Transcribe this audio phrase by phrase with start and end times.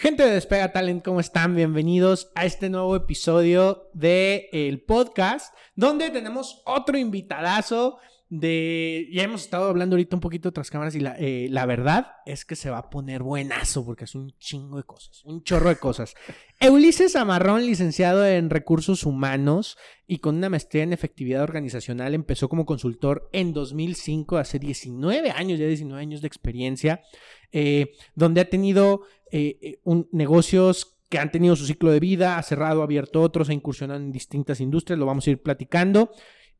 [0.00, 1.56] Gente de Despega Talent, ¿cómo están?
[1.56, 7.98] Bienvenidos a este nuevo episodio del el podcast, donde tenemos otro invitadazo
[8.28, 9.08] de...
[9.10, 12.44] Ya hemos estado hablando ahorita un poquito tras cámaras y la, eh, la verdad es
[12.44, 15.76] que se va a poner buenazo porque es un chingo de cosas, un chorro de
[15.76, 16.14] cosas.
[16.70, 22.66] Ulises Amarrón, licenciado en Recursos Humanos y con una maestría en Efectividad Organizacional, empezó como
[22.66, 27.02] consultor en 2005, hace 19 años, ya 19 años de experiencia,
[27.50, 29.02] eh, donde ha tenido
[29.32, 33.48] eh, un, negocios que han tenido su ciclo de vida, ha cerrado, ha abierto otros,
[33.48, 36.10] ha incursionado en distintas industrias, lo vamos a ir platicando.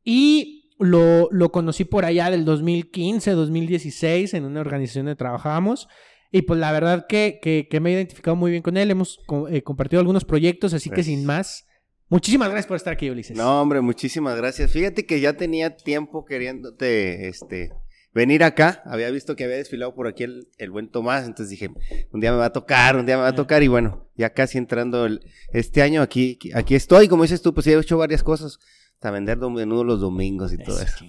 [0.03, 5.87] Y lo, lo conocí por allá del 2015, 2016, en una organización donde trabajábamos.
[6.31, 8.91] Y pues la verdad que, que, me he identificado muy bien con él.
[8.91, 11.65] Hemos eh, compartido algunos proyectos, así que sin más,
[12.07, 13.35] muchísimas gracias por estar aquí, Ulises.
[13.35, 14.71] No, hombre, muchísimas gracias.
[14.71, 17.71] Fíjate que ya tenía tiempo queriéndote este,
[18.13, 18.81] venir acá.
[18.85, 21.71] Había visto que había desfilado por aquí el, el, buen Tomás, entonces dije,
[22.11, 23.63] un día me va a tocar, un día me va a tocar.
[23.63, 25.21] Y bueno, ya casi entrando el,
[25.53, 27.07] este año aquí, aquí estoy.
[27.07, 28.59] Como dices tú, pues he hecho varias cosas
[29.07, 31.05] a vender menudo los domingos y todo eso.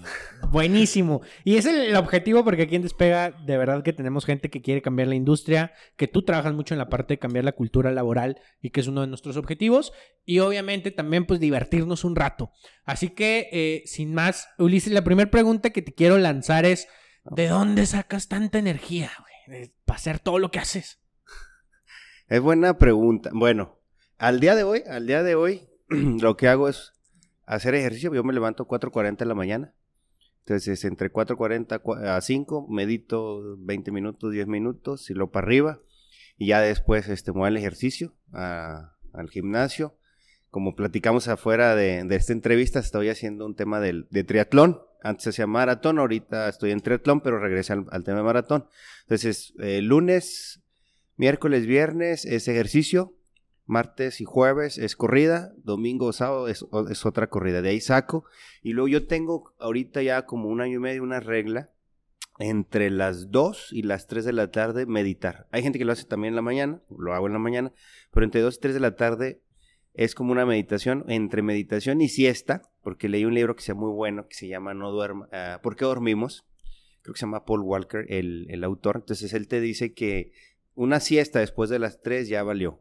[0.49, 1.21] Buenísimo.
[1.43, 4.81] Y es el, objetivo porque aquí en Despega de verdad que tenemos gente que quiere
[4.81, 8.39] cambiar la industria, que tú trabajas mucho en la parte de cambiar la cultura laboral
[8.61, 9.91] y que es uno de nuestros objetivos.
[10.23, 12.51] Y obviamente también pues divertirnos un rato.
[12.85, 16.87] Así que eh, sin más, Ulises, la primera pregunta que te quiero lanzar es,
[17.23, 19.11] ¿de dónde sacas tanta energía
[19.85, 20.99] para hacer todo lo que haces?
[22.27, 23.29] Es buena pregunta.
[23.33, 23.79] Bueno,
[24.17, 26.93] al día de hoy, al día de hoy, lo que hago es
[27.45, 29.73] hacer ejercicio, yo me levanto 4.40 de la mañana.
[30.39, 35.81] Entonces, entre 4.40 a 5, medito 20 minutos, 10 minutos, y lo para arriba.
[36.37, 39.97] Y ya después este, muevo el ejercicio al gimnasio.
[40.51, 44.81] Como platicamos afuera de, esta entrevista, estoy haciendo un tema de, de triatlón.
[45.01, 48.67] Antes hacía maratón, ahorita estoy en triatlón, pero regresé al, tema de maratón.
[49.03, 50.61] Entonces, eh, lunes,
[51.15, 53.15] miércoles, viernes es ejercicio,
[53.65, 56.65] martes y jueves es corrida, domingo sábado es,
[57.05, 58.25] otra corrida, de ahí saco.
[58.61, 61.71] Y luego yo tengo ahorita ya como un año y medio una regla
[62.37, 65.47] entre las 2 y las 3 de la tarde meditar.
[65.51, 67.71] Hay gente que lo hace también en la mañana, lo hago en la mañana,
[68.11, 69.41] pero entre 2 y 3 de la tarde
[69.93, 73.91] es como una meditación, entre meditación y siesta, porque leí un libro que sea muy
[73.91, 76.45] bueno, que se llama No duerma, uh, ¿Por qué dormimos?
[77.01, 78.97] Creo que se llama Paul Walker, el, el autor.
[78.97, 80.31] Entonces él te dice que
[80.75, 82.79] una siesta después de las 3 ya valió.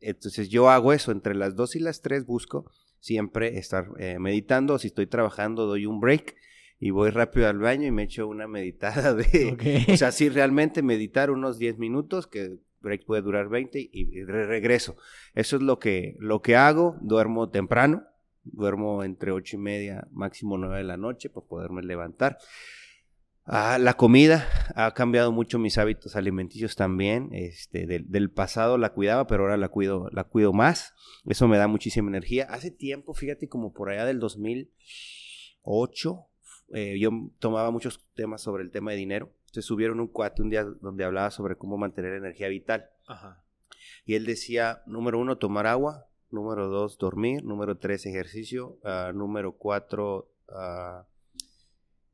[0.00, 2.70] Entonces yo hago eso, entre las 2 y las 3 busco
[3.02, 6.36] siempre estar eh, meditando, si estoy trabajando doy un break
[6.78, 10.82] y voy rápido al baño y me echo una meditada de, o sea, sí realmente
[10.82, 14.96] meditar unos 10 minutos, que break puede durar 20 y, regreso.
[15.34, 18.04] Eso es lo que, lo que hago, duermo temprano,
[18.44, 22.38] duermo entre 8 y media, máximo 9 de la noche para poderme levantar.
[23.44, 27.30] Ah, la comida ha cambiado mucho mis hábitos alimenticios también.
[27.32, 30.94] Este, del, pasado la cuidaba, pero ahora la cuido, la cuido más.
[31.26, 32.46] Eso me da muchísima energía.
[32.48, 36.26] Hace tiempo, fíjate, como por allá del 2008,
[36.74, 37.10] eh, yo
[37.40, 39.32] tomaba muchos temas sobre el tema de dinero.
[39.52, 42.90] Se subieron un cuate un día donde hablaba sobre cómo mantener energía vital.
[44.04, 46.08] Y él decía, número uno, tomar agua.
[46.30, 47.44] Número dos, dormir.
[47.44, 48.78] Número tres, ejercicio.
[48.82, 51.04] Ah, número cuatro, uh,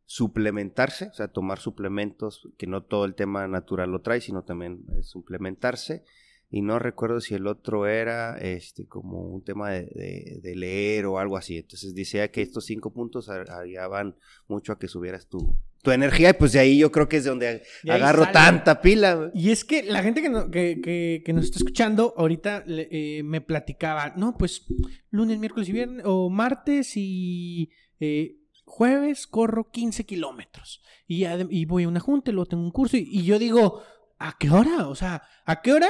[0.09, 4.87] suplementarse, o sea, tomar suplementos, que no todo el tema natural lo trae, sino también
[4.97, 6.03] eh, suplementarse.
[6.51, 11.37] Y no recuerdo si el otro era este como un tema de, leer o algo
[11.37, 11.59] así.
[11.59, 14.17] Entonces decía que estos cinco puntos ayudaban
[14.47, 16.31] mucho a que subieras tu, tu energía.
[16.31, 19.31] Y pues de ahí yo creo que es de donde agarro tanta pila.
[19.35, 24.15] Y es que la gente que, que, que, nos está escuchando ahorita eh, me platicaba,
[24.17, 24.65] no, pues
[25.11, 27.71] lunes, miércoles y viernes, o martes y
[28.01, 32.71] eh, jueves corro 15 kilómetros y, y voy a una junta y luego tengo un
[32.71, 33.83] curso y, yo digo,
[34.19, 34.89] ¿a qué hora?
[34.89, 35.89] O sea, ¿a qué hora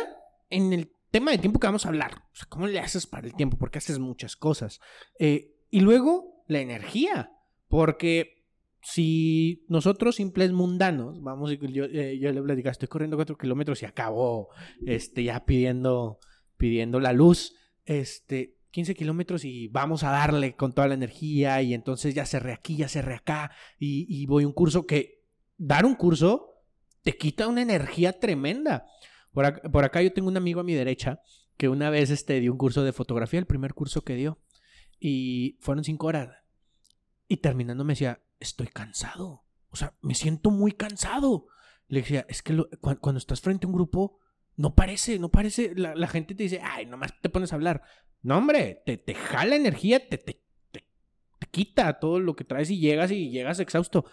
[0.50, 2.22] en el tema de tiempo que vamos a hablar?
[2.32, 3.58] O sea, ¿cómo le haces para el tiempo?
[3.58, 4.80] Porque haces muchas cosas.
[5.18, 7.32] Eh, y luego la energía,
[7.68, 8.44] porque
[8.82, 13.86] si nosotros simples mundanos, vamos, yo, eh, yo le platicaba, estoy corriendo 4 kilómetros y
[13.86, 14.48] acabo
[14.86, 16.20] este, ya pidiendo,
[16.56, 17.54] pidiendo la luz,
[17.84, 22.52] este, 15 kilómetros y vamos a darle con toda la energía y entonces ya cerré
[22.52, 25.24] aquí, ya cerré acá y, voy a un curso que
[25.56, 26.54] dar un curso
[27.02, 28.86] te quita una energía tremenda.
[29.72, 31.20] Por acá, yo tengo un amigo a mi derecha
[31.56, 34.38] que una vez este, dio un curso de fotografía, el primer curso que dio,
[34.98, 36.36] y fueron cinco horas.
[37.28, 39.44] Y terminando me decía, estoy cansado.
[39.70, 41.46] O sea, me siento muy cansado.
[41.88, 44.18] Le decía, es que cuando estás frente a un grupo,
[44.56, 45.72] no parece, no parece.
[45.76, 47.82] La, la, gente te dice, ay, nomás te pones a hablar.
[48.22, 50.84] No, hombre, te, te jala energía, te, te, te,
[51.50, 54.04] quita todo lo que traes y llegas y llegas exhausto.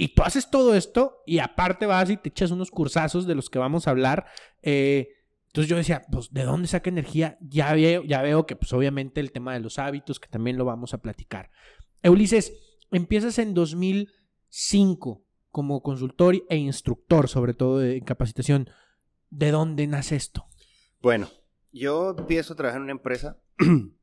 [0.00, 3.50] Y tú haces todo esto y aparte vas y te echas unos cursazos de los
[3.50, 4.24] que vamos a hablar.
[4.62, 5.08] Eh,
[5.48, 7.36] Entonces yo decía, pues, ¿de dónde saca energía?
[7.42, 10.64] Ya veo, ya veo que, pues, obviamente el tema de los hábitos, que también lo
[10.64, 11.50] vamos a platicar.
[12.02, 12.54] Ulises,
[12.90, 18.70] empiezas en 2005 como consultor e instructor, sobre todo en capacitación.
[19.28, 20.46] ¿De dónde nace esto?
[21.02, 21.28] Bueno,
[21.72, 23.38] yo empiezo a trabajar en una empresa.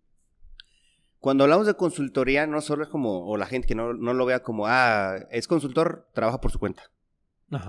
[1.19, 4.25] Cuando hablamos de consultoría, no solo es como, o la gente que no, no lo
[4.25, 6.83] vea como, ah, es consultor, trabaja por su cuenta.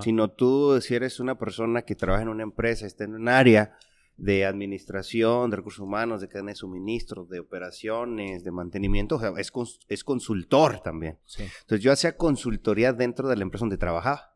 [0.01, 3.79] Sino tú, si eres una persona que trabaja en una empresa, está en un área
[4.17, 9.33] de administración, de recursos humanos, de cadena de suministros, de operaciones, de mantenimiento, o sea,
[9.39, 9.53] es,
[9.89, 11.19] es consultor también.
[11.39, 14.35] Entonces yo hacía consultoría dentro de la empresa donde trabajaba.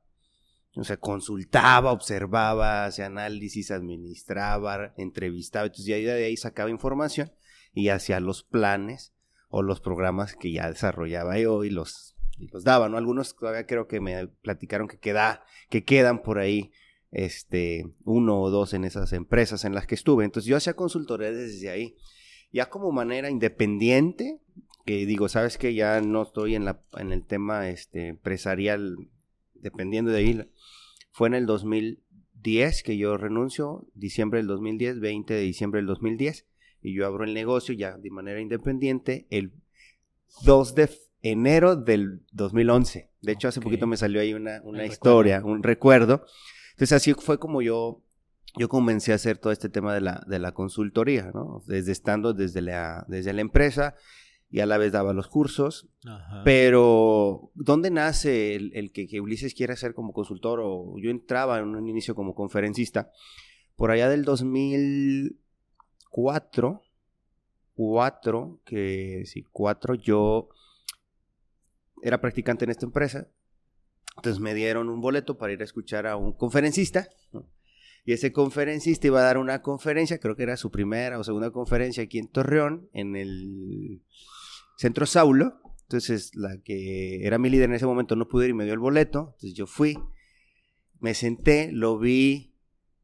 [0.77, 5.67] O sea, consultaba, observaba, hacía análisis, administraba, entrevistaba.
[5.67, 7.31] Entonces ya de ahí sacaba información
[7.73, 9.13] y hacía los planes
[9.49, 12.97] o los programas que ya desarrollaba yo y los y los daba, ¿no?
[12.97, 16.73] Algunos todavía creo que me platicaron que, queda, que quedan por ahí
[17.11, 20.25] este, uno o dos en esas empresas en las que estuve.
[20.25, 21.97] Entonces yo hacía consultoría desde ahí.
[22.51, 24.41] Ya como manera independiente,
[24.85, 28.97] que digo, sabes que ya no estoy en, la, en el tema este, empresarial
[29.55, 30.51] dependiendo de ahí.
[31.13, 36.47] Fue en el 2010 que yo renuncio, diciembre del 2010, 20 de diciembre del 2010,
[36.83, 39.53] y yo abro el negocio ya de manera independiente el
[40.45, 40.91] 2 de
[41.23, 43.11] enero del 2011.
[43.21, 46.25] De hecho, hace poquito me salió ahí una, historia, un recuerdo.
[46.73, 48.03] Entonces, así fue como yo,
[48.59, 51.63] yo comencé a hacer todo este tema de la, de la consultoría, ¿no?
[51.67, 53.95] Desde estando desde la, desde la empresa
[54.51, 55.89] y a la vez daba los cursos.
[56.45, 60.61] Pero, ¿dónde nace el, que, que, Ulises quiere ser como consultor?
[60.63, 63.11] O yo entraba en un inicio como conferencista.
[63.77, 65.42] Por allá del 2004,
[66.13, 66.85] cuatro,
[68.65, 70.51] que sí, cuatro, yo
[72.03, 73.29] era practicante en esta empresa.
[74.17, 77.09] Entonces me dieron un boleto para ir a escuchar a un conferencista.
[78.05, 81.51] Y ese conferencista iba a dar una conferencia, creo que era su primera o segunda
[81.51, 84.03] conferencia aquí en Torreón, en el
[84.77, 85.61] Centro Saulo.
[85.83, 88.75] Entonces la que era mi líder en ese momento no pudo ir y me dio
[88.75, 89.35] el boleto.
[89.35, 89.99] Entonces yo fui,
[91.01, 92.52] me senté, lo vi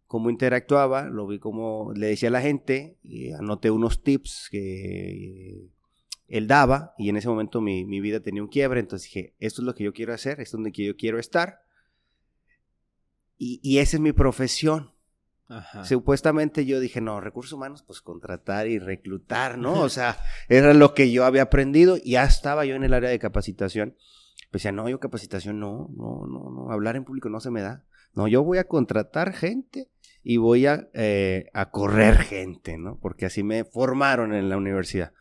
[0.09, 5.69] cómo interactuaba, lo vi cómo le decía a la gente, y anoté unos tips que
[6.27, 9.67] él daba y en ese momento mi, vida tenía un quiebre, entonces dije, esto es
[9.67, 11.61] lo que yo quiero hacer, esto es donde yo quiero estar
[13.37, 14.93] y, y esa es mi profesión.
[15.85, 19.81] Supuestamente yo dije, no, recursos humanos, pues contratar y reclutar, ¿no?
[19.81, 20.19] O sea,
[20.51, 23.97] era lo que yo había aprendido y ya estaba yo en el área de capacitación.
[24.51, 27.63] Pues decía, no, yo capacitación no, no, no, no, hablar en público no se me
[27.63, 27.87] da.
[28.15, 29.89] No, yo voy a contratar gente
[30.31, 32.99] y voy a, eh, a correr gente, ¿no?
[33.01, 35.15] Porque así me formaron en la universidad.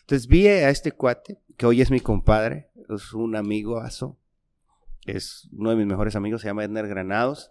[0.00, 4.18] Entonces vi a este cuate, que hoy es mi compadre, es un amigo aso,
[5.04, 7.50] es uno de mis mejores amigos, se llama Edner Granados.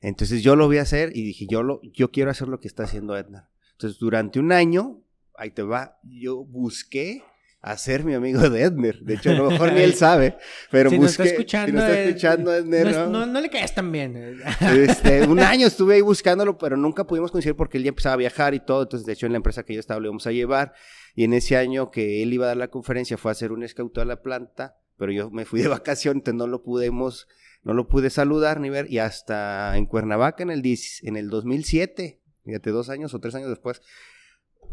[0.00, 2.84] Entonces yo lo vi hacer y dije, yo, lo, yo quiero hacer lo que está
[2.84, 3.42] haciendo Edner.
[3.72, 5.02] Entonces durante un año,
[5.36, 7.24] ahí te va, yo busqué
[7.64, 9.00] a ser mi amigo de Edner.
[9.00, 10.36] De hecho, a lo mejor ni él sabe,
[10.70, 11.22] pero si busqué...
[11.22, 14.38] Está escuchando, si está escuchando Edner, no, no, le caes tan bien.
[14.60, 18.18] Este, un año estuve ahí buscándolo, pero nunca pudimos coincidir porque él ya empezaba a
[18.18, 18.82] viajar y todo.
[18.82, 20.74] Entonces, de hecho, en la empresa que yo estaba lo íbamos a llevar.
[21.14, 23.66] Y en ese año que él iba a dar la conferencia fue a hacer un
[23.66, 27.28] scout a la planta, pero yo me fui de vacaciones, entonces no lo pudimos,
[27.62, 28.92] no lo pude saludar ni ver.
[28.92, 30.62] Y hasta en Cuernavaca en el,
[31.02, 33.80] en el 2007, fíjate, dos años o tres años después,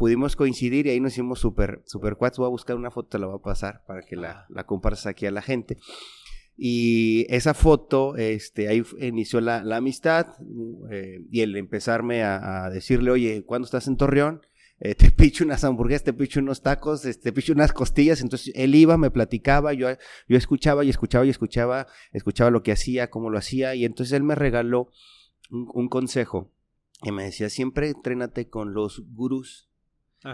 [0.02, 2.36] pudimos coincidir y ahí nos hicimos súper, super cuates.
[2.38, 5.06] Voy a buscar una foto, te la voy a pasar para que la, la compartas
[5.06, 5.78] aquí a la gente.
[6.56, 10.26] Y esa foto, este, ahí inició la, amistad
[10.90, 14.42] eh, y el empezarme a, a, decirle, oye, ¿cuándo estás en Torreón?
[14.80, 18.22] Eh, te picho unas hamburguesas, te picho unos tacos, este, te picho unas costillas.
[18.22, 19.86] Entonces él iba, me platicaba, yo,
[20.28, 23.76] yo escuchaba y escuchaba y escuchaba, escuchaba lo que hacía, cómo lo hacía.
[23.76, 24.90] Y entonces él me regaló
[25.48, 26.50] un, consejo
[27.04, 29.68] y me decía, siempre entrénate con los gurús.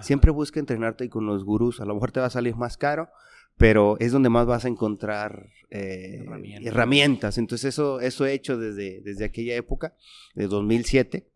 [0.01, 1.81] Siempre busca entrenarte con los gurús.
[1.81, 3.09] A lo mejor te va a salir más caro,
[3.57, 6.25] pero es donde más vas a encontrar eh,
[6.63, 7.39] herramientas.
[7.39, 9.95] Entonces eso, eso he hecho desde, desde aquella época,
[10.35, 11.29] de 2007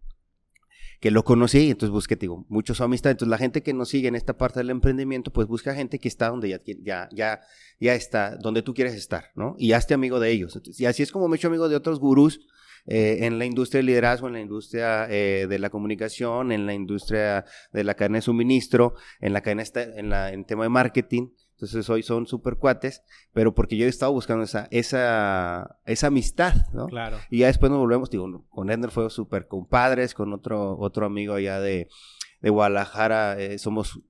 [1.02, 3.11] que lo conocí, entonces busqué, digo, muchos son amistad.
[3.11, 6.06] Entonces la gente que nos sigue en esta parte del emprendimiento, pues busca gente que
[6.06, 7.40] está donde ya, ya, ya,
[7.80, 9.56] ya está, donde tú quieres estar, ¿no?
[9.59, 10.61] Y hazte amigo de ellos.
[10.78, 12.47] y así es como me he hecho amigo de otros gurús
[12.87, 16.75] eh, en la industria del liderazgo, en la industria eh, de la comunicación, en la
[16.75, 21.29] industria de la cadena de suministro, en la cadena, en, la, en tema de marketing.
[21.53, 26.55] Entonces hoy son súper cuates, pero porque yo he estado buscando esa, esa, esa amistad,
[26.73, 26.87] ¿no?
[26.87, 27.19] Claro.
[27.31, 31.35] Y ya después nos volvemos, digo, con Edner fue súper compadres, con otro, otro amigo
[31.35, 31.89] allá de,
[32.41, 34.01] de Guadalajara, eh, somos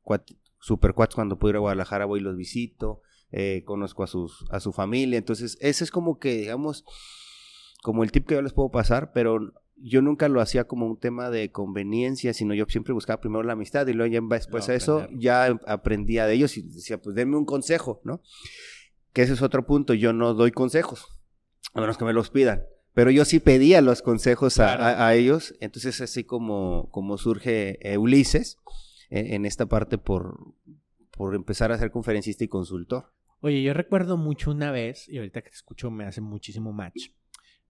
[0.61, 3.03] súper cuates cuando puedo ir a Guadalajara, voy y los visito,
[3.33, 6.87] eh, conozco a, sus, a su familia, entonces ese es como que, digamos,
[7.83, 10.99] como el tip que yo les puedo pasar, pero yo nunca lo hacía como un
[10.99, 14.77] tema de conveniencia, sino yo siempre buscaba primero la amistad y luego ya después de
[14.77, 18.23] eso ya aprendía de ellos y decía, pues denme un consejo, ¿no?
[19.13, 21.09] Que ese es otro punto, yo no doy consejos,
[21.75, 22.63] a menos que me los pidan.
[22.95, 28.59] Pero yo sí pedía los consejos a, ellos, entonces así como, como surge Ulises
[29.09, 30.55] en, en esta parte por,
[31.11, 33.13] por empezar a ser conferencista y consultor.
[33.41, 37.09] Oye, yo recuerdo mucho una vez, y ahorita que te escucho me hace muchísimo match,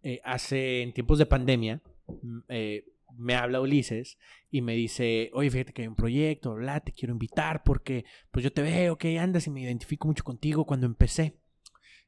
[0.03, 1.81] eh, hace en tiempos de pandemia,
[2.49, 2.85] eh,
[3.17, 4.19] me habla Ulises
[4.51, 8.43] y me dice, oye, fíjate que hay un proyecto, bla, te quiero invitar porque pues
[8.43, 11.37] yo te veo que andas y me identifico mucho contigo cuando empecé.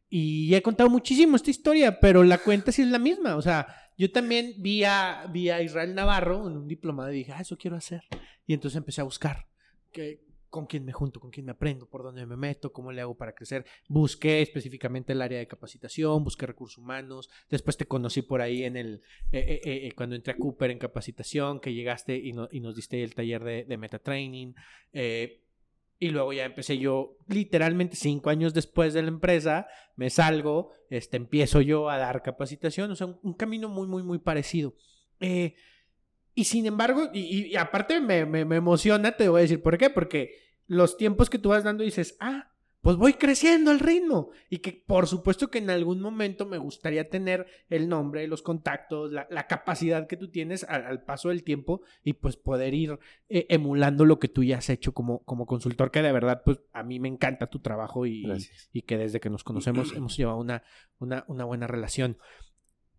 [0.08, 3.36] Y he contado muchísimo esta historia, pero la cuenta sí es la misma.
[3.36, 7.32] O sea, yo también vi a, vi a Israel Navarro en un diplomado y dije,
[7.32, 8.02] ah, eso quiero hacer.
[8.46, 9.46] Y entonces empecé a buscar
[9.92, 10.20] que,
[10.54, 13.16] con quién me junto, con quién me aprendo, por dónde me meto, cómo le hago
[13.16, 13.66] para crecer.
[13.88, 17.28] Busqué específicamente el área de capacitación, busqué recursos humanos.
[17.50, 20.78] Después te conocí por ahí en el eh, eh, eh, cuando entré a Cooper en
[20.78, 24.52] capacitación, que llegaste y, nos diste el taller de, de meta training.
[24.92, 31.16] y luego ya empecé yo, literalmente cinco años después de la empresa, me salgo, este,
[31.16, 32.92] empiezo yo a dar capacitación.
[32.92, 34.72] O sea, un, camino muy, muy, muy parecido.
[35.18, 39.90] y sin embargo, y, aparte me, me, me, emociona, te voy a decir por qué,
[39.90, 42.54] porque los tiempos que tú vas dando dices, ah,
[42.84, 44.28] pues voy creciendo al ritmo.
[44.50, 49.10] Y que por supuesto que en algún momento me gustaría tener el nombre, los contactos,
[49.10, 52.98] la, capacidad que tú tienes al, paso del tiempo y pues poder ir
[53.30, 56.60] eh, emulando lo que tú ya has hecho como, como consultor, que de verdad pues
[56.74, 58.26] a mí me encanta tu trabajo y,
[58.70, 60.62] y, que desde que nos conocemos hemos llevado una,
[60.98, 62.18] una, una, buena relación.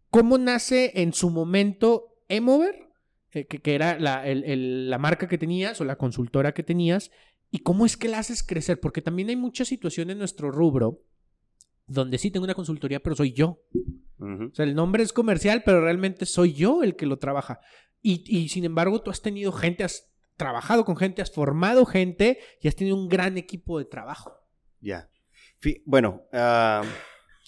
[0.09, 2.87] ¿Cómo nace en su momento Emover?
[3.33, 7.11] Eh, que, que, era la, la marca que tenías o la consultora que tenías
[7.55, 8.81] ¿Y cómo es que la haces crecer?
[8.81, 11.05] Porque también hay muchas situaciones en nuestro rubro
[11.87, 13.61] donde sí tengo una consultoría, pero soy yo.
[14.19, 17.61] O sea, el nombre es comercial, pero realmente soy yo el que lo trabaja.
[18.01, 22.67] Y, sin embargo, tú has tenido gente, has trabajado con gente, has formado gente y
[22.67, 24.33] has tenido un gran equipo de trabajo.
[24.81, 25.09] Ya.
[25.85, 26.83] Bueno, ah,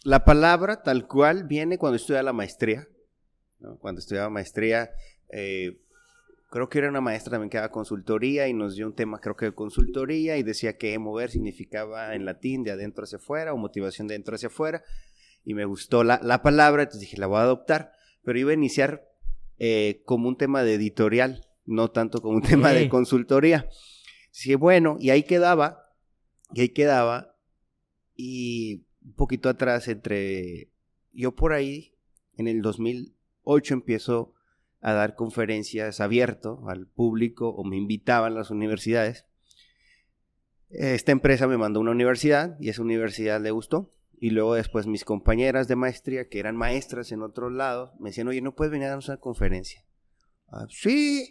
[0.06, 2.88] la palabra tal cual viene cuando estudiaba la maestría.
[3.82, 4.90] Cuando estudiaba maestría,
[5.34, 5.82] eh,
[6.50, 9.36] creo que era una maestra también que daba consultoría y nos dio un tema, creo
[9.36, 13.58] que de consultoría, y decía que mover significaba en latín de adentro hacia afuera o
[13.58, 14.84] motivación de adentro hacia afuera.
[15.44, 17.92] Y me gustó la, la palabra, entonces dije, la voy a adoptar,
[18.24, 19.08] pero iba a iniciar
[19.60, 23.68] eh, como un tema de editorial, no tanto como un tema de consultoría.
[24.32, 25.94] Sí, bueno, y ahí quedaba,
[26.54, 27.36] y ahí quedaba,
[28.16, 30.70] y un poquito atrás entre,
[31.12, 31.94] yo por ahí,
[32.36, 34.34] en el 2008 empiezo
[34.82, 39.26] a dar conferencias abierto al público o me invitaban las universidades.
[40.70, 43.94] Esta empresa me mandó a una universidad y esa universidad le gustó.
[44.20, 48.28] Y luego después mis compañeras de maestría, que eran maestras en otro lado, me decían,
[48.28, 49.86] oye, ¿no puedes venir a darnos una conferencia?
[50.50, 51.30] Ah, sí,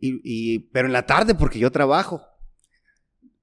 [0.00, 2.22] y, pero en la tarde porque yo trabajo.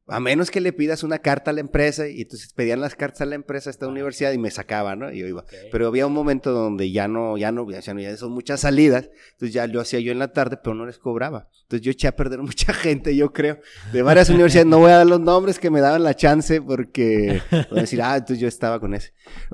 [0.10, 3.22] A menos que le pidas una carta a la empresa y entonces pedían las cartas
[3.22, 5.12] a la empresa a esta universidad y me sacaban, ¿no?
[5.12, 5.44] Y yo iba.
[5.70, 9.10] Pero había un momento donde ya no, ya no, ya no, ya son muchas salidas,
[9.34, 11.50] entonces ya lo hacía yo en la tarde, pero no les cobraba.
[11.64, 13.60] Entonces yo eché a perder mucha gente, yo creo,
[13.92, 14.68] de varias universidades.
[14.68, 18.02] No voy a dar los nombres que me daban la chance porque voy a decir,
[18.02, 19.12] ah, entonces yo estaba con ese.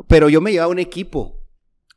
[0.08, 1.42] Pero yo me llevaba un equipo,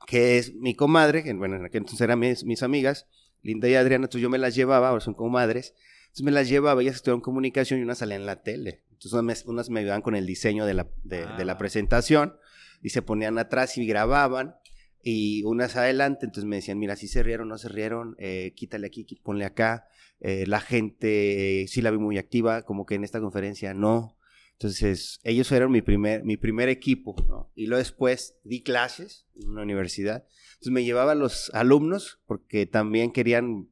[0.07, 3.07] que es mi comadre, que bueno, en aquel entonces eran mis, mis amigas,
[3.43, 5.75] Linda y Adriana, entonces yo me las llevaba, ahora son comadres
[6.17, 8.81] entonces me las llevaba, ellas estudiaban comunicación y una salía en la tele.
[8.93, 11.59] Entonces unas me, ayudaban con el diseño de la, de, la ah.
[11.59, 12.37] presentación
[12.81, 14.57] y se ponían atrás y grababan
[15.03, 18.87] y unas adelante, entonces me decían, mira, si se rieron, no se rieron, eh, quítale
[18.87, 19.89] aquí, ponle acá.
[20.21, 24.17] Eh, la gente sí la vi muy activa, como que en esta conferencia no.
[24.53, 27.53] Entonces, ellos fueron mi primer, mi primer equipo, ¿no?
[27.55, 30.25] Y luego después di clases en una universidad.
[30.55, 33.69] Entonces me llevaba a los alumnos porque también querían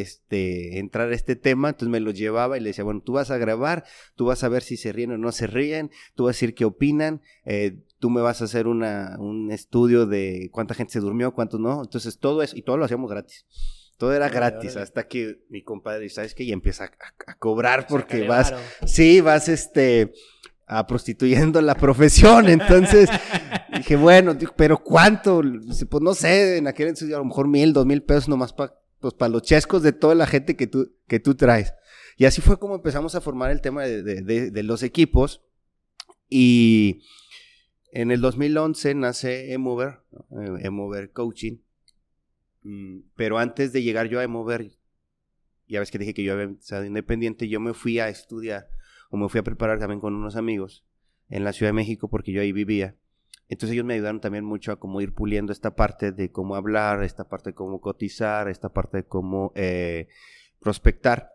[0.00, 3.30] este, entrar a este tema, entonces me lo llevaba y le decía, bueno, tú vas
[3.30, 3.84] a grabar,
[4.14, 6.54] tú vas a ver si se ríen o no se ríen, tú vas a decir
[6.54, 11.00] qué opinan, eh, tú me vas a hacer una, un estudio de cuánta gente se
[11.00, 13.46] durmió, cuántos no, entonces todo eso, y todo lo hacíamos gratis.
[13.98, 16.42] Todo era gratis, hasta que mi compadre, ¿sabes qué?
[16.42, 16.90] Y empieza
[17.26, 18.52] a, cobrar porque vas,
[18.84, 20.12] sí, vas este,
[20.66, 22.48] a prostituyendo la profesión.
[22.48, 23.10] Entonces
[23.76, 25.42] dije, bueno, pero ¿cuánto?
[25.88, 28.81] Pues no sé, en aquel entonces a lo mejor mil, dos mil pesos nomás para
[29.02, 31.74] pues para los chescos de toda la gente que tú, que tú traes.
[32.16, 35.42] Y así fue como empezamos a formar el tema de, los equipos.
[36.30, 37.02] Y
[37.90, 40.00] en el 2011 nace Emover,
[40.60, 41.58] Emover Coaching.
[42.62, 44.70] Mm, pero antes de llegar yo a Emover,
[45.68, 48.68] ya ves que dije que yo había estado independiente, yo me fui a estudiar
[49.10, 50.84] o me fui a preparar también con unos amigos
[51.28, 52.96] en la Ciudad de México porque yo ahí vivía
[53.52, 57.02] Entonces ellos me ayudaron también mucho a cómo ir puliendo esta parte de cómo hablar,
[57.02, 60.08] esta parte de cómo cotizar, esta parte de cómo eh,
[60.58, 61.32] prospectar.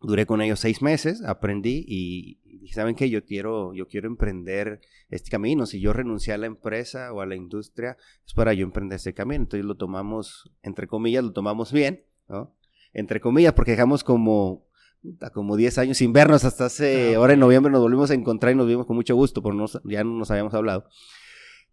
[0.00, 3.08] Duré con ellos seis meses, aprendí y, dije, ¿saben qué?
[3.08, 4.80] Yo quiero, yo quiero emprender
[5.10, 5.64] este camino.
[5.66, 7.96] Si yo renuncié a la empresa o a la industria,
[8.26, 9.44] es para yo emprender este camino.
[9.44, 12.52] Entonces lo tomamos, entre comillas, lo tomamos bien, ¿no?
[12.92, 14.66] Entre comillas, porque dejamos como
[15.32, 18.54] como 10 años sin vernos hasta hace, ah, ahora en noviembre nos volvimos a encontrar
[18.54, 20.88] y nos vimos con mucho gusto, porque ya no nos habíamos hablado.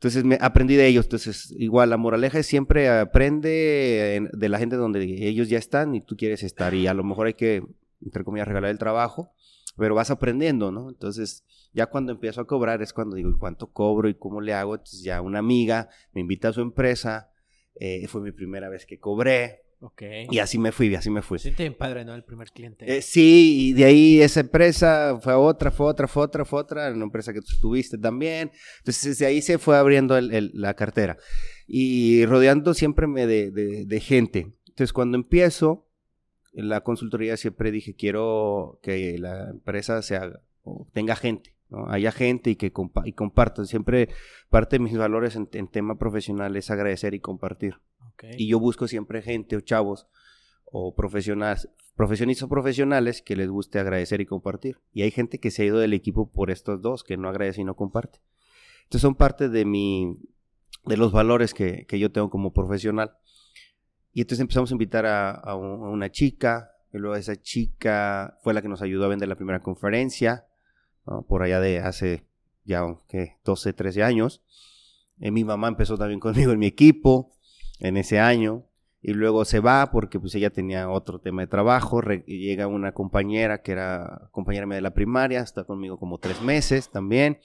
[0.01, 1.05] Entonces me aprendí de ellos.
[1.05, 6.01] Entonces, igual, la moraleja es siempre aprende de la gente donde ellos ya están y
[6.01, 6.73] tú quieres estar.
[6.73, 7.63] Y a lo mejor hay que,
[8.03, 9.31] entre comillas, regalar el trabajo,
[9.77, 10.89] pero vas aprendiendo, ¿no?
[10.89, 14.73] Entonces, ya cuando empiezo a cobrar es cuando digo, ¿cuánto cobro y cómo le hago?
[14.73, 17.29] Entonces, ya una amiga me invita a su empresa.
[17.75, 19.60] Eh, fue mi primera vez que cobré.
[20.29, 21.39] Y así me fui, así me fui.
[21.39, 22.13] Siente padre, ¿no?
[22.13, 22.85] El primer cliente.
[22.97, 26.91] Eh, sí, y de ahí esa empresa fue otra, fue otra, fue otra, fue otra,
[26.91, 28.51] una empresa que tú tuviste también.
[28.79, 31.17] Entonces, desde ahí se fue abriendo la cartera.
[31.65, 34.53] Y rodeando siempre me de, gente.
[34.67, 35.87] Entonces, cuando empiezo
[36.53, 40.41] en la consultoría, siempre dije, quiero que la empresa sea,
[40.93, 41.55] tenga gente.
[41.69, 41.89] ¿no?
[41.89, 43.65] haya gente y que compa y compartan.
[43.65, 44.09] Siempre
[44.49, 47.75] parte de mis valores en, en tema profesional es agradecer y compartir.
[48.37, 50.07] Y yo busco siempre gente o chavos
[50.65, 54.79] o profesionales, profesionistas o profesionales que les guste agradecer y compartir.
[54.93, 57.61] Y hay gente que se ha ido del equipo por estos dos, que no agradece
[57.61, 58.19] y no comparte.
[58.83, 60.17] Entonces son parte de mi,
[60.85, 63.17] de los valores que, que yo tengo como profesional.
[64.13, 68.67] Y entonces empezamos a invitar a, una chica, y luego esa chica fue la que
[68.67, 70.45] nos ayudó a vender la primera conferencia,
[71.27, 72.25] por allá de hace
[72.63, 73.37] ya ¿qué?
[73.43, 74.43] 12, 13 años.
[75.19, 77.31] Eh, mi mamá empezó también conmigo en mi equipo
[77.81, 78.65] en ese año
[79.01, 83.61] y luego se va porque pues ella tenía otro tema de trabajo, llega una compañera
[83.61, 87.39] que era compañera de la primaria, está conmigo como tres meses también.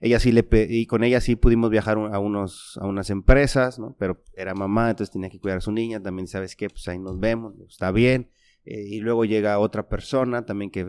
[0.00, 3.96] Ella sí le y con ella sí pudimos viajar a unos a unas empresas, ¿no?
[3.98, 6.98] Pero era mamá, entonces tenía que cuidar a su niña, también sabes qué, pues ahí
[6.98, 8.30] nos vemos, está bien.
[8.64, 10.80] Eh, y luego llega otra persona también que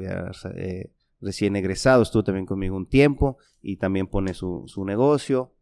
[0.56, 0.92] eh,
[1.22, 5.54] recién egresado, estuvo también conmigo un tiempo y también pone su, su negocio.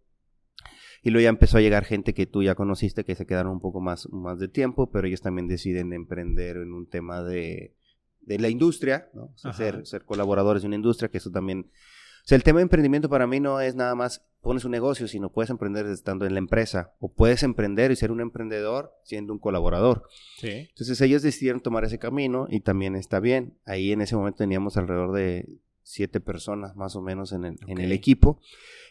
[1.05, 3.59] Y luego ya empezó a llegar gente que tú ya conociste, que se quedaron un
[3.59, 7.75] poco más, más de tiempo, pero ellos también deciden emprender en un tema de,
[8.21, 9.31] de la industria, ¿no?
[9.53, 11.69] ser, ser colaboradores de una industria, que eso también...
[11.69, 15.07] O sea, el tema de emprendimiento para mí no es nada más pones un negocio,
[15.07, 19.31] sino puedes emprender estando en la empresa, o puedes emprender y ser un emprendedor siendo
[19.31, 20.09] un colaborador.
[20.39, 20.67] Sí.
[20.69, 23.59] Entonces ellos decidieron tomar ese camino y también está bien.
[23.63, 25.47] Ahí en ese momento teníamos alrededor de
[25.83, 28.41] siete personas más o menos en el, en el equipo,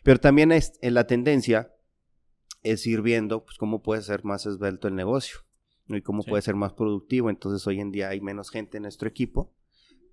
[0.05, 1.73] pero también es en la tendencia
[2.65, 5.41] es ir viendo pues, cómo puede ser más esbelto el negocio
[5.87, 7.31] y cómo puede ser más productivo.
[7.31, 9.53] Entonces hoy en día hay menos gente en nuestro equipo,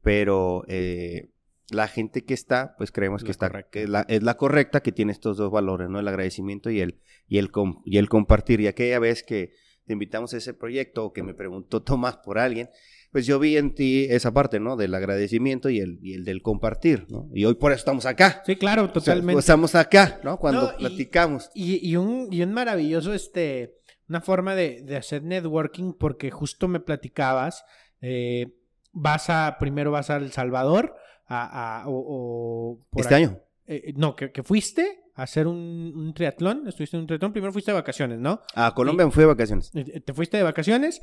[0.04, 1.32] pero eh,
[1.70, 4.92] la gente que está, pues creemos que, está, que es, la, es la correcta, que
[4.92, 6.00] tiene estos dos valores, ¿no?
[6.00, 7.50] El agradecimiento y el, y el,
[7.86, 8.60] y el compartir.
[8.60, 9.54] Y aquella vez que
[9.86, 12.70] te invitamos a ese proyecto o que me preguntó Tomás por alguien,
[13.12, 14.78] pues yo vi en ti esa parte, ¿no?
[14.78, 17.30] Del agradecimiento y el, y el del compartir, ¿no?
[17.34, 18.42] Y hoy por eso estamos acá.
[18.46, 19.34] Sí, claro, totalmente.
[19.34, 20.38] Pues estamos acá, ¿no?
[20.38, 21.50] Cuando platicamos.
[21.54, 23.76] Y, y, un, y un maravilloso, este,
[24.08, 27.66] una forma de, de hacer networking, porque justo me platicabas,
[28.00, 28.56] eh,
[28.94, 30.96] vas a, primero vas a El Salvador,
[31.28, 33.40] a, a o, ¿Este año?
[33.68, 37.52] Eh, no, que, que, fuiste a hacer un, un, triatlón, estuviste en un triatlón, primero
[37.52, 38.42] fuiste de vacaciones, ¿no?
[38.56, 39.72] A Colombia me fui de vacaciones.
[39.72, 41.02] Te fuiste de vacaciones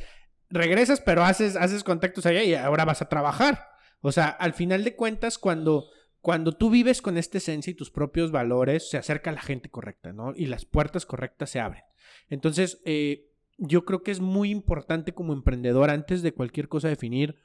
[0.50, 3.68] regresas, pero haces, haces contactos allá y ahora vas a trabajar.
[4.00, 5.88] O sea, al final de cuentas, cuando,
[6.20, 10.12] cuando tú vives con esta esencia y tus propios valores, se acerca la gente correcta,
[10.12, 10.32] ¿no?
[10.34, 11.82] Y las puertas correctas se abren.
[12.28, 17.36] Entonces, eh, yo creo que es muy importante como emprendedor, antes de cualquier cosa, definir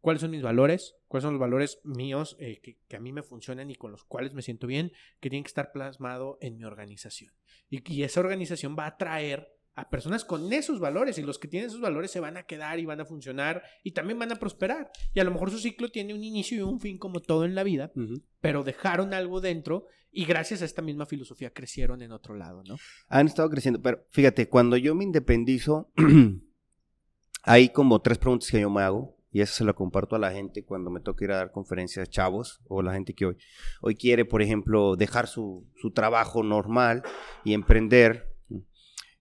[0.00, 3.24] cuáles son mis valores, cuáles son los valores míos eh, que, que, a mí me
[3.24, 6.64] funcionan y con los cuales me siento bien, que tienen que estar plasmado en mi
[6.64, 7.34] organización.
[7.68, 11.48] Y, y esa organización va a atraer a personas con esos valores y los que
[11.48, 14.36] tienen esos valores se van a quedar y van a funcionar y también van a
[14.36, 14.90] prosperar.
[15.12, 17.54] Y a lo mejor su ciclo tiene un inicio y un fin como todo en
[17.54, 17.92] la vida,
[18.40, 22.76] pero dejaron algo dentro y gracias a esta misma filosofía crecieron en otro lado, ¿no?
[23.08, 25.92] Han estado creciendo, pero fíjate, cuando yo me independizo,
[27.42, 29.14] hay como tres preguntas que yo me hago.
[29.30, 32.08] Y eso se lo comparto a la gente cuando me toca ir a dar conferencias
[32.08, 33.36] chavos o la gente que hoy,
[33.82, 37.02] hoy quiere, por ejemplo, dejar su, su trabajo normal
[37.44, 38.35] y emprender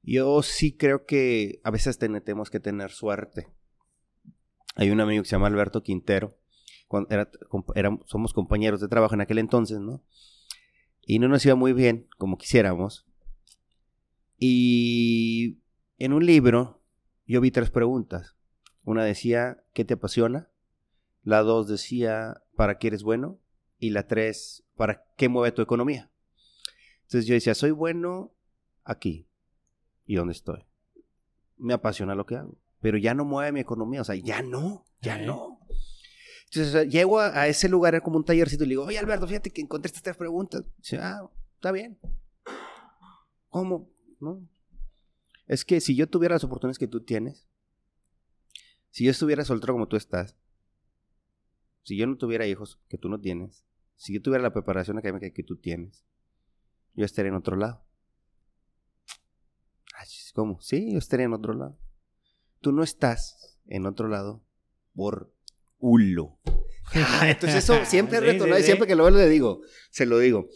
[0.06, 3.48] yo sí creo que a veces tenemos que tener suerte.
[4.76, 6.38] Hay un amigo que se llama Alberto Quintero.
[6.88, 7.10] Cuando
[8.06, 10.04] somos compañeros de trabajo en aquel entonces, ¿no?
[11.02, 13.08] Y no nos iba muy bien, como quisiéramos.
[14.38, 15.60] Y
[15.98, 16.84] en un libro
[17.26, 18.36] yo vi tres preguntas.
[18.84, 20.52] Una decía, ¿qué te apasiona?
[21.24, 23.40] La dos decía, ¿para qué eres bueno?
[23.80, 26.12] Y la tres, ¿para qué mueve tu economía?
[27.04, 28.36] Entonces yo decía, soy bueno
[28.84, 29.28] aquí
[30.06, 30.66] y donde estoy.
[31.58, 34.86] Me apasiona lo que hago, pero ya no mueve mi economía, o sea, ya no,
[35.02, 35.26] ya Eh.
[35.26, 35.60] no.
[36.52, 39.28] Entonces llego a, a ese lugar, era como un tallercito, y le digo, oye Alberto,
[39.28, 40.64] fíjate que encontré estas tres preguntas.
[40.78, 41.98] Dice, ah, está bien.
[43.50, 43.90] ¿Cómo?
[44.20, 44.48] No.
[45.48, 47.48] Es que si yo tuviera las oportunidades que tú tienes,
[48.90, 50.38] si yo estuviera soltero como tú estás,
[51.84, 53.66] si yo no tuviera hijos que tú no tienes,
[53.96, 56.06] si yo tuviera la preparación académica que tú tienes,
[56.94, 57.86] yo estaría en otro lado.
[60.36, 60.60] ¿Cómo?
[60.60, 61.78] Sí, yo estaría en otro lado.
[62.60, 64.44] Tú no estás en otro lado
[64.94, 65.34] por
[65.80, 66.38] hulo.
[66.94, 70.20] Ah, Entonces eso siempre es sí, y siempre que lo veo le digo, se lo
[70.20, 70.50] digo.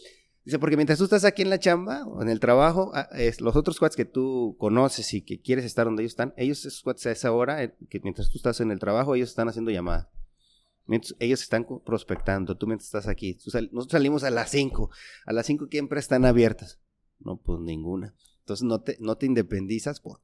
[0.46, 3.42] Dice, porque mientras tú estás aquí en la chamba o en el trabajo, ah, es,
[3.42, 6.80] los otros squads que tú conoces y que quieres estar donde ellos están, ellos esos
[6.80, 9.72] squads a esa hora, eh, que mientras tú estás en el trabajo, ellos están haciendo
[9.72, 10.08] llamadas.
[10.86, 13.34] Mientras- ellos están prospectando, tú mientras estás aquí.
[13.36, 14.92] Tú sal- nosotros salimos a las 5.
[15.26, 16.80] A las 5 siempre están abiertas.
[17.20, 18.14] No, pues ninguna.
[18.50, 20.22] Entonces no te, no te independizas por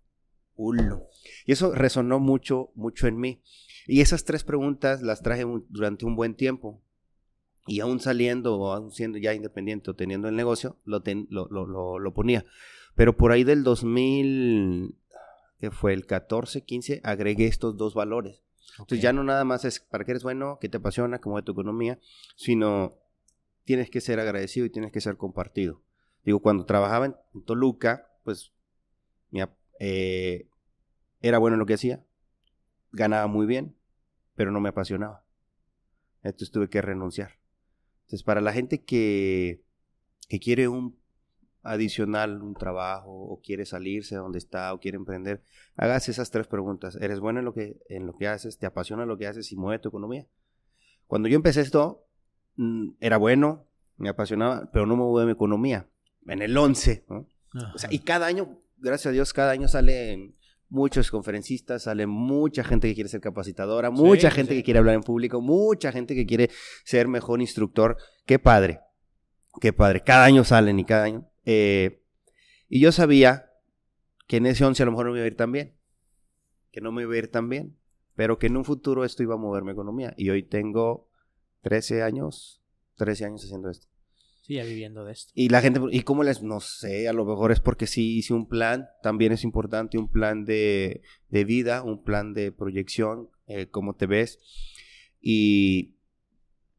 [0.56, 1.08] culo.
[1.46, 3.44] Y eso resonó mucho, mucho en mí.
[3.86, 6.82] Y esas tres preguntas las traje un- durante un buen tiempo.
[7.68, 11.48] Y aún saliendo o aún siendo ya independiente o teniendo el negocio, lo, ten- lo,
[11.52, 12.46] lo- lo- lo ponía.
[12.96, 14.96] Pero por ahí del 2000,
[15.60, 18.42] que fue el 14, 15, agregué estos dos valores.
[18.80, 21.44] Entonces ya no nada más es para que eres bueno, que te apasiona, como de
[21.44, 22.00] tu economía,
[22.36, 22.96] sino
[23.66, 25.84] tienes que ser agradecido y tienes que ser compartido.
[26.24, 28.52] Digo, cuando trabajaba en Toluca, pues
[29.80, 30.48] eh,
[31.22, 32.04] era bueno en lo que hacía,
[32.92, 33.76] ganaba muy bien,
[34.36, 35.24] pero no me apasionaba.
[36.24, 37.40] Entonces tuve que renunciar.
[38.02, 39.64] Entonces para la gente que,
[40.28, 41.00] que quiere un
[41.64, 45.44] adicional, un trabajo, o quiere salirse de donde está, o quiere emprender,
[45.76, 46.96] hagas esas tres preguntas.
[47.02, 48.60] ¿Eres bueno en lo que, en lo que haces?
[48.60, 50.28] ¿Te apasiona lo que haces y mueve tu economía?
[51.08, 52.08] Cuando yo empecé esto,
[52.56, 55.90] mm, era bueno, me apasionaba, pero no me mueve mi economía.
[56.28, 57.28] En el 11, ¿no?
[57.74, 60.36] O sea, y cada año, gracias a Dios, cada año salen
[60.68, 64.60] muchos conferencistas, sale mucha gente que quiere ser capacitadora, mucha Sí, gente sí.
[64.60, 66.50] que quiere hablar en público, mucha gente que quiere
[66.84, 67.98] ser mejor instructor.
[68.26, 68.82] Qué padre,
[69.62, 70.02] qué padre.
[70.04, 71.30] Cada año salen y cada año.
[71.46, 72.02] eh,
[72.68, 73.52] y yo sabía
[74.28, 75.76] que en ese 11 a lo mejor no me iba a ir tan bien,
[76.72, 77.78] que no me iba a ir tan bien,
[78.16, 80.14] pero que en un futuro esto iba a mover mi economía.
[80.18, 81.08] Y hoy tengo
[81.62, 82.64] 13 años,
[82.96, 83.88] 13 años haciendo esto.
[84.46, 85.32] Sí, ya viviendo de esto.
[85.34, 86.44] Y la gente, ¿y cómo les?
[86.44, 90.08] No sé, a lo mejor es porque sí hice un plan, también es importante un
[90.12, 94.38] plan de, de vida, un plan de proyección, eh, cómo te ves.
[95.22, 95.96] Y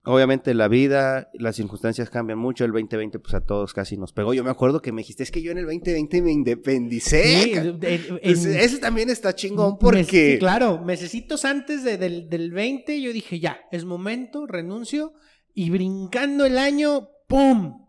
[0.05, 4.33] obviamente la vida, las circunstancias cambian mucho, el 2020 pues a todos casi nos pegó.
[4.33, 7.25] Yo me acuerdo que me dijiste, es que yo en el 2020 me independicé.
[7.43, 7.63] Sí, ca-".
[7.63, 10.29] en- en- ese también está chingón porque...
[10.33, 15.15] Mes- claro, mesecitos antes de- del, del 20 yo dije, ya, es momento, renuncio.
[15.53, 17.87] Y brincando el año, ¡pum!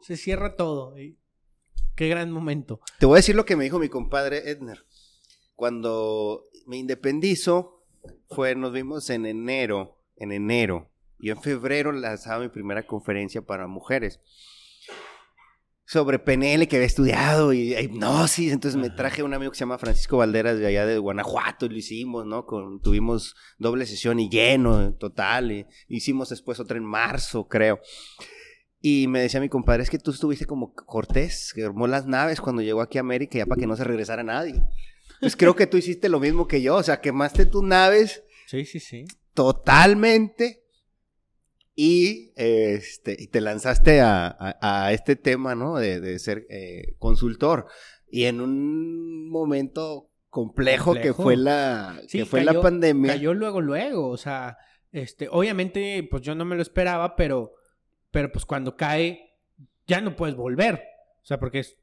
[0.00, 0.98] Se cierra todo.
[0.98, 1.18] Y
[1.96, 2.80] qué gran momento.
[2.98, 4.86] Te voy a decir lo que me dijo mi compadre Edner.
[5.54, 7.84] Cuando me independizo,
[8.30, 10.90] fue, nos vimos en enero, en enero.
[11.18, 14.20] Y en febrero lanzaba mi primera conferencia para mujeres.
[15.84, 18.52] Sobre PNL que había estudiado y e hipnosis.
[18.52, 21.66] Entonces me traje a un amigo que se llama Francisco Valderas de allá de Guanajuato
[21.66, 22.46] y lo hicimos, ¿no?
[22.46, 25.50] Con, tuvimos doble sesión y lleno, en total.
[25.52, 27.80] Y hicimos después otra en marzo, creo.
[28.82, 32.40] Y me decía mi compadre, es que tú estuviste como Cortés, que armó las naves
[32.40, 34.62] cuando llegó aquí a América ya para que no se regresara nadie.
[35.20, 38.64] Pues creo que tú hiciste lo mismo que yo, o sea, quemaste tus naves Sí,
[38.64, 39.04] sí, sí.
[39.34, 40.64] totalmente
[41.74, 45.76] y, este, y te lanzaste a, a- a este tema, ¿no?
[45.78, 47.66] De, de ser eh, consultor.
[48.10, 53.12] Y en un momento complejo, que fue la, Sí, que fue cayó- la pandemia.
[53.12, 54.08] Cayó luego, luego.
[54.08, 54.58] O sea,
[54.92, 57.52] este, obviamente, pues yo no me lo esperaba, pero,
[58.10, 59.36] pero pues cuando cae,
[59.86, 60.82] ya no puedes volver.
[61.22, 61.76] O sea, porque es,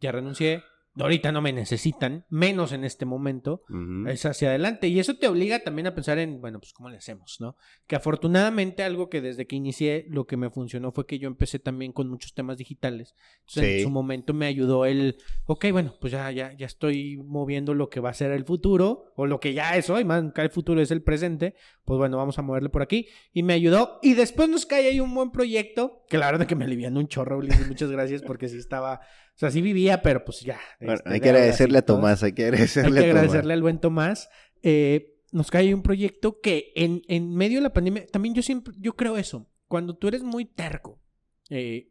[0.00, 0.64] ya renuncié,
[0.96, 3.62] ahorita no me necesitan, menos en este momento.
[4.06, 4.88] Es hacia adelante.
[4.88, 7.56] Y eso te obliga también a pensar en, bueno, pues cómo le hacemos, ¿no?
[7.86, 11.58] Que afortunadamente algo que desde que inicié lo que me funcionó fue que yo empecé
[11.58, 13.14] también con muchos temas digitales.
[13.40, 13.76] Entonces Sí.
[13.78, 17.88] en su momento me ayudó el, ok, bueno, pues ya, ya, ya estoy moviendo lo
[17.88, 20.50] que va a ser el futuro, o lo que ya es hoy, más que el
[20.50, 23.08] futuro es el presente, pues bueno, vamos a moverle por aquí.
[23.32, 23.98] Y me ayudó.
[24.02, 27.08] Y después nos cae ahí un buen proyecto, que la verdad que me alivian un
[27.08, 29.00] chorro, Ulises, muchas gracias, porque sí estaba,
[29.42, 30.58] sea, sí vivía, pero pues ya.
[30.80, 31.82] Bueno, este, hay que agradecerle a.
[31.82, 33.16] Tomás, hay que Hay agradecerle que a Tomás.
[33.16, 34.28] agradecerle al buen Tomás.
[34.62, 38.74] Eh, nos cae un proyecto que en, en medio de la pandemia, también yo siempre,
[38.78, 41.00] yo creo eso, cuando tú eres muy terco,
[41.48, 41.90] eh,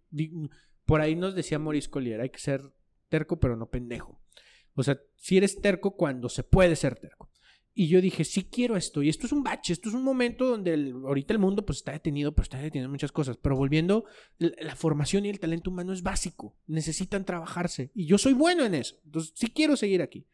[0.86, 2.62] por ahí nos decía Maurice Collier, hay que ser
[3.10, 4.22] terco pero no pendejo.
[4.76, 7.31] O sea, si eres terco cuando se puede ser terco.
[7.74, 9.02] Y yo dije, sí quiero esto.
[9.02, 11.94] Y esto es un bache, esto es un momento donde ahorita el mundo pues está
[11.94, 13.38] detenido, pero está detenido en muchas cosas.
[13.38, 14.06] Pero volviendo,
[14.38, 16.58] la, formación y el talento humano es básico.
[16.68, 17.92] Necesitan trabajarse.
[17.94, 18.98] Y yo soy bueno en eso.
[19.06, 20.28] Entonces, sí quiero seguir aquí.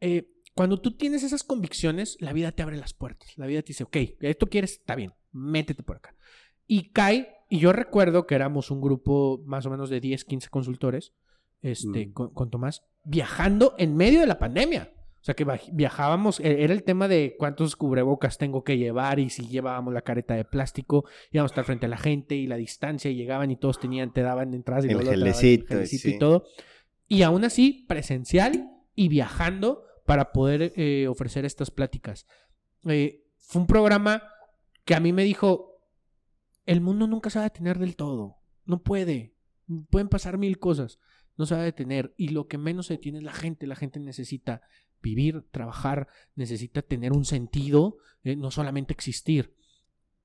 [0.00, 3.38] Eh, cuando tú tienes esas convicciones, la vida te abre las puertas.
[3.38, 6.16] La vida te dice, ok, esto quieres, está bien, métete por acá.
[6.66, 10.48] Y cae, y yo recuerdo que éramos un grupo más o menos de 10, 15
[10.48, 11.12] consultores,
[11.62, 12.12] este, mm.
[12.12, 14.92] con Tomás, viajando en medio de la pandemia.
[15.28, 19.28] O sea que viajábamos, e-, era el tema de cuántos cubrebocas tengo que llevar y
[19.28, 22.56] si llevábamos la careta de plástico, íbamos a estar frente a la gente y la
[22.56, 25.76] distancia y llegaban y todos tenían, te daban entradas y el gelecito,
[26.08, 26.44] y todo.
[27.08, 32.26] Y aún así, presencial y viajando para poder eh, ofrecer estas pláticas.
[32.86, 34.22] Eh, fue un programa
[34.86, 35.82] que a mí me dijo,
[36.64, 39.34] el mundo nunca se va a detener del todo, no puede,
[39.90, 40.98] pueden pasar mil cosas,
[41.38, 43.76] no se va a detener y lo que menos se detiene es la gente, la
[43.76, 44.60] gente necesita
[45.00, 49.54] vivir, trabajar, necesita tener un sentido, eh, no solamente existir.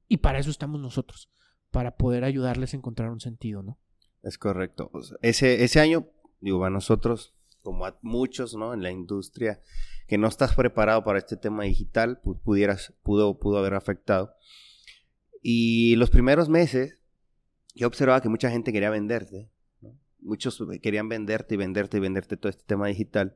[0.07, 1.29] Y para eso estamos nosotros,
[1.71, 3.79] para poder ayudarles a encontrar un sentido, ¿no?
[4.23, 4.91] Es correcto.
[5.21, 6.07] ese, ese año,
[6.39, 8.73] digo, a nosotros, como a muchos, ¿no?
[8.73, 9.61] En la industria,
[10.07, 14.35] que no estás preparado para este tema digital, pues pudieras, pudo, pudo haber afectado.
[15.41, 16.97] Y los primeros meses,
[17.75, 19.52] yo observaba que mucha gente quería venderte.
[20.23, 23.35] Muchos querían venderte y venderte y venderte todo este tema digital.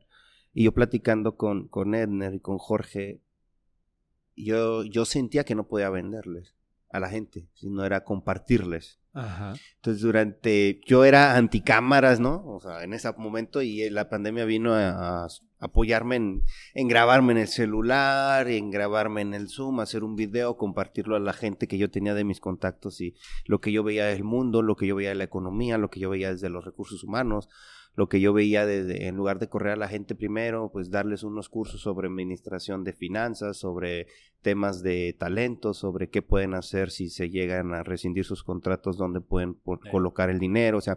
[0.54, 3.22] Y yo platicando con, con Edner y con Jorge,
[4.36, 6.56] yo, yo sentía que no podía venderles
[6.90, 9.00] a la gente, sino era compartirles.
[9.14, 9.54] Ajá.
[9.76, 10.82] Entonces, durante.
[10.86, 12.44] Yo era anticámaras, ¿no?
[12.46, 15.28] O sea, en ese momento, y la pandemia vino a,
[15.60, 16.44] apoyarme en,
[16.74, 21.20] en, grabarme en el celular, en grabarme en el Zoom, hacer un video, compartirlo a
[21.20, 23.16] la gente que yo tenía de mis contactos y
[23.46, 26.00] lo que yo veía del mundo, lo que yo veía de la economía, lo que
[26.00, 27.50] yo veía desde los recursos humanos,
[27.98, 31.24] lo que yo veía desde, en lugar de correr a la gente primero, pues darles
[31.24, 34.06] unos cursos sobre administración de finanzas, sobre
[34.44, 39.20] temas de talento, sobre qué pueden hacer si se llegan a rescindir sus contratos, dónde
[39.20, 39.58] pueden
[39.90, 40.96] colocar el dinero, o sea,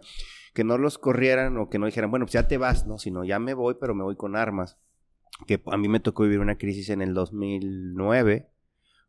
[0.53, 2.97] que no los corrieran o que no dijeran, bueno, pues ya te vas, ¿no?
[2.97, 4.77] Sino ya me voy, pero me voy con armas.
[5.47, 8.51] Que a mí me tocó vivir una crisis en el 2009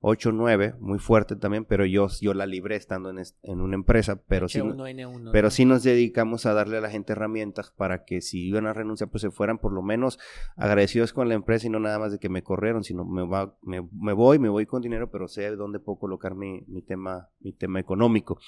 [0.02, 4.48] 8-9, muy fuerte también, pero yo, yo la libré estando en, en una empresa, pero
[4.48, 4.60] sí,
[5.30, 8.72] pero sí nos dedicamos a darle a la gente herramientas para que si iban a
[8.72, 10.18] renunciar, pues se fueran por lo menos
[10.56, 13.56] agradecidos con la empresa y no nada más de que me corrieron, sino me, va,
[13.62, 13.80] me,
[14.12, 17.78] voy, me voy con dinero, pero sé dónde puedo colocar mi, mi, tema, mi tema
[17.78, 18.40] económico.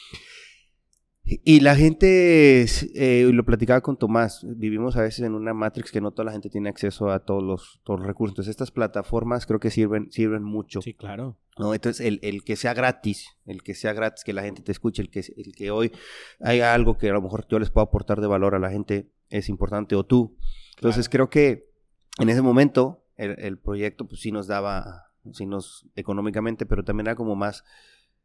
[1.26, 6.02] Y la gente, eh, lo platicaba con Tomás, vivimos a veces en una matrix que
[6.02, 8.32] no toda la gente tiene acceso a todos los, todos los recursos.
[8.32, 10.82] Entonces estas plataformas creo que sirven, sirven mucho.
[10.82, 11.38] Sí, claro.
[11.58, 11.72] ¿no?
[11.72, 15.00] Entonces el, el, que sea gratis, el que sea gratis, que la gente te escuche,
[15.00, 15.92] el que, el que hoy
[16.40, 19.10] hay algo que a lo mejor yo les puedo aportar de valor a la gente
[19.30, 20.36] es importante, o tú.
[20.76, 21.70] Entonces creo que
[22.18, 27.06] en ese momento el, el proyecto pues sí nos daba, sí nos económicamente, pero también
[27.06, 27.64] era como más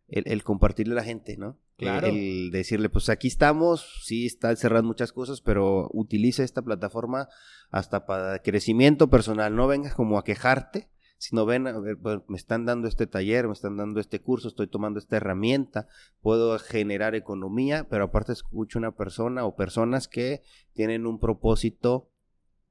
[0.09, 1.57] el, compartirle a la gente, ¿no?
[1.77, 2.07] Claro.
[2.07, 7.29] El, decirle, pues aquí estamos, sí, está cerrando muchas cosas, pero utiliza esta plataforma
[7.69, 9.55] hasta para crecimiento personal.
[9.55, 13.47] No vengas como a quejarte, sino ven, a ver, pues, me están dando este taller,
[13.47, 15.87] me están dando este curso, estoy tomando esta herramienta,
[16.21, 20.43] puedo generar economía, pero aparte escucho una persona o personas que
[20.73, 22.09] tienen un propósito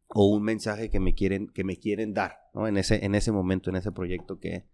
[0.08, 2.66] o un mensaje que me quieren, que me quieren dar, ¿no?
[2.66, 4.66] En ese, en ese momento, en ese proyecto que,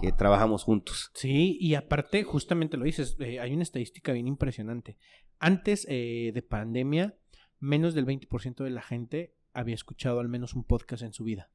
[0.00, 1.10] que trabajamos juntos.
[1.14, 4.98] Sí, y aparte, justamente lo dices, eh, hay una estadística bien impresionante.
[5.38, 7.16] Antes eh, de pandemia,
[7.58, 11.50] menos del 20% de la gente había escuchado al menos un podcast en su vida.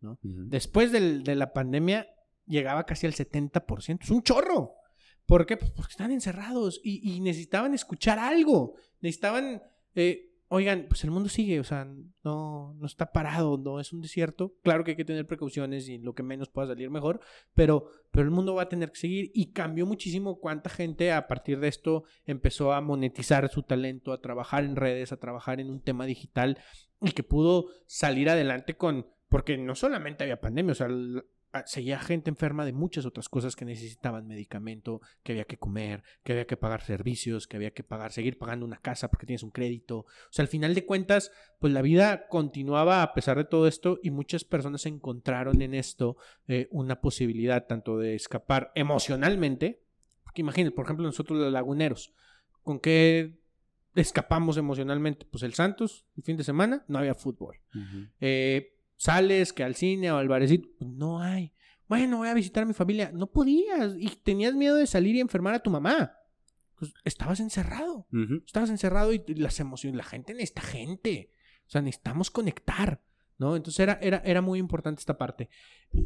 [0.00, 0.18] ¿no?
[0.22, 2.06] Después de la pandemia,
[2.46, 4.02] llegaba casi al 70%.
[4.02, 4.74] Es un chorro.
[5.26, 5.56] ¿Por qué?
[5.56, 8.74] Pues porque están encerrados y, necesitaban escuchar algo.
[9.00, 9.62] Necesitaban
[9.94, 11.86] eh, oigan, pues el mundo sigue, o sea,
[12.22, 14.54] no, no está parado, no es un desierto.
[14.62, 17.20] Claro que hay que tener precauciones y lo que menos pueda salir mejor,
[17.54, 21.26] pero, pero el mundo va a tener que seguir y cambió muchísimo cuánta gente a
[21.26, 25.70] partir de esto empezó a monetizar su talento, a trabajar en redes, a trabajar en
[25.70, 26.58] un tema digital
[27.00, 30.88] y que pudo salir adelante con, porque no solamente había pandemia, o sea,
[31.66, 36.32] seguía gente enferma de muchas otras cosas que necesitaban medicamento, que había que comer, que
[36.32, 39.50] había que pagar servicios, que había que pagar, seguir pagando una casa porque tienes un
[39.50, 40.00] crédito.
[40.00, 43.98] O sea, al final de cuentas, pues la vida continuaba a pesar de todo esto
[44.02, 46.16] y muchas personas encontraron en esto
[46.48, 49.82] eh, una posibilidad tanto de escapar emocionalmente,
[50.24, 52.12] porque imagínense, por ejemplo, nosotros los laguneros,
[52.62, 53.38] ¿con qué
[53.94, 55.26] escapamos emocionalmente?
[55.26, 57.56] Pues el Santos, el fin de semana, no había fútbol.
[58.20, 61.52] eh, sales que al cine o al barecito, pues, no hay.
[61.88, 63.10] Bueno, voy a visitar a mi familia.
[63.14, 66.12] No podías y tenías miedo de salir y enfermar a tu mamá.
[66.78, 68.06] Pues estabas encerrado.
[68.44, 71.30] Estabas encerrado y las emociones, la gente necesita gente.
[71.66, 73.02] O sea, necesitamos conectar.
[73.38, 73.54] ¿no?
[73.54, 75.48] Entonces era, era, era muy importante esta parte.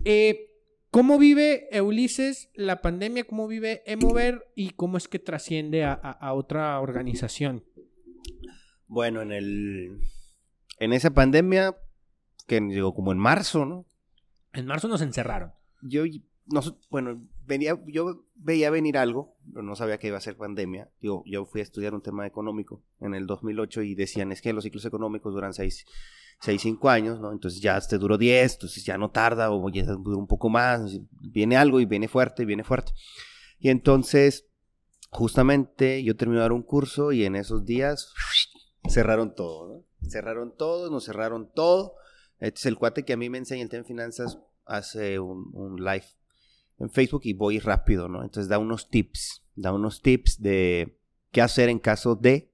[0.05, 0.47] Eh,
[0.91, 3.23] ¿Cómo vive Ulises la pandemia?
[3.25, 4.49] ¿Cómo vive Emover?
[4.57, 7.65] ¿Y cómo es que trasciende a, a- a otra organización?
[8.89, 10.01] Bueno, en el
[10.81, 11.77] en esa pandemia,
[12.51, 13.87] que llegó como en marzo, ¿no?
[14.53, 15.53] En marzo nos encerraron.
[15.83, 16.03] Yo,
[16.47, 16.61] no,
[16.91, 20.91] bueno, venía, yo veía venir algo, pero no sabía que iba a ser pandemia.
[21.01, 24.53] Yo, yo fui a estudiar un tema económico en el 2008 y decían, es que
[24.53, 25.85] los ciclos económicos duran 6,
[26.41, 27.31] 6 5 años, ¿no?
[27.31, 30.99] Entonces ya este duró 10, entonces ya no tarda o ya dura un poco más.
[31.21, 32.91] Viene algo y viene fuerte, y viene fuerte.
[33.61, 34.49] Y entonces,
[35.11, 38.13] justamente yo terminé de dar un curso y en esos días
[38.89, 40.09] cerraron todo, ¿no?
[40.09, 41.95] Cerraron todo, nos cerraron todo.
[42.41, 45.51] Este es el cuate que a mí me enseña el tema de finanzas, hace un,
[45.53, 46.05] un live
[46.79, 48.23] en Facebook y voy rápido, ¿no?
[48.23, 50.97] Entonces da unos tips, da unos tips de
[51.33, 52.49] qué hacer en caso de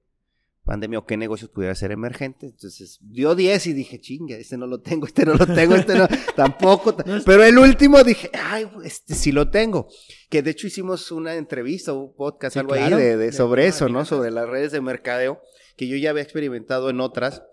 [0.65, 2.45] pandemia o qué negocios pudiera ser emergente.
[2.47, 5.95] Entonces dio 10 y dije, chinga, este no lo tengo, este no lo tengo, este
[5.97, 6.93] no, tampoco.
[6.93, 7.03] ta-".
[7.07, 9.87] No es- Pero el último dije, ay, este sí lo tengo.
[10.29, 13.69] Que de hecho hicimos una entrevista, un podcast, Sí, algo claro, ahí de, sobre de
[13.69, 14.03] eso, ¿no?
[14.03, 15.39] Sobre las redes de mercadeo,
[15.77, 17.43] que yo ya había experimentado en otras.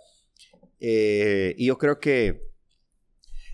[0.86, 2.42] Eh, y yo creo que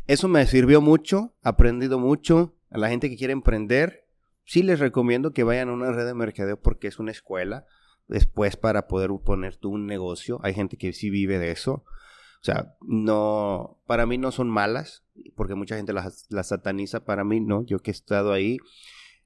[0.09, 2.57] eso me sirvió mucho, aprendido mucho.
[2.71, 4.09] A la gente que quiere emprender,
[4.45, 7.66] sí les recomiendo que vayan a una red de mercadeo porque es una escuela.
[8.09, 11.85] Después para poder poner tú un negocio, hay gente que sí vive de eso.
[12.43, 15.05] O sea, no, para mí no son malas,
[15.37, 17.05] porque mucha gente las, las sataniza.
[17.05, 18.59] Para mí no, yo que he estado ahí,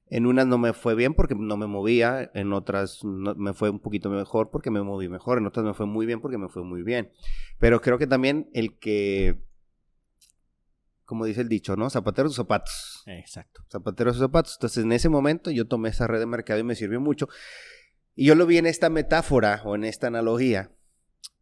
[0.07, 3.69] en unas no me fue bien porque no me movía, en otras no- me fue
[3.69, 6.47] un poquito mejor porque me moví mejor, en otras me fue muy bien porque me
[6.49, 7.11] fue muy bien.
[7.59, 9.41] Pero creo que también el que,
[11.05, 11.89] como dice el dicho, ¿no?
[11.89, 13.03] Zapatero sus zapatos.
[13.07, 13.63] Exacto.
[13.69, 14.55] Zapatero sus zapatos.
[14.57, 17.27] Entonces en ese momento yo tomé esa red de mercado y me sirvió mucho.
[18.15, 20.71] Y yo lo vi en esta metáfora o en esta analogía.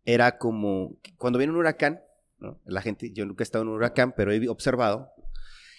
[0.05, 2.01] Era como cuando viene un huracán,
[2.39, 2.59] ¿no?
[2.65, 5.11] La gente, yo nunca he estado en un huracán, pero he observado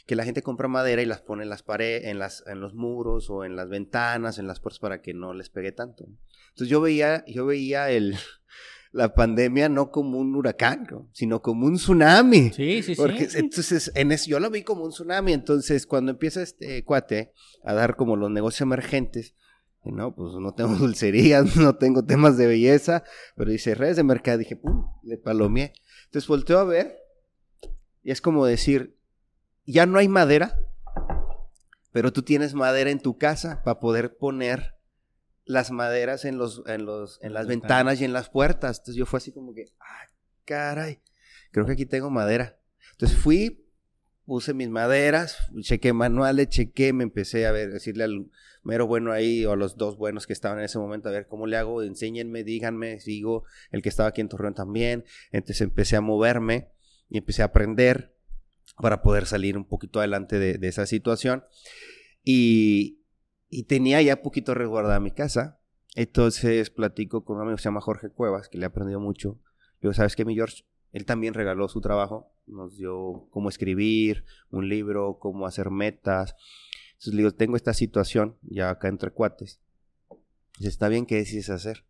[0.07, 2.75] que la gente compra madera y las pone en las paredes, en, las, en los
[2.75, 6.07] muros o en las ventanas, en las puertas para que no les pegue tanto.
[6.51, 8.17] Entonces yo veía, yo veía el,
[8.93, 11.09] la pandemia no como un huracán, ¿no?
[11.13, 12.51] sino como un tsunami.
[12.51, 13.39] Sí, sí, Porque sí.
[13.39, 15.33] entonces en eso, yo lo vi como un tsunami.
[15.33, 17.33] Entonces, cuando empieza este cuate
[17.65, 19.35] a dar como los negocios emergentes,
[19.85, 23.05] no, pues no tengo dulcerías, no tengo temas de belleza,
[23.37, 25.73] pero dice redes de mercado, dije, pum, le palomeé.
[26.05, 26.99] Entonces volteo a ver
[28.03, 28.97] y es como decir,
[29.67, 30.59] ya no hay madera,
[31.93, 34.75] pero tú tienes madera en tu casa para poder poner
[35.45, 38.79] las maderas en los en los en las ventanas y en las puertas.
[38.79, 40.11] Entonces yo fue así como que, ah,
[40.45, 41.01] caray,
[41.51, 42.59] creo que aquí tengo madera.
[42.93, 43.67] Entonces fui,
[44.25, 48.27] puse mis maderas, chequé manuales, chequé, me empecé a ver, decirle al
[48.63, 51.27] mero bueno ahí o a los dos buenos que estaban en ese momento a ver
[51.27, 55.05] cómo le hago, enséñenme, díganme, sigo, el que estaba aquí en Torreón también.
[55.31, 56.71] Entonces empecé a moverme
[57.09, 58.14] y empecé a aprender
[58.77, 61.45] para poder salir un poquito adelante de, esa situación.
[62.23, 63.01] Y,
[63.49, 65.61] y tenía ya poquito resguardada mi casa.
[65.95, 69.39] Entonces platico con un amigo que se llama Jorge Cuevas, que le he aprendido mucho.
[69.81, 70.65] Le digo, ¿sabes qué, mi George?
[70.93, 72.33] Él también regaló su trabajo.
[72.47, 76.35] Nos dio cómo escribir, un libro, cómo hacer metas.
[76.93, 79.61] Entonces le digo, tengo esta situación ya acá entre cuates.
[80.59, 81.85] Dice, está bien, ¿qué decides hacer?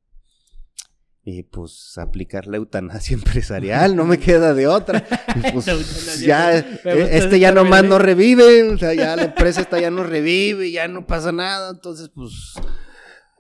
[1.26, 5.06] Y pues aplicar la eutanasia empresarial, no me queda de otra.
[5.34, 9.80] Y, pues, ya, eh, este ya nomás no revive, o sea, ya la empresa esta
[9.80, 12.54] ya no revive, ya no pasa nada, entonces pues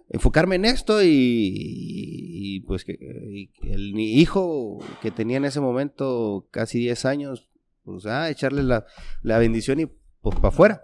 [0.08, 5.60] enfocarme en esto y, y, pues que y el mi hijo que tenía en ese
[5.60, 7.48] momento casi 10 años,
[7.84, 8.86] pues ah, echarle la,
[9.22, 9.86] la bendición y
[10.22, 10.82] pues para afuera.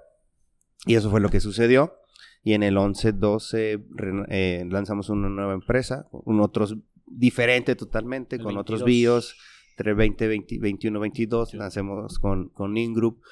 [0.86, 1.94] Y eso fue lo que sucedió.
[2.42, 6.74] Y en el 11-12 re- eh, lanzamos una nueva empresa, un otros
[7.10, 8.86] diferente totalmente, El con otros 22.
[8.86, 9.36] bios.
[9.72, 13.22] Entre 20, 20, 21, 22, nacemos con, con Ingroup.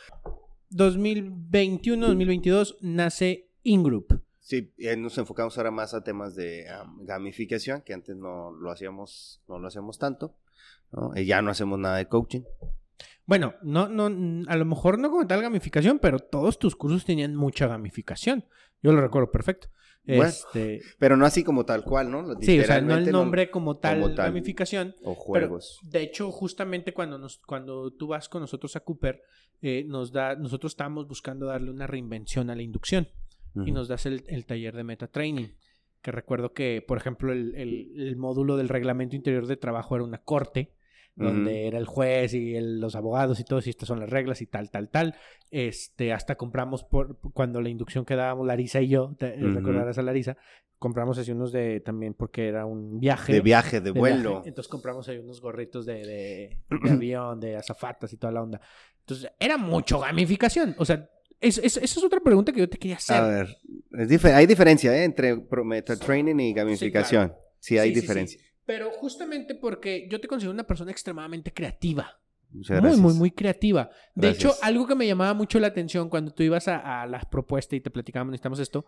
[0.71, 4.23] 2021, 2022 nace Ingroup.
[4.41, 8.71] Sí, eh, nos enfocamos ahora más a temas de um, gamificación, que antes no lo
[8.71, 10.37] hacíamos, no lo hacemos tanto.
[10.91, 11.15] ¿no?
[11.15, 12.45] Eh, ya no hacemos nada de coaching.
[13.27, 14.07] Bueno, no, no,
[14.49, 18.47] a lo mejor no como tal gamificación, pero todos tus cursos tenían mucha gamificación.
[18.83, 19.69] Yo lo recuerdo perfecto.
[20.17, 22.25] Bueno, Este, Pero no así como tal cual, ¿no?
[22.41, 24.27] sí, o sea, no el nombre como tal, como tal.
[24.27, 24.95] gamificación.
[25.05, 25.79] O Pero, juegos.
[25.83, 29.21] de hecho, justamente cuando nos, cuando tú vas con nosotros a Cooper,
[29.61, 33.09] eh, nos da, nosotros estábamos buscando darle una reinvención a la inducción
[33.67, 35.49] y nos das el, el taller de meta training.
[36.01, 40.05] Que recuerdo que, por ejemplo, el, el- el módulo del reglamento interior de trabajo era
[40.05, 40.73] una corte
[41.19, 44.41] donde era el juez y el- los abogados y todo, y estas son las reglas
[44.43, 45.15] y tal, tal, tal.
[45.51, 50.03] Este, hasta compramos por cuando la inducción que dábamos Larisa y yo, te, recordarás a
[50.03, 50.37] Larisa,
[50.79, 53.33] compramos así unos de también porque era un viaje.
[53.33, 54.31] De viaje, de, de vuelo.
[54.35, 54.49] viaje.
[54.51, 58.61] Entonces compramos ahí unos gorritos de, de, de avión, de azafatas y toda la onda.
[59.01, 60.75] Entonces, era mucho gamificación.
[60.79, 61.09] O sea,
[61.41, 63.17] es- es- esa es otra pregunta que yo te quería hacer.
[63.17, 63.57] A ver,
[63.99, 65.05] es dife- hay diferencia ¿eh?
[65.05, 67.33] entre meta training y gamificación.
[67.59, 68.01] Sí, hay Sí, sí, sí.
[68.03, 68.41] diferencia.
[68.69, 72.21] Pero justamente porque yo te considero una persona extremadamente creativa.
[72.51, 73.01] Muchas muy, gracias.
[73.01, 73.89] muy, muy creativa.
[74.15, 74.45] De Gracias.
[74.53, 77.79] hecho, algo que me llamaba mucho la atención cuando tú ibas a, a las propuestas
[77.79, 78.85] y te platicábamos, necesitamos esto,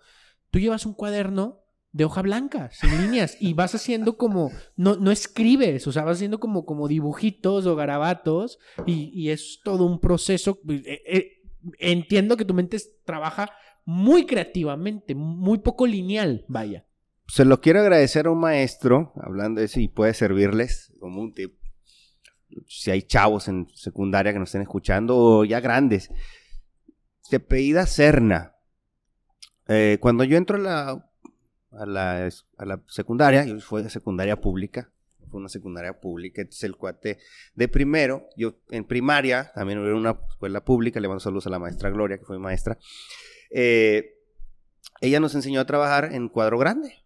[0.51, 1.63] tú llevas un cuaderno
[1.93, 6.19] de hoja blanca, sin líneas, y vas haciendo como, no, no escribes, o sea, vas
[6.19, 10.61] haciendo como, como dibujitos o garabatos, y, y es todo un proceso.
[10.69, 11.43] eh, eh,
[11.79, 12.77] entiendo que tu mente
[13.07, 13.51] trabaja
[13.87, 16.87] muy creativamente, muy poco lineal, vaya.
[17.33, 21.33] Se lo quiero agradecer a un maestro, hablando de eso, y puede servirles como un
[21.33, 21.55] tip.
[22.67, 26.11] Si hay chavos en secundaria que nos estén escuchando, o ya grandes.
[27.21, 28.57] Se apellida Serna.
[29.69, 31.11] Eh, cuando yo entro a la,
[31.71, 34.91] a la, es- a la secundaria, yo fue de secundaria pública,
[35.31, 37.19] fue una secundaria pública, entonces el cuate
[37.55, 41.61] de primero, yo en primaria, también hubo una escuela pública, le mando saludos a la
[41.61, 42.77] maestra Gloria, que fue mi maestra,
[43.53, 44.17] eh,
[45.01, 47.00] ella nos enseñó a trabajar en cuadro grande,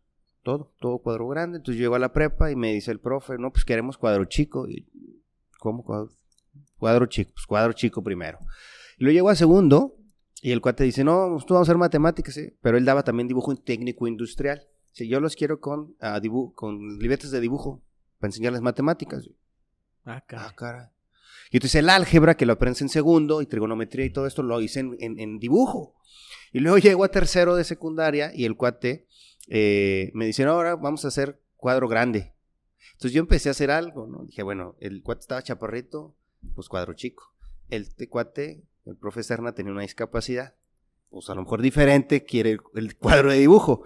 [0.45, 3.39] todo, todo cuadro grande, entonces yo llego a la prepa y me dice el profe,
[3.39, 4.87] no, pues queremos cuadro chico, y,
[5.59, 6.11] ¿cómo cuadro?
[6.79, 8.39] Cuadro chico, pues cuadro chico primero.
[8.99, 9.97] Y luego llego a segundo
[10.43, 13.57] y el cuate dice, no, tú vamos a hacer matemáticas, pero él daba también dibujo
[13.57, 14.63] técnico industrial.
[14.93, 17.83] Si yo los quiero con, ah, dibu- con libretas de dibujo
[18.21, 19.29] para enseñarles matemáticas.
[20.05, 20.47] Ah, caray.
[20.49, 20.93] Ah, cara.
[21.51, 24.61] Y entonces el álgebra, que lo aprendes en segundo, y trigonometría y todo esto, lo
[24.61, 25.95] hice en, en- en dibujo.
[26.53, 29.07] Y luego llego a tercero de secundaria y el cuate
[29.49, 32.33] eh, me dice, "No, ahora vamos a hacer cuadro grande.
[32.93, 34.25] Entonces yo empecé a hacer algo, ¿no?
[34.25, 36.15] Dije, bueno, el cuate estaba chaparrito,
[36.55, 37.35] pues cuadro chico.
[37.71, 40.55] El te- cuate, el profe Serna, tenía una discapacidad,
[41.11, 43.85] pues a lo mejor diferente, quiere el, cuadro de dibujo.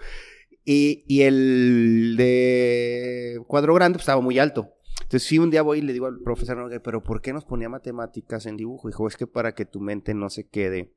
[0.64, 4.74] Y, y el de cuadro grande pues, estaba muy alto.
[5.02, 7.44] Entonces, sí, un día voy y le digo al profesor, "Oye, pero ¿por qué nos
[7.44, 8.88] ponía matemáticas en dibujo?
[8.88, 10.92] Dijo, es que para que tu mente no se quede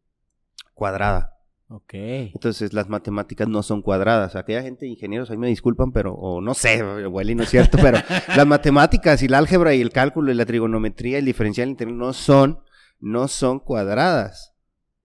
[0.73, 1.37] cuadrada.
[1.73, 1.93] Ok.
[1.93, 4.35] Entonces, las matemáticas no son cuadradas.
[4.35, 7.97] Aquella gente, ingenieros, ahí me disculpan, pero, o no sé, Welly, no es cierto, pero
[8.35, 11.97] las matemáticas y el álgebra y el cálculo y la trigonometría y el diferencial integral
[11.97, 12.59] no son,
[12.99, 14.53] no son cuadradas.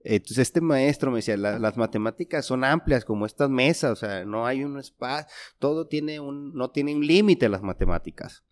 [0.01, 4.25] Entonces, este maestro me decía, "La- las matemáticas son amplias como estas mesas, o sea,
[4.25, 5.29] no hay un espacio,
[5.61, 8.43] todo tiene un, no tiene un límite las matemáticas.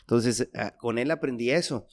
[0.00, 1.86] Entonces, ah, con él aprendí eso.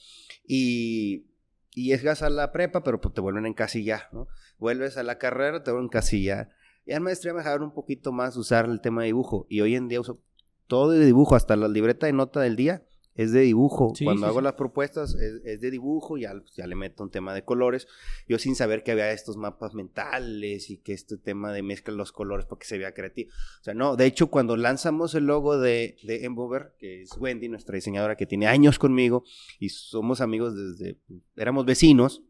[0.44, 1.26] Y,
[1.72, 4.26] y llegas a la prepa, pero pues, te vuelven a encasillar, ¿no?
[4.58, 6.50] Vuelves a la carrera, te vuelven a encasillar.
[6.84, 9.46] Y en maestría me dejaron un poquito más usar el tema de dibujo.
[9.48, 10.20] Y hoy en día uso
[10.66, 12.84] todo de dibujo, hasta la libreta de nota del día
[13.18, 13.92] es de dibujo.
[13.96, 14.44] Sí, Cuando sí, hago sí.
[14.44, 17.88] las propuestas es, es de dibujo, ya, ya le meto un tema de colores.
[18.28, 22.12] Yo sin saber que había estos mapas mentales y que este tema de mezcla los
[22.12, 23.32] colores para que se vea creativo.
[23.60, 27.48] O sea, no, de hecho cuando lanzamos el logo de, de Embover, que es Wendy,
[27.48, 29.24] nuestra diseñadora que tiene años conmigo
[29.58, 31.00] y somos amigos desde,
[31.36, 32.22] éramos vecinos,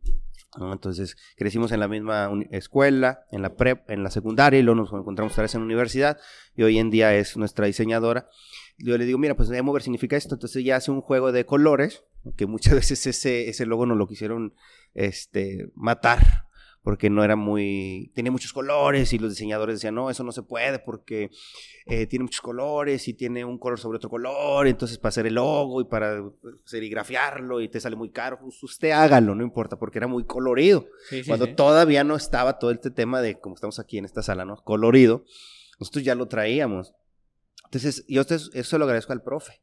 [0.61, 4.93] Entonces crecimos en la misma escuela, en la prep, en la secundaria y luego nos
[4.93, 6.19] encontramos otra vez en la universidad
[6.57, 8.29] y hoy en día es nuestra diseñadora.
[8.79, 12.05] Yo le digo, mira, pues Emover significa esto, entonces ella hace un juego de colores,
[12.37, 14.55] que muchas veces ese, ese logo nos lo quisieron
[14.95, 16.48] este, matar
[16.83, 20.43] porque no era muy, tenía muchos colores y los diseñadores decían, no, eso no se
[20.43, 21.31] puede porque
[21.87, 25.35] eh, tiene muchos colores y tiene un color sobre otro color, entonces para hacer el
[25.35, 26.23] logo y para
[26.65, 30.87] serigrafiarlo y te sale muy caro, pues usted hágalo, no importa, porque era muy colorido.
[31.09, 31.55] Sí, sí, Cuando sí.
[31.55, 34.57] todavía no estaba todo este tema de, como estamos aquí en esta sala, ¿no?
[34.65, 35.25] Colorido,
[35.79, 36.95] nosotros ya lo traíamos.
[37.65, 39.61] Entonces, yo eso lo agradezco al profe,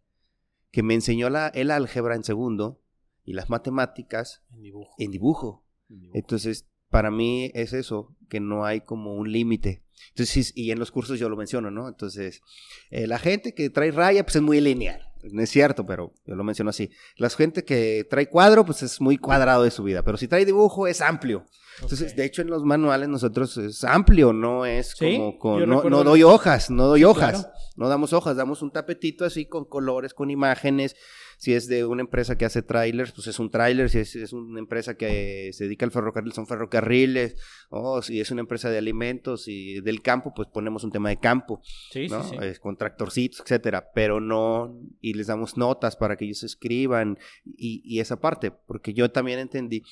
[0.72, 2.82] que me enseñó la, el álgebra en segundo
[3.24, 4.94] y las matemáticas En dibujo.
[5.00, 5.66] en dibujo.
[5.90, 6.18] en dibujo.
[6.18, 9.84] Entonces, para mí es eso, que no hay como un límite.
[10.12, 11.90] Entonces, y en los cursos yo lo menciono, ¿no?
[11.90, 12.42] Entonces,
[12.90, 15.02] eh, la gente que trae raya, pues es muy lineal.
[15.30, 16.90] No es cierto, pero yo lo menciono así.
[17.18, 20.04] La gente que trae cuadro, pues es muy cuadrado de su vida.
[20.04, 21.46] Pero si trae dibujo, es amplio.
[21.82, 22.18] Entonces, Ok.
[22.18, 25.68] de hecho, en los manuales nosotros es amplio, no es Sí, como con.
[25.68, 27.42] No, no doy hojas, no doy hojas.
[27.42, 27.54] claro.
[27.76, 30.96] No damos hojas, damos un tapetito así con colores, con imágenes.
[31.38, 33.90] Si es de una empresa que hace trailers, pues es un trailer.
[33.90, 37.36] Si es, es una empresa que se dedica al ferrocarril, son ferrocarriles.
[37.70, 41.18] O si es una empresa de alimentos y del campo, pues ponemos un tema de
[41.18, 41.62] campo,
[41.92, 42.24] Sí, ¿no?
[42.24, 42.46] sí, sí.
[42.46, 43.92] Es con tractorcitos, etcétera.
[43.94, 48.94] Pero no, y les damos notas para que ellos escriban y, y esa parte, porque
[48.94, 49.84] yo también entendí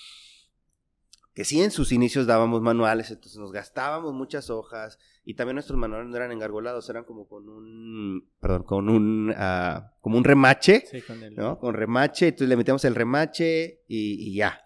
[1.34, 5.78] que sí en sus inicios dábamos manuales, entonces nos gastábamos muchas hojas y también nuestros
[5.80, 10.84] manuales no eran engargolados, eran como con un, perdón, con un, ah, como un remache,
[10.90, 11.60] Sí, con el- ¿no?
[11.60, 14.60] Con remache, entonces le metíamos el remache y, y ya.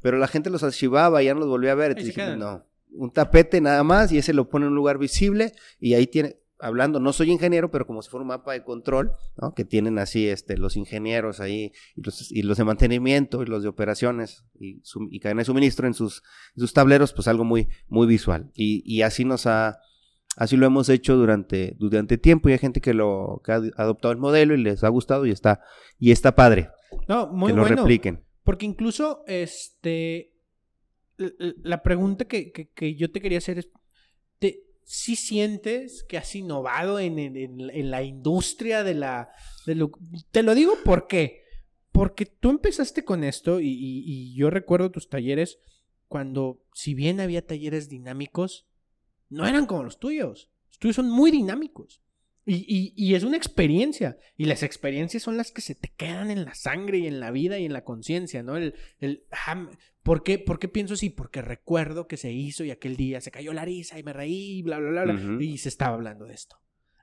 [0.00, 2.66] Pero la gente los archivaba y ya no los volvía a ver, entonces dijimos, no,
[2.96, 6.36] un tapete nada más y ese lo pone en un lugar visible y ahí tiene,
[6.60, 9.52] hablando, no soy ingeniero, pero como si fuera un mapa de control, ¿no?
[9.54, 13.62] Que tienen así este, los ingenieros ahí y los, y los de mantenimiento y los
[13.64, 16.22] de operaciones y, y cadena de suministro en sus,
[16.54, 18.50] en sus tableros, pues algo muy, muy visual.
[18.54, 19.80] Y, y así nos ha,
[20.36, 24.12] así lo hemos hecho durante, durante tiempo y hay gente que lo que ha adoptado
[24.12, 25.60] el modelo y les ha gustado y está,
[25.98, 26.70] y está padre
[27.08, 27.76] No, muy que lo bueno.
[27.82, 28.24] repliquen.
[28.42, 30.32] Porque incluso, este,
[31.16, 33.70] la pregunta que, que- que yo te quería hacer es,
[34.38, 39.30] ¿te, ¿sí sientes que has innovado en, en- en- en la industria de la...
[39.66, 39.92] de lo-
[40.30, 41.42] te lo digo ¿por qué?
[41.92, 45.58] Porque tú empezaste con esto y, y- y yo recuerdo tus talleres
[46.08, 48.66] cuando, si bien había talleres dinámicos,
[49.34, 50.50] no eran como los tuyos.
[50.68, 52.00] Los tuyos son muy dinámicos.
[52.46, 54.18] Y, y- y es una experiencia.
[54.36, 57.30] Y las experiencias son las que se te quedan en la sangre y en la
[57.30, 58.56] vida y en la conciencia, ¿no?
[58.56, 59.70] El, el, ah,
[60.02, 61.08] ¿por, qué, ¿Por qué pienso así?
[61.08, 64.60] Porque recuerdo que se hizo y aquel día se cayó la risa y me reí,
[64.62, 65.14] bla, bla, bla, bla.
[65.14, 65.40] Ujú.
[65.40, 66.56] Y se estaba hablando de esto.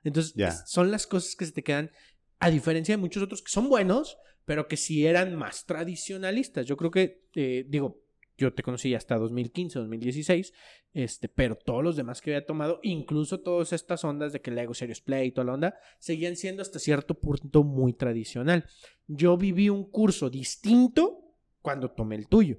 [0.04, 1.90] Entonces, es- son las cosas que se te quedan,
[2.38, 6.66] a diferencia de muchos otros que son buenos, pero que sí eran más tradicionalistas.
[6.66, 8.01] Yo creo que, eh, digo,
[8.38, 10.52] yo te conocí hasta 2015, 2016,
[10.94, 14.74] este, pero todos los demás que había tomado, incluso todas estas ondas de que Lego
[14.74, 18.64] Serious Play y toda la onda, seguían siendo hasta cierto punto muy tradicional.
[19.06, 22.58] Yo viví un curso distinto cuando tomé el tuyo.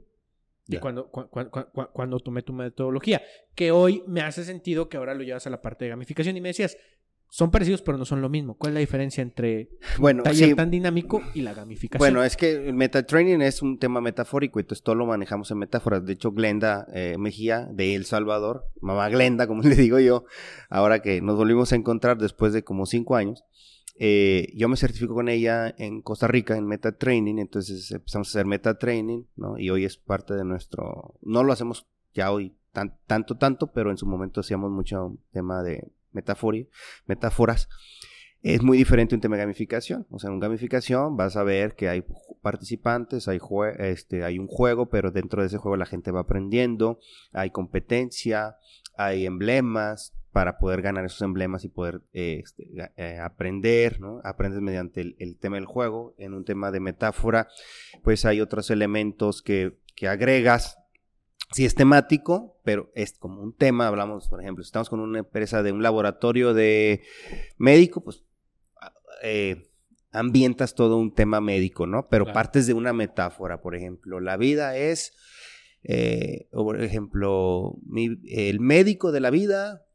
[0.67, 3.21] Y cuando, cu- cu- cu- cu- cuando tomé tu metodología,
[3.53, 6.41] que hoy me hace sentido que ahora lo llevas a la parte de gamificación y
[6.41, 6.77] me decías,
[7.33, 8.53] son parecidos pero no son lo mismo.
[8.53, 9.67] ¿Cuál es la diferencia entre
[9.97, 11.97] Bueno, taller sí, tan dinámico y la gamificación?
[11.97, 16.05] Bueno, es que el metatraining es un tema metafórico, entonces todo lo manejamos en metáforas.
[16.05, 20.25] De hecho, Glenda eh, Mejía, de El Salvador, mamá Glenda, como le digo yo,
[20.69, 23.43] ahora que nos volvimos a encontrar después de como cinco años,
[23.97, 28.45] eh, yo me certifico con ella en Costa Rica en metatraining, entonces empezamos a hacer
[28.45, 29.57] metatraining, ¿no?
[29.57, 33.89] Y hoy es parte de nuestro, no lo hacemos ya hoy tan- tanto, tanto, pero
[33.89, 37.69] en su momento hacíamos mucho tema de metáforas
[38.43, 40.05] es muy diferente un tema de gamificación.
[40.09, 42.03] O sea, en gamificación vas a ver que hay
[42.41, 43.39] participantes, hay,
[43.79, 46.99] este, hay un juego, pero dentro de ese juego la gente va aprendiendo,
[47.31, 48.57] hay competencia,
[48.97, 53.99] hay emblemas para poder ganar esos emblemas y poder este, eh, aprender.
[54.25, 56.13] Aprendes mediante el, el tema del juego.
[56.17, 57.47] En un tema de metáfora,
[58.03, 60.82] pues hay otros elementos que, que agregas
[61.51, 65.19] si es temático, pero es como un tema, hablamos, por ejemplo, si estamos con una
[65.19, 67.01] empresa de un laboratorio de
[67.57, 68.23] médico, pues
[69.21, 69.69] eh,
[70.11, 72.07] ambientas todo un tema médico, ¿no?
[72.09, 72.33] Pero Claro.
[72.35, 75.13] partes de una metáfora, por ejemplo, la vida es,
[75.83, 79.85] eh, o por ejemplo, mi- el médico de la vida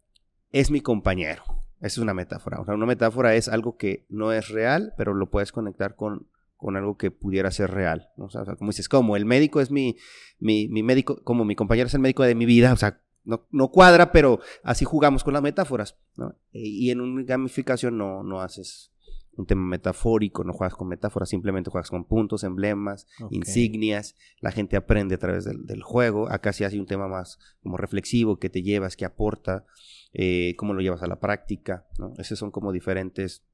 [0.53, 1.42] es mi compañero.
[1.80, 2.61] Esa es una metáfora.
[2.61, 6.28] O sea, una metáfora es algo que no es real, pero lo puedes conectar con,
[6.59, 8.11] con algo que pudiera ser real.
[8.19, 8.27] ¿no?
[8.27, 9.97] O sea, o sea, como dices, como el médico es mi,
[10.39, 13.47] mi, mi médico, como mi compañero es el médico de mi vida, o sea, no,
[13.51, 16.35] no cuadra, pero así jugamos con las metáforas, ¿no?
[16.53, 18.93] Y, y en una gamificación no, no haces
[19.37, 24.77] un tema metafórico, no juegas con metáforas, simplemente juegas con puntos, emblemas, insignias, la gente
[24.77, 28.51] aprende a través del, del juego, acá sí hace un tema más como reflexivo, que
[28.51, 29.65] te llevas, que aporta,
[30.13, 32.15] eh, cómo lo llevas a la práctica, ¿no?
[32.19, 33.45] Esos son como diferentes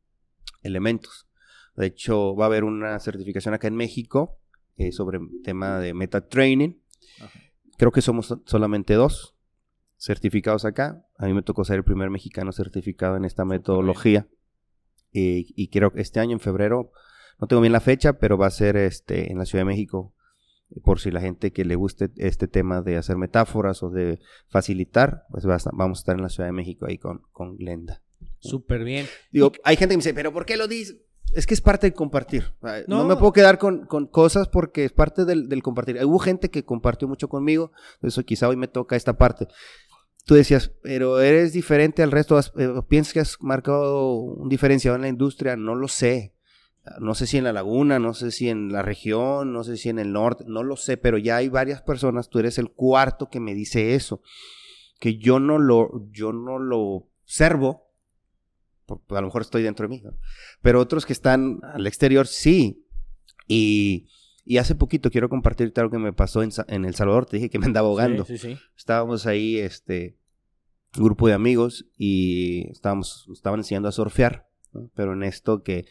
[0.63, 1.29] elementos.
[1.77, 4.39] De hecho, va a haber una certificación acá en México
[4.77, 6.81] eh, sobre tema de metatraining.
[7.21, 7.41] Ajá.
[7.79, 9.37] Creo que somos so- solamente dos
[9.97, 11.07] certificados acá.
[11.19, 14.29] A mí me tocó ser el primer mexicano certificado en esta metodología.
[15.13, 16.93] Eh, y creo que este año, en febrero,
[17.41, 20.15] no tengo bien la fecha, pero va a ser este en la Ciudad de México.
[20.83, 24.19] Por si la gente que le guste este tema de hacer metáforas o de
[24.49, 27.23] facilitar, pues va a estar- vamos a estar en la Ciudad de México ahí con,
[27.33, 28.03] con Glenda.
[28.41, 29.07] Súper bien.
[29.31, 30.97] Digo, hay gente que me dice, pero ¿por qué lo dices?
[31.35, 32.53] Es que es parte del compartir.
[32.63, 33.05] Ah, No, No.
[33.09, 36.03] me puedo quedar con, con cosas porque es parte del, del compartir.
[36.05, 37.73] Hubo gente que compartió mucho conmigo,
[38.03, 39.49] eso quizá hoy me toca esta parte.
[40.27, 45.03] Tú decías, pero eres diferente al resto, eh, ¿piensas que has marcado un diferenciador en
[45.03, 45.57] la industria?
[45.57, 46.33] No lo sé.
[47.01, 49.89] No sé si en la laguna, no sé si en la región, no sé si
[49.89, 53.31] en el norte, no lo sé, pero ya hay varias personas, tú eres el cuarto
[53.31, 54.21] que me dice eso,
[55.01, 57.84] que yo no lo, yo no lo observo,
[58.89, 60.13] a lo mejor estoy dentro de mí, ¿no?
[60.63, 62.81] pero otros que están al exterior sí.
[63.47, 64.09] Y,
[64.45, 67.51] y hace poquito quiero compartir algo que me pasó en, en El Salvador, te dije
[67.51, 68.25] que me andaba ahogando.
[68.25, 68.61] Sí, sí, sí.
[68.77, 70.17] Estábamos ahí, este,
[70.97, 74.91] un grupo de amigos y estábamos, estaban enseñando a surfear, ¿no?
[74.95, 75.87] pero en esto que,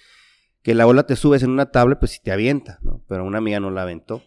[0.64, 3.04] que la ola te subes en una tabla, pues si te avienta, ¿no?
[3.08, 4.24] Pero una amiga no la aventó.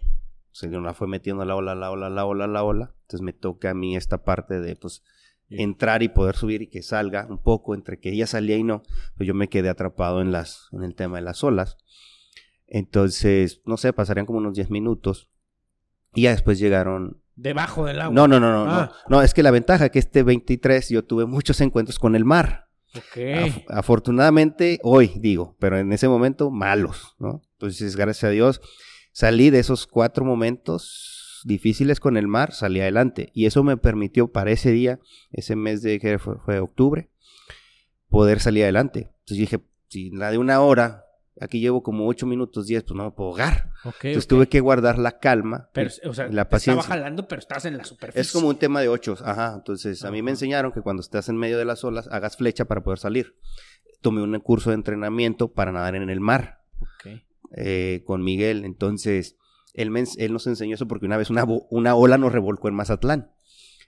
[0.52, 2.94] se la fue metiendo la ola, la ola, la ola, la ola.
[3.02, 5.02] Entonces me toca a mí esta parte de, pues,
[5.48, 8.82] entrar y poder subir y que salga un poco entre que ella salía y no.
[9.16, 11.76] Pues yo me quedé atrapado en, las, en el tema de las olas.
[12.66, 15.30] Entonces, no sé, pasarían como unos 10 minutos.
[16.14, 18.14] Y ya después llegaron Debajo del agua.
[18.14, 18.92] No, no, no, no, Ah.
[19.08, 19.18] no.
[19.18, 22.64] No, es que la ventaja que este 23 yo tuve muchos encuentros con el mar.
[22.96, 23.16] Ok.
[23.18, 27.42] Af- afortunadamente, hoy digo, pero en ese momento malos, ¿no?
[27.52, 28.62] Entonces, gracias a Dios,
[29.12, 31.15] salí de esos cuatro momentos
[31.46, 33.30] difíciles con el mar, salí adelante.
[33.32, 34.98] Y eso me permitió para ese día,
[35.30, 37.08] ese mes de que fue, fue octubre,
[38.08, 39.10] poder salir adelante.
[39.20, 41.04] Entonces dije, si la de una hora,
[41.40, 43.70] aquí llevo como ocho minutos, diez, pues no me puedo ahogar.
[43.84, 44.28] ok, Entonces ok.
[44.28, 45.70] tuve que guardar la calma.
[45.72, 46.80] Pero, o sea, la paciencia.
[46.80, 48.20] estaba jalando, pero estás en la superficie.
[48.20, 49.54] Es como un tema de ocho, ajá.
[49.56, 52.64] Entonces, a mí me enseñaron que cuando estás en medio de las olas, hagas flecha
[52.64, 53.36] para poder salir.
[54.00, 57.22] Tomé un curso de entrenamiento para nadar en el mar Ok.
[57.56, 58.64] eh, con Miguel.
[58.64, 59.36] Entonces,
[59.76, 62.74] él, me ens- él nos enseñó eso porque una vez una, ola nos revolcó en
[62.74, 63.30] Mazatlán.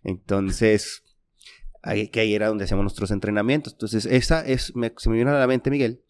[0.05, 1.03] Entonces,
[1.83, 3.73] ahí, que ahí era donde hacíamos nuestros entrenamientos.
[3.73, 6.03] Entonces, esa es, me- se me vino a la mente, Miguel.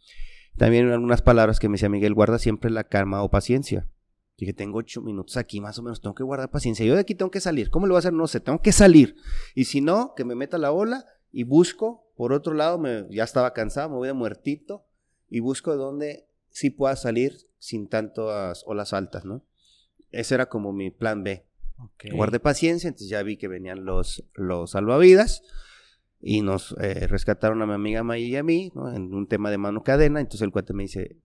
[0.56, 3.88] También algunas palabras que me decía Miguel, guarda siempre la calma o paciencia.
[4.36, 6.84] Dije, tengo ocho minutos aquí, más o menos, tengo que guardar paciencia.
[6.86, 7.70] Yo de aquí tengo que salir.
[7.70, 8.12] ¿Cómo lo voy a hacer?
[8.12, 9.16] No sé, tengo que salir.
[9.54, 12.04] Y si no, que me meta la ola y busco.
[12.16, 14.84] Por otro lado, me, ya estaba cansado, me voy de muertito
[15.28, 19.44] y busco dónde sí pueda salir sin tantas olas altas, ¿no?
[20.10, 21.44] Ese era como mi plan B.
[21.78, 22.06] ok.
[22.12, 25.42] Guardé paciencia, entonces ya vi que venían los, los salvavidas
[26.20, 28.92] y nos eh, rescataron a mi amiga Maya y a mí ¿no?
[28.92, 30.20] en un tema de mano cadena.
[30.20, 31.16] Entonces el cuate me dice,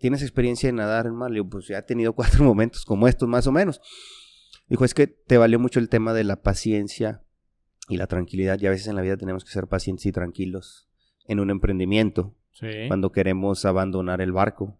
[0.00, 1.30] ¿tienes experiencia en nadar en mar?
[1.30, 3.80] Le digo, pues ya he tenido cuatro momentos como estos más o menos.
[4.68, 7.22] Dijo, es que te valió mucho el tema de la paciencia
[7.88, 10.88] y la tranquilidad y a veces en la vida tenemos que ser pacientes y tranquilos
[11.26, 12.66] en un emprendimiento Sí.
[12.88, 14.78] cuando queremos abandonar el barco,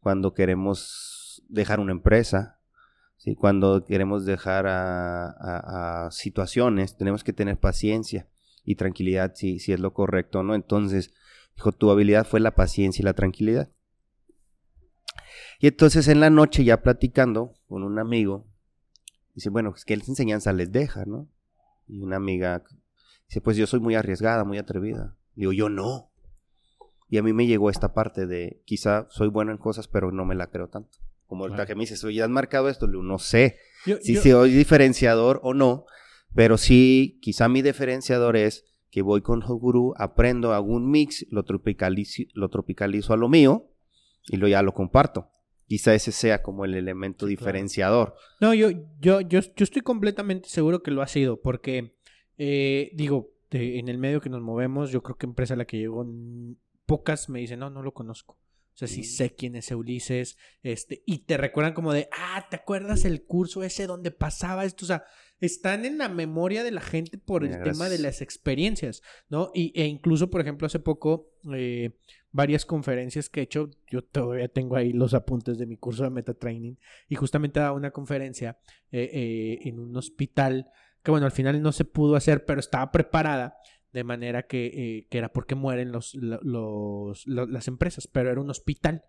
[0.00, 2.60] cuando queremos dejar una empresa,
[3.16, 3.34] ¿sí?
[3.34, 8.28] cuando queremos dejar a, situaciones, tenemos que tener paciencia
[8.64, 10.54] y tranquilidad si, si es lo correcto, ¿no?
[10.54, 11.12] Entonces,
[11.56, 13.70] dijo, tu habilidad fue la paciencia y la tranquilidad.
[15.58, 18.46] Y entonces en la noche ya platicando con un amigo,
[19.34, 21.28] dice, bueno, es que las enseñanzas les deja, ¿no?
[21.86, 22.64] Y una amiga
[23.28, 25.16] dice, pues yo soy muy arriesgada, muy atrevida.
[25.34, 26.10] Digo, yo no.
[27.08, 30.24] Y a mí me llegó esta parte de, quizá soy bueno en cosas, pero no
[30.24, 30.98] me la creo tanto.
[31.26, 31.66] Como Claro.
[31.66, 32.86] que me dices, oye, ¿has marcado esto?
[32.86, 33.56] No sé
[33.86, 35.86] Yo- si yo- soy diferenciador o no,
[36.34, 41.42] pero sí, quizá mi diferenciador es que voy con Hoguru, aprendo, hago un mix, lo
[41.44, 43.70] tropicalizo, lo tropicalizo a lo mío
[44.28, 45.30] y lo ya lo comparto.
[45.66, 47.46] Quizá ese sea como el elemento Sí, claro.
[47.52, 48.14] diferenciador.
[48.40, 48.70] No, yo,
[49.00, 51.94] yo, yo, yo estoy completamente seguro que lo ha sido, porque,
[52.38, 55.64] eh, digo, de- en el medio que nos movemos, yo creo que empresa a la
[55.64, 56.06] que llego,
[56.86, 58.38] pocas me dicen, no, no lo conozco.
[58.74, 62.56] O sea, sí sé quién es Ulises, este, y te recuerdan como de, ah, ¿te
[62.56, 64.84] acuerdas el curso ese donde pasaba esto?
[64.84, 65.04] O sea,
[65.38, 68.00] están en la memoria de la gente por el Mira, tema de gracias.
[68.00, 69.52] las experiencias, ¿no?
[69.54, 71.96] Y, e incluso, por ejemplo, hace poco, eh,
[72.32, 76.10] varias conferencias que he hecho, yo todavía tengo ahí los apuntes de mi curso de
[76.10, 76.74] Meta Training,
[77.08, 78.58] y justamente daba una conferencia
[78.90, 80.68] eh, eh, en un hospital
[81.04, 83.56] que, bueno, al final no se pudo hacer, pero estaba preparada
[83.94, 88.30] de manera que, eh, que era porque mueren los, lo- los, lo- las empresas, pero
[88.30, 89.04] era un hospital.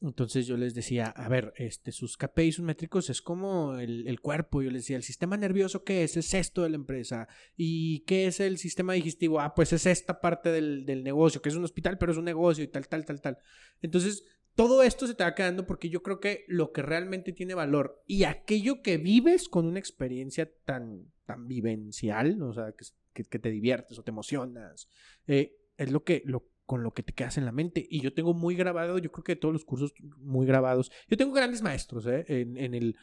[0.00, 4.62] Entonces yo les decía, a ver, este, sus KPIs métricos es como el, el cuerpo.
[4.62, 6.16] Yo les decía, el sistema nervioso, ¿qué es?
[6.16, 7.26] Es esto de la empresa.
[7.56, 9.40] ¿Y qué es el sistema digestivo?
[9.40, 12.26] Ah, pues es esta parte del, del negocio, que es un hospital, pero es un
[12.26, 13.38] negocio y tal, tal, tal, tal.
[13.82, 14.24] Entonces,
[14.54, 18.02] todo esto se te va quedando porque yo creo que lo que realmente tiene valor
[18.06, 22.72] y aquello que vives con una experiencia tan, tan vivencial, o sea,
[23.12, 24.88] que, que- te diviertes o te emocionas,
[25.26, 27.86] eh, es lo que, lo, con lo que te quedas en la mente.
[27.88, 30.90] Y yo tengo muy grabado, yo creo que todos los cursos muy grabados.
[31.06, 32.96] Yo tengo grandes maestros eh, en, en el,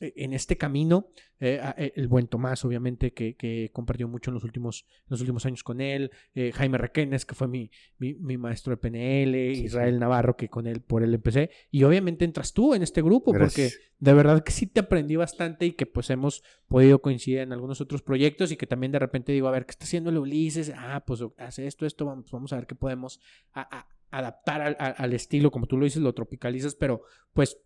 [0.00, 1.08] en este camino.
[1.40, 5.20] eh, eh, el buen Tomás, obviamente, que, que compartió mucho en los últimos, en los
[5.20, 6.10] últimos años con él.
[6.34, 9.54] eh, Jaime Requenes, que fue mi, mi, mi maestro de PNL.
[9.54, 10.00] Sí, Israel sí.
[10.00, 11.50] Navarro, que con él, por él empecé.
[11.70, 13.72] Y obviamente entras tú en este grupo, Gracias.
[13.74, 17.52] porque de verdad que sí te aprendí bastante y que pues hemos podido coincidir en
[17.52, 20.18] algunos otros proyectos y que también de repente digo, a ver, ¿qué está haciendo el
[20.18, 20.72] Ulises?
[20.76, 23.20] Ah, pues hace esto, esto, vamos, vamos a ver qué podemos
[23.52, 27.02] a- a- adaptar al estilo, como tú lo dices, lo tropicalizas, pero
[27.34, 27.58] pues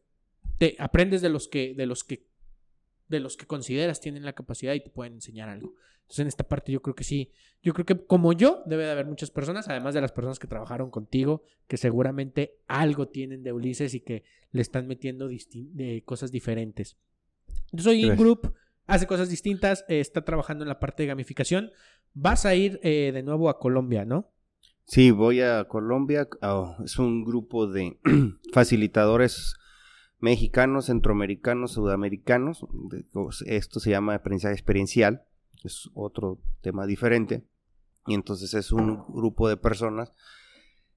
[0.62, 2.24] te aprendes de los que, de los que,
[3.08, 5.74] de los que consideras tienen la capacidad y te pueden enseñar algo.
[6.02, 7.32] Entonces en esta parte yo creo que sí,
[7.64, 10.46] yo creo que como yo debe de haber muchas personas, además de las personas que
[10.46, 16.30] trabajaron contigo, que seguramente algo tienen de Ulises y que le están metiendo de cosas
[16.30, 16.96] diferentes.
[17.72, 18.20] Yo soy Gracias.
[18.20, 18.54] Group,
[18.86, 21.72] hace cosas distintas, eh, está trabajando en la parte de gamificación.
[22.14, 24.30] Vas a ir eh, de nuevo a Colombia, ¿no?
[24.84, 26.28] Sí, voy a Colombia.
[26.40, 27.98] oh, es un grupo de
[28.52, 29.56] facilitadores
[30.22, 32.64] mexicanos, centroamericanos, sudamericanos.
[33.44, 35.24] Esto se llama aprendizaje experiencial,
[35.64, 37.44] es otro tema diferente.
[38.06, 40.12] Y entonces es un grupo de personas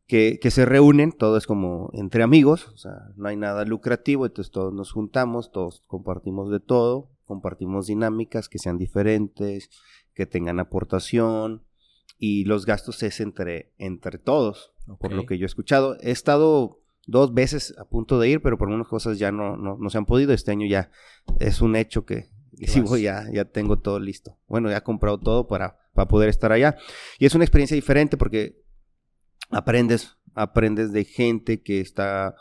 [0.08, 4.28] que, que, se reúnen, todo es como entre amigos, o sea, no hay nada lucrativo,
[4.28, 9.70] entonces todos nos juntamos, todos compartimos de todo, compartimos dinámicas que sean diferentes,
[10.14, 11.64] que tengan aportación
[12.20, 15.98] y los gastos es entre, entre todos, por lo que yo he escuchado.
[16.00, 19.90] He estado dos veces a punto de ir, pero por unas cosas ya no, no,
[19.90, 20.34] se han podido.
[20.34, 20.92] Este año ya
[21.40, 22.30] es un hecho que,
[22.66, 24.38] sí ya, ya tengo todo listo.
[24.48, 26.78] Bueno, ya he comprado todo para, para poder estar allá.
[27.20, 28.62] Y es una experiencia diferente porque
[29.50, 32.36] aprendes, aprendes de gente que está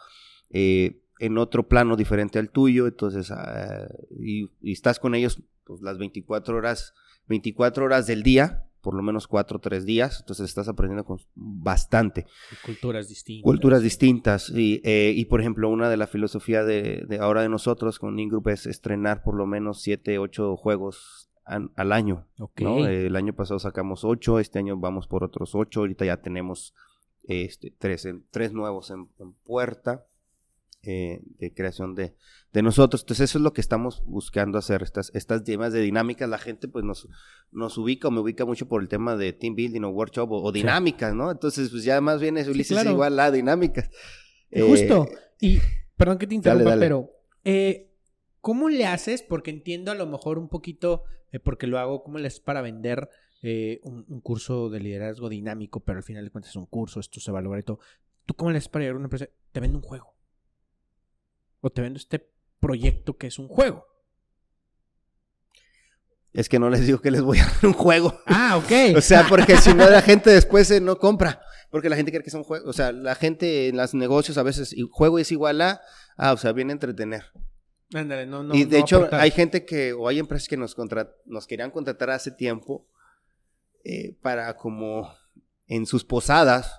[0.51, 3.89] eh, en otro plano diferente al tuyo, entonces, ah,
[4.19, 6.95] y, estás con ellos pues, las 24 horas,
[7.29, 11.18] 24 horas del día, por lo menos 4 o 3 días, entonces estás aprendiendo con
[11.35, 12.26] bastante.
[12.64, 13.43] culturas distintas.
[13.43, 17.49] Culturas distintas, y, eh, y por ejemplo, una de la filosofía de, de ahora de
[17.49, 22.26] nosotros con Ingroup es estrenar por lo menos 7, 8 juegos al año.
[22.57, 26.74] el año pasado sacamos 8, este año vamos por otros 8, ahorita ya tenemos
[27.24, 29.09] este, tres, tres nuevos en,
[29.45, 30.07] puerta
[30.87, 32.14] eh, de creación de,
[32.53, 33.03] de, nosotros.
[33.03, 36.28] Entonces eso es lo que estamos buscando hacer, estas, estas temas de dinámicas.
[36.28, 37.09] La gente pues nos,
[37.51, 40.53] nos ubica o me ubica mucho por el tema de team building o workshop o,
[40.53, 41.30] dinámicas, ¿no?
[41.30, 43.91] Entonces pues ya más bien es Ulises igual a dinámicas.
[44.51, 45.09] Eh, Justo.
[45.41, 45.59] Y
[45.97, 47.11] perdón que te interrumpa, pero
[47.45, 47.91] eh,
[48.41, 49.22] ¿cómo le haces?
[49.22, 51.05] Porque entiendo a lo mejor un poquito,
[51.43, 53.09] porque lo hago, ¿cómo le haces para vender?
[53.47, 57.20] Eh, un, curso de liderazgo dinámico, pero al final de cuentas es un curso, esto
[57.20, 57.78] se va a lograr y todo.
[58.24, 59.28] ¿Tú cómo le haces para llegar a una empresa?
[59.53, 60.14] Te vendo un juego.
[61.67, 63.87] O te vendo este proyecto que es un juego.
[66.35, 68.21] Es que no les digo que les voy a dar un juego.
[68.27, 68.99] Ah, ok.
[68.99, 71.41] o sea, porque si no la gente después eh, no compra.
[71.71, 72.69] Porque la gente cree que es un juego.
[72.69, 75.81] O sea, la gente en los negocios a veces, juego es igual a,
[76.19, 77.25] ah, o sea, viene a entretener.
[77.95, 78.55] Ándale, no, no.
[78.55, 80.77] Y de hecho, hay gente que, o hay empresas que nos,
[81.25, 82.87] nos querían contratar hace tiempo
[83.85, 85.11] eh, para como
[85.67, 86.79] en sus posadas.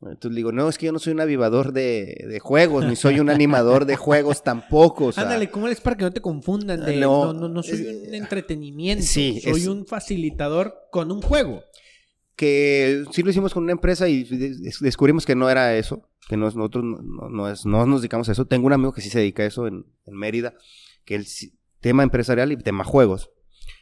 [0.00, 3.30] Entonces digo, no, es que yo no soy un avivador de, juegos, ni soy un
[3.30, 5.10] animador de juegos tampoco.
[5.16, 6.80] Ándale, ¿cómo es para que no te confundan?
[7.00, 11.64] no, no, no, soy un entretenimiento, sí, soy un facilitador con un juego.
[12.36, 14.22] Que sí lo hicimos con una empresa y
[14.80, 18.46] descubrimos que no era eso, que nosotros no, es, no nos dedicamos a eso.
[18.46, 20.54] Tengo un amigo que sí se dedica a eso en, en Mérida,
[21.04, 21.26] que el
[21.80, 23.30] tema empresarial y tema juegos.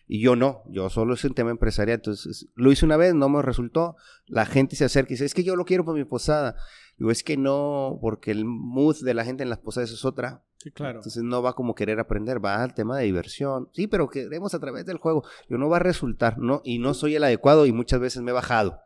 [0.09, 1.97] Y yo no, yo solo es un tema empresarial.
[1.97, 3.97] Entonces, lo hice una vez, no me resultó.
[4.27, 6.57] La gente se acerca y dice, es que yo lo quiero para mi posada.
[6.97, 10.45] Digo, es que no, porque el mood de la gente en las posadas es otra.
[10.59, 10.99] Sí, claro.
[10.99, 13.69] Entonces no va como querer aprender, va al tema de diversión.
[13.73, 15.25] Sí, pero queremos a través del juego.
[15.49, 16.63] Yo no va a resultar, ¿no?
[16.65, 18.81] Y no soy el adecuado y muchas veces me he bajado.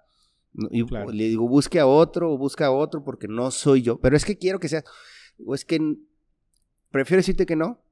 [0.71, 4.01] Y le digo, busque a otro busca a otro porque no soy yo.
[4.01, 4.83] Pero es que quiero que sea.
[5.47, 5.79] O es que
[6.91, 7.83] prefiero decirte que no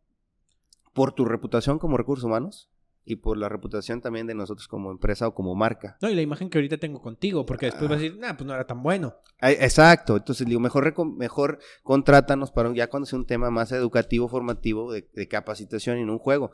[0.93, 2.69] por tu reputación como recursos humanos
[3.09, 5.97] y por la reputación también de nosotros como empresa o como marca.
[6.03, 8.47] No, y la imagen que ahorita tengo contigo, porque después vas a decir, nah, pues
[8.47, 9.17] no era tan bueno.
[9.41, 14.93] Exacto, entonces digo, mejor, mejor contrátanos para ya cuando sea un tema más educativo, formativo,
[14.93, 16.51] de, capacitación y no un juego.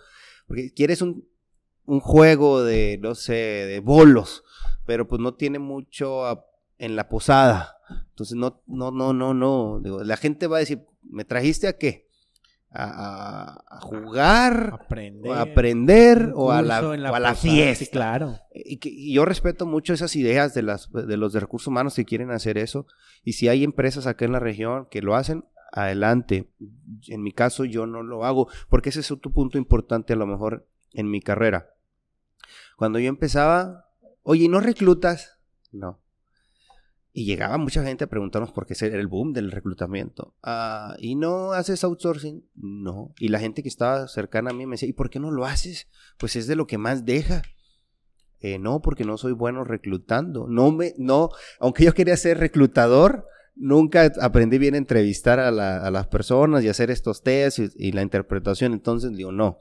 [0.46, 1.26] Porque quieres un,
[1.86, 4.44] un, juego de, no sé, de bolos,
[4.86, 6.46] pero pues no tiene mucho
[6.78, 7.78] en la posada.
[8.11, 9.80] Entonces no, no, no, no, no.
[9.82, 12.03] Digo, la gente va a decir, ¿me trajiste a qué?
[12.75, 17.87] A, jugar, aprender, a aprender o a la, a la fiesta.
[17.91, 18.39] claro.
[18.53, 22.31] Y, yo respeto mucho esas ideas de, las, de los de recursos humanos que quieren
[22.31, 22.87] hacer eso.
[23.22, 26.51] Y si hay empresas acá en la región que lo hacen, adelante.
[27.09, 30.27] En mi caso yo no lo hago porque ese es otro punto importante a lo
[30.27, 31.70] mejor en mi carrera.
[32.77, 33.89] Cuando yo empezaba,
[34.22, 35.39] oye, ¿no reclutas?
[35.72, 36.01] No.
[37.16, 40.34] Y llegaba mucha gente a preguntarnos por qué era el boom del reclutamiento.
[40.42, 42.44] Ah, ¿Y no haces outsourcing?
[42.56, 43.14] No.
[43.20, 45.44] Y la gente que estaba cercana a mí me decía, ¿y por qué no lo
[45.44, 45.86] haces?
[46.18, 47.42] Pues es de lo que más deja.
[48.40, 50.48] Eh, no, porque no soy bueno reclutando.
[50.48, 56.06] No me, no, aunque yo quería ser reclutador, nunca aprendí bien a entrevistar a, las
[56.08, 58.72] personas y hacer estos tests y, y la interpretación.
[58.72, 59.60] Entonces digo, no.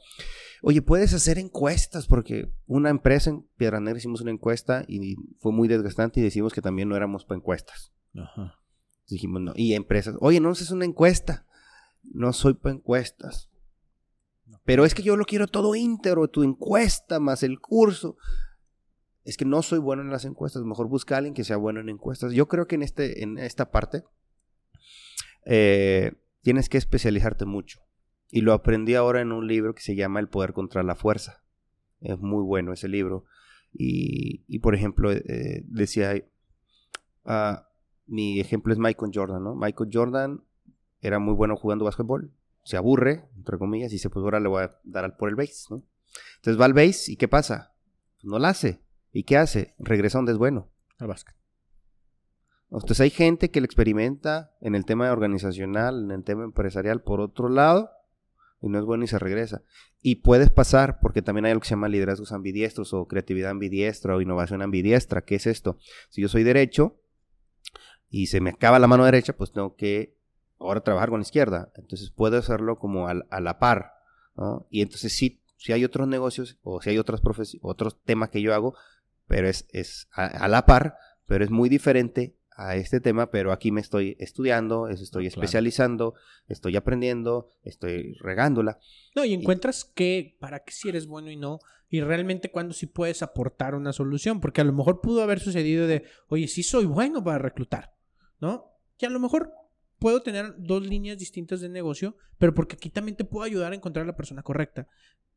[0.66, 5.52] Oye, puedes hacer encuestas, porque una empresa en Piedra Negra hicimos una encuesta y fue
[5.52, 7.92] muy desgastante y decimos que también no éramos para encuestas.
[8.16, 8.58] Ajá.
[9.10, 9.52] Dijimos, no.
[9.58, 11.46] Y empresas, oye, no haces una encuesta.
[12.04, 13.50] No soy para encuestas.
[14.64, 18.16] Pero es que yo lo quiero todo íntegro, tu encuesta más el curso.
[19.26, 20.64] Es que no soy bueno en las encuestas.
[20.64, 22.32] Mejor busca a alguien que sea bueno en encuestas.
[22.32, 24.06] Yo creo que en, este, en esta parte
[25.46, 27.82] eh, tienes que especializarte mucho.
[28.36, 31.44] Y lo aprendí ahora en un libro que se llama El poder contra la fuerza.
[32.02, 33.26] Es muy bueno ese libro.
[33.72, 36.16] Y, por ejemplo, eh, decía,
[37.26, 37.58] uh,
[38.08, 39.54] mi ejemplo es Michael Jordan, ¿no?
[39.56, 40.44] Michael Jordan
[41.00, 42.32] era muy bueno jugando básquetbol,
[42.64, 45.36] se aburre, entre comillas, y dice, pues ahora le voy a dar al por el
[45.36, 45.84] base, ¿no?
[46.38, 47.76] Entonces va al base y ¿qué pasa?
[48.16, 48.82] Pues no la hace.
[49.12, 49.76] ¿Y qué hace?
[49.78, 50.72] Regresa donde es bueno.
[50.98, 51.36] Al básquet.
[52.72, 57.22] Entonces hay gente que lo experimenta en el tema organizacional, en el tema empresarial por
[57.22, 57.92] otro lado,
[58.64, 59.62] y no es bueno y se regresa.
[60.02, 64.16] Y puedes pasar, porque también hay algo que se llama liderazgos ambidiestros o creatividad ambidiestra
[64.16, 65.24] o innovación ambidiestra.
[65.26, 65.78] ¿Qué es esto?
[66.10, 66.98] Si yo soy derecho
[68.10, 70.18] y se me acaba la mano derecha, pues tengo que
[70.60, 71.72] ahora trabajar con la izquierda.
[71.76, 73.92] Entonces puedo hacerlo como a, la par.
[74.70, 77.22] Y entonces sí, si hay otros negocios o si hay otras
[77.62, 78.76] otros temas que yo hago,
[79.28, 80.96] pero es, es a la par,
[81.26, 86.16] pero es muy diferente a este tema, pero aquí me estoy estudiando, estoy especializando,
[86.48, 88.80] estoy aprendiendo, estoy regándola.
[89.16, 92.88] No, y encuentras que para qué si eres bueno y no, y realmente cuando sí
[92.88, 96.86] puedes aportar una solución, porque a lo mejor pudo haber sucedido de, oye, sí soy
[96.86, 97.94] bueno para reclutar,
[98.40, 98.72] ¿no?
[98.98, 99.52] Que a lo mejor
[100.00, 103.76] puedo tener dos líneas distintas de negocio, pero porque aquí también te puedo ayudar a
[103.76, 104.88] encontrar la persona correcta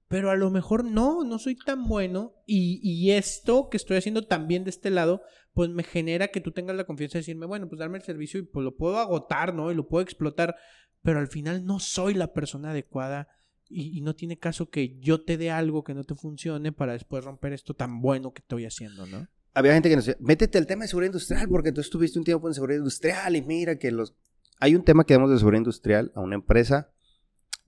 [0.09, 4.27] pero a lo mejor no, no soy tan bueno y, y, esto que estoy haciendo
[4.27, 7.69] también de este lado, pues me genera que tú tengas la confianza de decirme, bueno,
[7.69, 9.73] pues darme el servicio y pues lo puedo agotar, ¿no?
[9.73, 10.57] Y lo puedo explotar,
[11.03, 13.29] pero al final no soy la persona adecuada
[13.69, 16.93] y, y no tiene caso que yo te dé algo que no te funcione para
[16.93, 19.27] después romper esto tan bueno que estoy haciendo, ¿no?
[19.55, 22.27] Había gente que nos decía, métete al tema de seguridad industrial porque tú estuviste un
[22.27, 24.15] tiempo en seguridad industrial y mira que los...
[24.61, 26.93] Hay un tema que damos de seguridad industrial a una empresa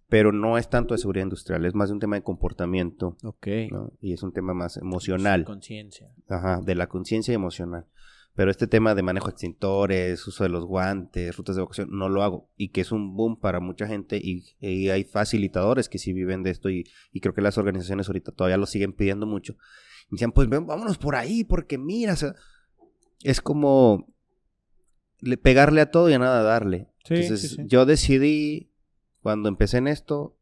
[0.09, 3.17] pero no es tanto de seguridad industrial, es más de un tema de comportamiento.
[3.23, 3.47] Ok.
[4.01, 5.45] Y es un tema más emocional.
[5.45, 6.11] Conciencia.
[6.29, 7.87] Ajá, de la conciencia emocional.
[8.35, 12.09] Pero este tema de manejo de extintores, uso de los guantes, rutas de evacuación, no
[12.09, 12.49] lo hago.
[12.57, 16.51] Y que es un boom para mucha gente y, hay facilitadores que sí viven de
[16.51, 16.85] esto y,
[17.21, 19.57] creo que las organizaciones ahorita todavía lo siguen pidiendo mucho.
[20.09, 22.15] Y decían, pues vámonos por ahí porque mira,
[23.25, 24.07] es como
[25.43, 26.89] pegarle a todo y a nada darle.
[27.11, 28.71] Entonces yo decidí
[29.23, 30.37] cuando empecé en esto,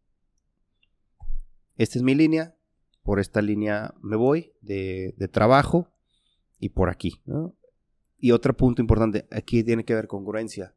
[1.76, 2.54] esta es mi línea,
[3.02, 5.88] por esta línea me voy de, trabajo
[6.58, 7.22] y por aquí.
[8.18, 10.74] Y otro punto importante, aquí tiene que ver congruencia,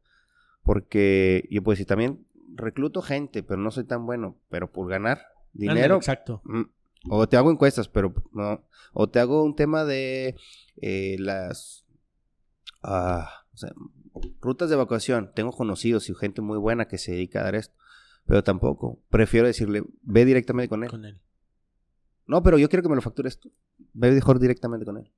[0.62, 5.22] porque yo puedo decir también, recluto gente, pero no soy tan bueno, pero por ganar
[5.52, 5.96] dinero.
[5.96, 6.42] exacto.
[6.44, 6.62] Mm,
[7.08, 8.62] o te hago encuestas, pero no.
[8.92, 10.36] O te hago un tema de
[10.82, 11.86] eh, las
[12.82, 13.44] ah,
[14.40, 15.32] rutas de evacuación.
[15.34, 17.74] Tengo conocidos y gente muy buena que se dedica a dar esto.
[18.26, 19.00] Pero tampoco.
[19.08, 20.90] Prefiero decirle, ve directamente con él.
[20.90, 21.20] Con él.
[22.26, 23.52] No, pero yo quiero que me lo factures tú.
[23.92, 25.10] Ve mejor directamente con él.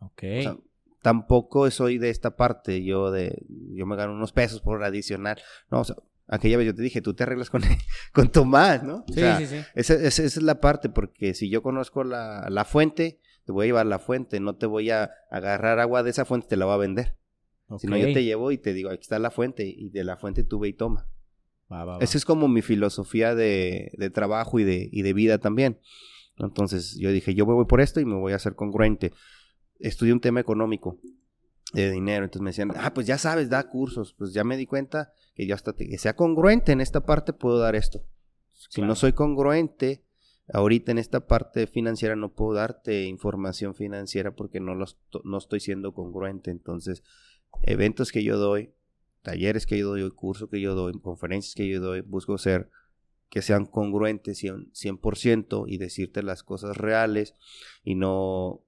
[0.00, 0.22] Ok.
[1.02, 2.84] tampoco soy de esta parte.
[2.84, 5.38] Yo de yo me gano unos pesos por adicional.
[5.70, 5.96] No, o sea,
[6.28, 7.62] aquella vez yo te dije, tú te arreglas con,
[8.12, 9.04] con Tomás, ¿no?
[9.08, 9.56] Sí, sí, sí.
[9.74, 13.86] Esa, es la parte, porque si yo conozco la, la fuente, te voy a llevar
[13.86, 16.78] la fuente, no te voy a agarrar agua de esa fuente, te la voy a
[16.78, 17.16] vender.
[17.78, 20.16] Si no, yo te llevo y te digo, aquí está la fuente, y de la
[20.16, 21.06] fuente tú ve y toma.
[22.00, 25.78] Esa es como mi filosofía de, trabajo y de, y de vida también.
[26.36, 29.12] Entonces yo dije, yo me voy por esto y me voy a hacer congruente.
[29.78, 30.98] Estudié un tema económico
[31.72, 34.14] de dinero, entonces me decían, ah, pues ya sabes, da cursos.
[34.14, 37.58] Pues ya me di cuenta que yo hasta que sea congruente en esta parte puedo
[37.58, 38.04] dar esto.
[38.52, 40.04] Si no soy congruente,
[40.52, 45.60] ahorita en esta parte financiera no puedo darte información financiera porque no, los, no estoy
[45.60, 46.50] siendo congruente.
[46.50, 47.02] Entonces,
[47.62, 48.72] eventos que yo doy,
[49.22, 52.70] talleres que yo doy, cursos que yo doy, conferencias que yo doy, busco ser
[53.30, 57.34] que sean congruentes 100%, y decirte las cosas reales
[57.84, 58.64] y no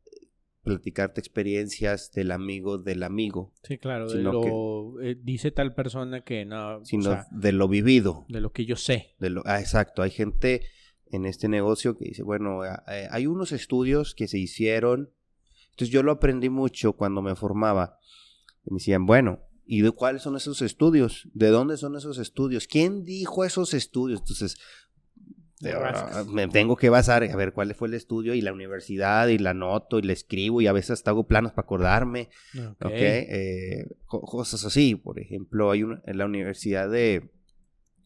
[0.62, 3.52] platicarte experiencias del amigo del amigo.
[3.64, 6.84] Sí, claro, de lo, eh, dice tal persona que no...
[6.84, 8.24] Sino de lo vivido.
[8.28, 9.16] De lo que yo sé.
[9.18, 10.62] De lo, ah, exacto, hay gente
[11.10, 15.10] en este negocio que dice, bueno, eh, hay unos estudios que se hicieron,
[15.70, 17.98] entonces yo lo aprendí mucho cuando me formaba.
[18.64, 21.28] me decían, bueno, ¿Y de cuáles son esos estudios?
[21.34, 22.66] ¿De dónde son esos estudios?
[22.66, 24.20] ¿Quién dijo esos estudios?
[24.20, 24.56] Entonces,
[26.28, 29.54] me tengo que basar a ver cuál fue el estudio y la universidad y la
[29.54, 32.30] noto y la escribo y a veces hasta hago planos para acordarme.
[32.80, 32.90] Ok.
[32.90, 34.96] Eh, cosas así.
[34.96, 37.30] Por ejemplo, hay una, en la Universidad de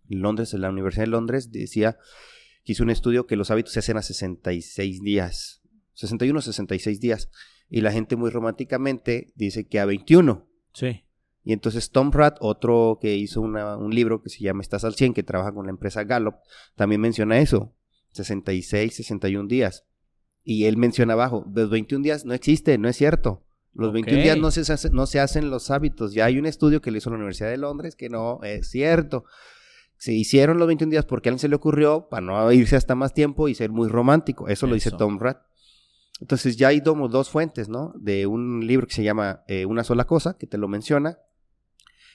[0.08, 1.98] Londres, en la Universidad de Londres, decía
[2.64, 5.62] que hizo un estudio que los hábitos se hacen a 66 días.
[5.94, 7.30] 61 66 días.
[7.70, 10.46] Y la gente muy románticamente dice que a 21.
[10.74, 11.05] Sí.
[11.46, 15.14] Y entonces Tom Pratt, otro que hizo un libro que se llama Estás al 100,
[15.14, 16.34] que trabaja con la empresa Gallup,
[16.74, 17.72] también menciona eso,
[18.14, 19.86] 66, 61 días.
[20.42, 23.44] Y él menciona abajo, los 21 días no existe, no es cierto.
[23.74, 26.14] Los 21 días no se, no se hacen los hábitos.
[26.14, 29.24] Ya hay un estudio que le hizo la Universidad de Londres que no es cierto.
[29.98, 32.96] Se hicieron los 21 días porque a alguien se le ocurrió para no irse hasta
[32.96, 34.48] más tiempo y ser muy romántico.
[34.48, 35.46] Eso, lo dice Tom Pratt.
[36.20, 37.92] Entonces ya hay dos fuentes, ¿no?
[38.00, 41.20] De un libro que se llama eh, Una sola cosa, que te lo menciona,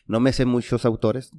[0.07, 1.31] no me sé muchos autores,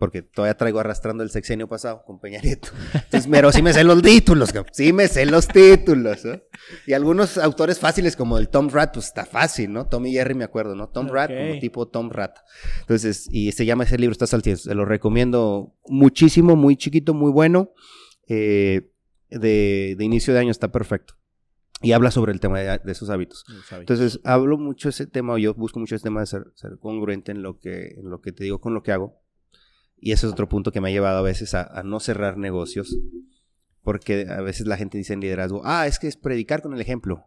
[0.00, 2.70] porque todavía traigo arrastrando el sexenio pasado con Peña Nieto.
[2.94, 6.24] Entonces, pero sí me sé los títulos, sí me sé los títulos.
[6.24, 6.40] ¿no?
[6.86, 9.88] Y algunos autores fáciles como el Tom Rat, pues está fácil, ¿no?
[9.88, 10.88] Tom y Jerry me acuerdo, ¿no?
[10.88, 12.38] Tom Rat, como tipo Tom Rat.
[12.80, 17.30] Entonces, y se llama ese libro, está al se lo recomiendo muchísimo, muy chiquito, muy
[17.30, 17.72] bueno.
[18.26, 18.90] Eh,
[19.28, 21.14] de, inicio de año está perfecto.
[21.82, 23.44] Y habla sobre el tema de, esos hábitos.
[23.72, 27.42] Entonces, hablo mucho ese tema, yo busco mucho ese tema de ser, ser congruente en
[27.42, 29.20] lo, que, en lo que te digo con lo que hago
[30.00, 32.98] y ese es otro punto que me ha llevado a veces a, no cerrar negocios.
[33.82, 36.80] Porque a veces la gente dice en liderazgo, ah, es que es predicar con el
[36.80, 37.26] ejemplo.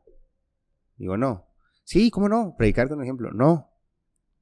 [0.97, 1.47] Digo, no.
[1.84, 2.56] Sí, ¿cómo no?
[2.58, 3.32] Predicar con el ejemplo.
[3.32, 3.72] No.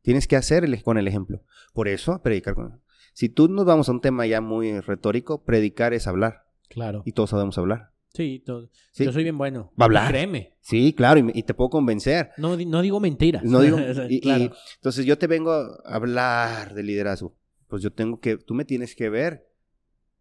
[0.01, 1.43] Tienes que hacer con el ejemplo.
[1.74, 2.91] Por eso, predicar con el ejemplo.
[3.14, 6.45] Si tú nos vamos a un tema ya muy retórico, predicar es hablar.
[6.70, 7.03] Claro.
[7.05, 7.91] Y todos sabemos hablar.
[8.14, 8.70] Sí, todo.
[8.95, 9.72] yo soy bien bueno.
[9.80, 10.09] Va a hablar.
[10.09, 10.57] Créeme.
[10.59, 12.32] Sí, claro, y, te puedo convencer.
[12.38, 13.43] No, no digo mentiras.
[13.43, 13.78] No digo,
[14.76, 17.36] entonces yo te vengo a hablar de liderazgo
[17.72, 19.49] pues yo tengo que, tú me tienes que ver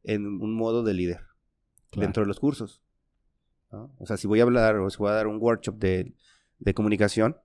[0.05, 1.23] en un modo de líder
[1.91, 2.81] dentro de los cursos.
[3.99, 6.15] O sea, si voy a hablar o si voy a dar un workshop de,
[6.77, 7.37] comunicación,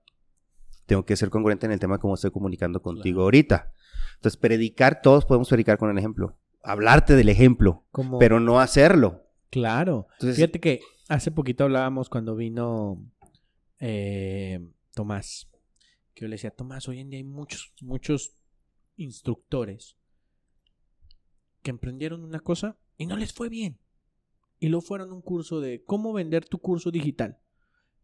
[0.85, 3.73] tengo que ser congruente en el tema de cómo estoy comunicando contigo ahorita.
[4.17, 6.37] Entonces, predicar, todos podemos predicar con el ejemplo.
[6.61, 7.87] Hablarte del ejemplo,
[8.19, 9.24] pero no hacerlo.
[9.55, 10.07] Claro.
[10.19, 13.09] Fíjate que hace poquito hablábamos cuando vino
[13.79, 14.59] eh,
[14.93, 15.49] Tomás,
[16.13, 18.35] que yo le decía, Tomás, hoy en día hay muchos, muchos
[18.97, 19.95] instructores
[21.61, 23.79] que emprendieron una cosa y no les fue bien.
[24.59, 27.39] Y luego fueron un curso de cómo vender tu curso digital.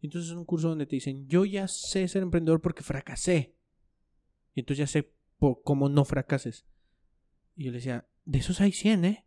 [0.00, 3.58] entonces es un curso donde te dicen, yo ya sé ser emprendedor porque fracasé.
[4.54, 5.12] Y entonces ya sé
[5.64, 6.64] cómo no fracases.
[7.56, 9.26] Y yo le decía, de esos hay 100, ¿eh?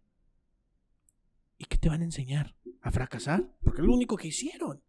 [1.57, 2.55] ¿Y qué te van a enseñar?
[2.81, 3.55] ¿A fracasar?
[3.63, 4.81] Porque es lo único que hicieron.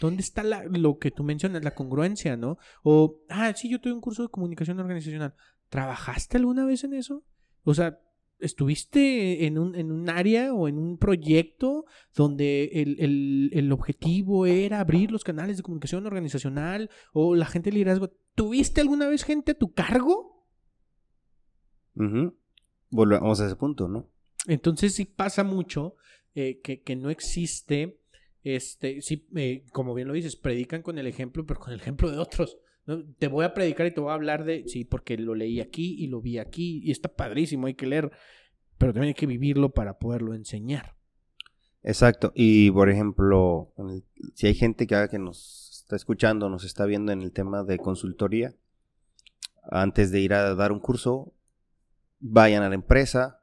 [0.00, 2.56] ¿Dónde está lo que tú mencionas, la congruencia, no?
[2.82, 5.34] O, ah, sí, yo tuve un curso de comunicación organizacional.
[5.68, 7.22] ¿Trabajaste alguna vez en eso?
[7.64, 8.00] O sea,
[8.38, 11.84] ¿estuviste en un, en un área o en un proyecto
[12.14, 17.74] donde el, el, objetivo era abrir los canales de comunicación organizacional o la gente de
[17.74, 18.10] liderazgo?
[18.34, 20.46] ¿Tuviste alguna vez gente a tu cargo?
[22.88, 24.08] Volvemos a ese punto, ¿no?
[24.46, 25.96] Entonces sí pasa mucho
[26.34, 28.00] eh, que, que no existe
[28.42, 32.10] este, sí, eh, como bien lo dices, predican con el ejemplo, pero con el ejemplo
[32.10, 32.58] de otros.
[33.18, 35.94] Te voy a predicar y te voy a hablar de, sí, porque lo leí aquí
[35.98, 38.10] y lo vi aquí y está padrísimo, hay que leer,
[38.78, 40.96] pero también hay que vivirlo para poderlo enseñar.
[41.82, 43.72] Exacto, y por ejemplo,
[44.34, 47.78] si hay gente que, que nos está escuchando, nos está viendo en el tema de
[47.78, 48.54] consultoría,
[49.70, 51.32] antes de ir a dar un curso,
[52.18, 53.39] vayan a la empresa,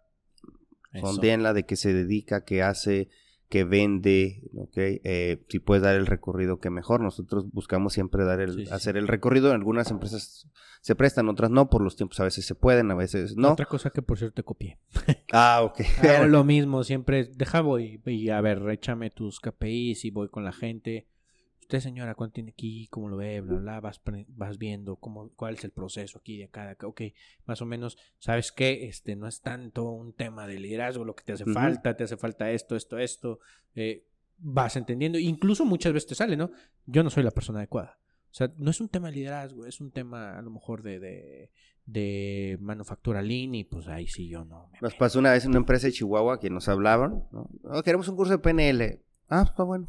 [1.02, 3.10] sondeenla de qué se dedica, qué hace,
[3.50, 4.74] que vende, ¿ok?
[4.76, 7.02] Eh, si puedes dar el recorrido, que mejor.
[7.02, 9.50] Nosotros buscamos siempre dar el, hacer el recorrido.
[9.50, 10.50] En algunas empresas
[10.82, 13.54] se prestan, otras no, por los tiempos a veces se pueden, a veces no.
[13.54, 14.80] Otra cosa que por cierto te copié.
[15.32, 15.82] ah, ok.
[16.04, 20.43] Hago lo mismo, siempre, deja voy, y a ver, échame tus KPIs y voy con
[20.43, 21.08] la gente
[21.68, 22.88] usted señora, ¿cuánto tiene aquí?
[22.88, 23.41] ¿Cómo lo ve?
[23.41, 26.88] Bla, bla, vas, vas viendo cómo, cuál es el proceso aquí de acá, de acá.
[26.88, 27.01] Ok,
[27.45, 28.88] más o menos, ¿sabes qué?
[28.88, 32.15] Este no es tanto un tema de liderazgo, lo que te hace falta, te hace
[32.15, 33.39] falta esto, esto, esto.
[33.76, 34.05] Eh,
[34.38, 35.20] vas entendiendo.
[35.20, 36.51] Incluso muchas veces te sale, ¿no?
[36.86, 37.99] Yo no soy la persona adecuada.
[38.32, 40.99] O sea, no es un tema de liderazgo, es un tema a lo mejor de,
[40.99, 41.51] de,
[41.86, 44.72] de manufactura lean y pues ahí sí yo no.
[44.82, 47.49] nos pasó una vez en una empresa de Chihuahua que nos hablaban, ¿no?
[47.63, 49.01] Oh, queremos un curso de PNL.
[49.28, 49.88] Ah, está pues, bueno.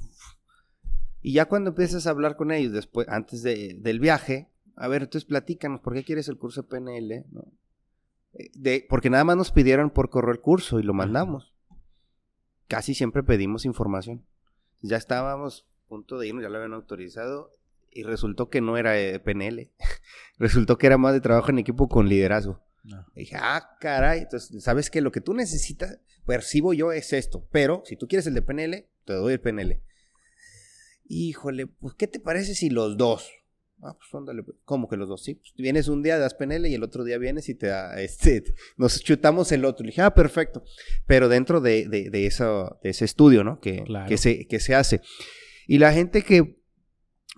[1.21, 5.27] Y ya cuando empiezas a hablar con ellos después, antes del viaje, a ver, entonces
[5.27, 7.13] platícanos, ¿por qué quieres el curso de PNL?
[8.35, 11.55] Eh, de, porque nada más nos pidieron por correo el curso y lo mandamos.
[12.69, 14.25] Casi siempre pedimos información.
[14.81, 17.51] Ya estábamos a punto de irnos, ya lo habían autorizado
[17.91, 18.93] y resultó que no era
[19.23, 19.71] PNL.
[20.39, 22.63] resultó que era más de trabajo en equipo con liderazgo.
[23.17, 27.49] dije, ah, caray, entonces, ¿sabes que Lo que tú necesitas, percibo yo, es esto.
[27.51, 29.83] Pero si tú quieres el de PNL, te doy el PNL
[31.09, 33.31] híjole, pues, ¿qué te parece si los dos?
[33.83, 35.23] Ah, pues ándale, pues, ¿cómo que los dos?
[35.23, 38.01] Sí, pues, vienes un día, das PNL y el otro día vienes y te da,
[38.01, 38.45] este,
[38.77, 39.85] nos chutamos el otro.
[39.85, 40.65] Le dije, ah, perfecto.
[41.07, 43.61] Pero dentro de, de, eso, de ese estudio, ¿no?
[43.61, 45.01] Que, que, se, que se hace.
[45.67, 46.61] Y la gente que,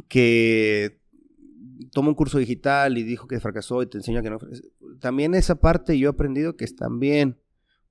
[0.09, 1.01] que
[1.93, 4.39] toma un curso digital y dijo que fracasó y te enseña que no,
[5.01, 7.41] también esa parte yo he aprendido que están bien.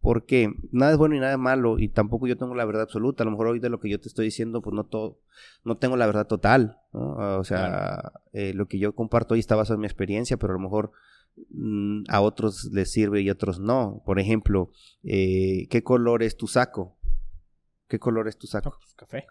[0.02, 3.24] Porque nada es bueno y nada es malo y tampoco yo tengo la verdad absoluta.
[3.24, 5.20] A lo mejor hoy de lo que yo te estoy diciendo, pues no todo,
[5.66, 6.78] no tengo la verdad total.
[6.91, 10.56] O sea, eh, lo que yo comparto hoy está basado en mi experiencia, pero a
[10.56, 10.91] lo mejor
[11.50, 14.02] mm, a otros les sirve y a otros no.
[14.06, 14.72] Por ejemplo,
[15.04, 16.97] eh, ¿qué color es tu saco?
[17.89, 18.78] ¿Qué color es tu saco?
[18.80, 19.26] Pues, café.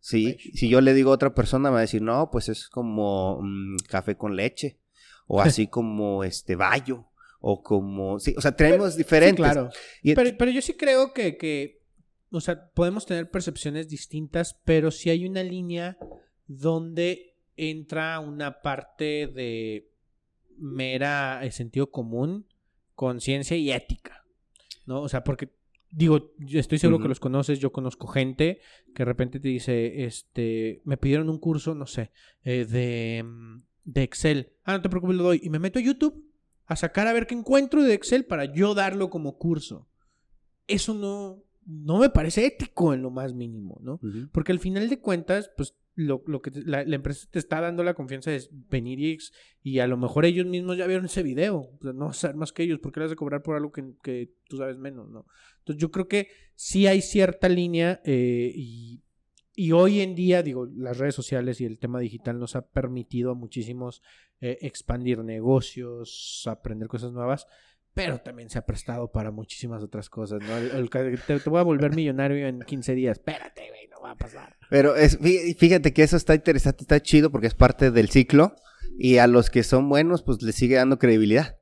[0.00, 2.68] Sí, si yo le digo a otra persona, me va a decir, no, pues es
[2.68, 4.78] como mm, café con leche,
[5.26, 7.08] o así como este bayo
[7.46, 9.36] o como, sí, o sea, tenemos diferentes.
[9.36, 9.68] claro.
[10.02, 11.82] pero, pero, yo sí creo que, que,
[12.30, 15.98] o sea, podemos tener percepciones distintas, pero sí hay una línea
[16.46, 19.90] donde entra una parte de
[20.56, 22.46] mera eh, sentido común,
[22.94, 24.24] conciencia y ética,
[24.86, 25.02] ¿no?
[25.02, 25.50] O sea, porque
[25.90, 28.60] digo, yo estoy seguro que los conoces, yo conozco gente
[28.94, 32.10] que de repente te dice, este, me pidieron un curso, no sé,
[32.42, 34.52] eh, de, mm, de Excel.
[34.64, 35.42] Ah, no te preocupes, lo doy.
[35.44, 36.23] Y me meto a YouTube
[36.66, 39.88] a sacar a ver qué encuentro de Excel para yo darlo como curso.
[40.66, 44.00] Eso no, no me parece ético en lo más mínimo, ¿no?
[44.32, 47.94] Porque al final de cuentas, pues lo, lo que la, empresa te está dando la
[47.94, 49.18] confianza es venir y,
[49.62, 51.70] y, a lo mejor ellos mismos ya vieron ese video.
[51.80, 54.32] no ser más que ellos, ¿por qué le vas a cobrar por algo que, que,
[54.48, 55.26] tú sabes menos, no?
[55.58, 59.02] Entonces yo creo que sí hay cierta línea eh, y,
[59.56, 63.32] y hoy en día, digo, las redes sociales y el tema digital nos ha permitido
[63.32, 64.02] a muchísimos
[64.40, 67.46] eh, expandir negocios, aprender cosas nuevas,
[67.94, 70.88] pero también se ha prestado para muchísimas otras cosas, ¿no?
[70.88, 74.56] te, voy a volver millonario en 15 días, espérate, güey, no va a pasar.
[74.68, 78.56] Pero es, fíjate que eso está interesante, está chido porque es parte del ciclo
[78.98, 81.58] y a los que son buenos, pues les sigue dando credibilidad.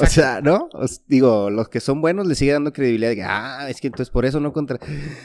[0.00, 0.68] O sea, ¿no?
[1.08, 3.10] digo, los que son buenos le sigue dando credibilidad.
[3.10, 4.78] De que, ah, es que entonces por eso no contra...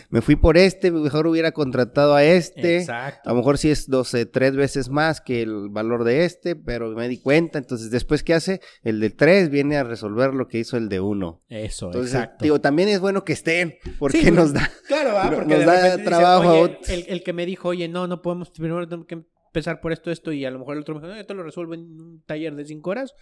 [0.10, 2.78] Me fui por este, mejor hubiera contratado a este.
[2.78, 3.30] Exacto.
[3.30, 6.90] A lo mejor sí es 12, tres veces más que el valor de este, pero
[6.92, 7.60] me di cuenta.
[7.60, 8.62] Entonces, después, ¿qué hace?
[8.82, 11.44] El de tres viene a resolver lo que hizo el de uno.
[11.50, 12.44] Eso, entonces, exacto.
[12.44, 14.70] Digo, también es bueno que estén, porque nos da...
[14.88, 15.30] Claro, ¿va?
[15.30, 16.66] porque nos da trabajo.
[16.88, 19.16] el, el, que me dijo, oye, no, no podemos, primero tenemos que
[19.48, 21.44] empezar por esto, esto, y a lo mejor el otro me dijo, no, esto lo
[21.44, 23.14] resuelvo en un taller de cinco horas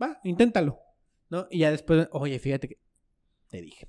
[0.00, 0.78] va, inténtalo.
[1.28, 1.46] ¿No?
[1.50, 2.78] Y ya después, oye, fíjate que
[3.48, 3.88] te dije.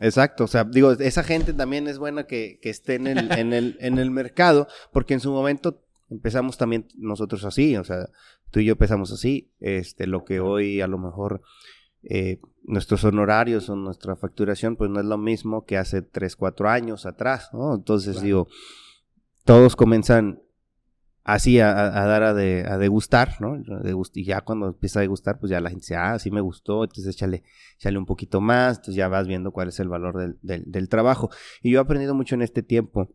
[0.00, 3.52] Exacto, o sea, digo, esa gente también es buena que, que esté en el, en,
[3.52, 8.08] el, en el mercado, porque en su momento empezamos también nosotros así, o sea,
[8.50, 11.42] tú y yo empezamos así, este, lo que hoy a lo mejor
[12.02, 16.68] eh, nuestros honorarios o nuestra facturación, pues no es lo mismo que hace 3, 4
[16.68, 17.74] años atrás, ¿no?
[17.74, 18.48] Entonces digo,
[19.44, 20.42] todos comienzan
[21.24, 23.56] así a, dar a, de, a degustar, ¿no?
[24.14, 26.84] y ya cuando empieza a degustar, pues ya la gente dice, ah, sí me gustó,
[26.84, 27.42] entonces échale,
[27.76, 31.30] échale un poquito más, entonces ya vas viendo cuál es el valor del, del, trabajo.
[31.62, 33.10] Y yo he aprendido mucho en este tiempo.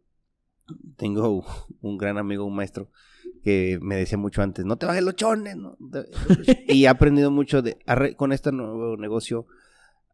[0.98, 1.46] Tengo
[1.82, 2.90] un gran amigo, un maestro,
[3.44, 5.58] que me decía mucho antes, no te bajes los chones,
[6.68, 7.78] y he aprendido mucho de,
[8.16, 9.48] con este nuevo negocio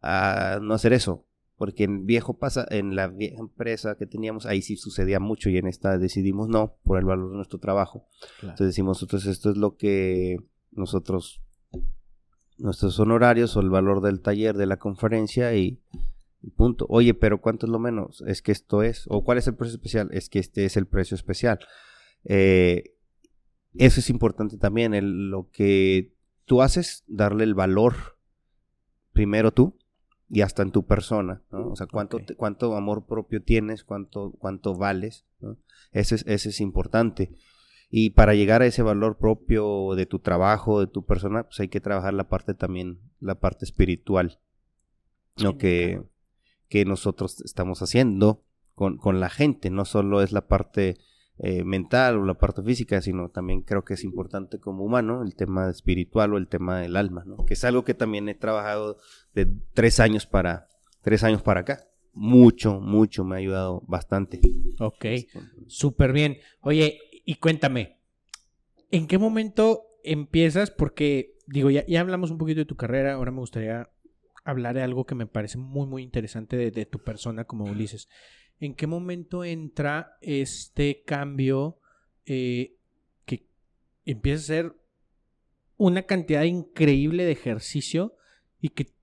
[0.02, 1.26] a no hacer eso
[1.62, 5.58] porque en viejo pasa, en la vieja empresa que teníamos, ahí sí sucedía mucho y
[5.58, 8.08] en esta decidimos no, por el valor de nuestro trabajo.
[8.42, 10.38] Entonces decimos nosotros, esto es lo que
[10.72, 11.44] nosotros,
[12.58, 15.80] nuestros honorarios o el valor del taller, de la conferencia y,
[16.56, 16.88] punto.
[16.90, 18.24] Oye, pero ¿cuánto es lo menos?
[18.26, 20.10] Es que esto es, o ¿cuál es el precio especial?
[20.14, 21.60] Es que este es el precio especial.
[22.24, 22.96] Eh,
[23.76, 28.18] eso es importante también, lo que tú haces, darle el valor
[29.14, 29.78] primero tú
[30.34, 31.72] y hasta en tu persona, ¿no?
[31.72, 35.58] O sea, cuánto, cuánto amor propio tienes, cuánto, cuánto vales, ¿no?
[35.92, 37.36] Ese es, ese es importante.
[37.90, 41.68] Y para llegar a ese valor propio de tu trabajo, de tu persona, pues hay
[41.68, 44.40] que trabajar la parte también, la parte espiritual,
[45.36, 45.58] ¿no?
[45.58, 46.02] que,
[46.70, 50.98] que nosotros estamos haciendo con, con la gente, no solo es la parte
[51.44, 55.36] eh, mental o la parte física, sino también creo que es importante como humano el
[55.36, 57.46] tema espiritual o el tema del alma, ¿no?
[57.48, 58.98] Que es algo que también he trabajado
[59.34, 60.68] de tres años para,
[61.02, 61.88] tres años para acá.
[62.14, 64.40] Mucho, mucho, me ha ayudado bastante.
[64.80, 65.06] Ok,
[65.66, 66.38] súper bien.
[66.62, 67.98] Oye, y cuéntame,
[68.92, 70.70] ¿en qué momento empiezas?
[70.70, 73.90] Porque, digo, ya, ya hablamos un poquito de tu carrera, ahora me gustaría
[74.44, 78.08] hablar de algo que me parece muy, muy interesante de, de tu persona como Ulises.
[78.62, 81.80] ¿En qué momento entra este cambio
[82.26, 82.78] eh,
[83.26, 83.48] que
[84.06, 84.76] empieza a ser
[85.78, 88.16] una cantidad increíble de ejercicio
[88.62, 88.94] y que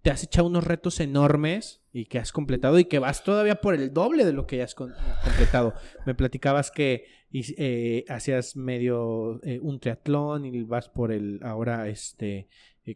[0.00, 3.74] te has echado unos retos enormes y que has completado y que vas todavía por
[3.74, 5.74] el doble de lo que ya has completado.
[6.06, 12.48] Me platicabas que eh, hacías medio eh, un triatlón y vas por el ahora este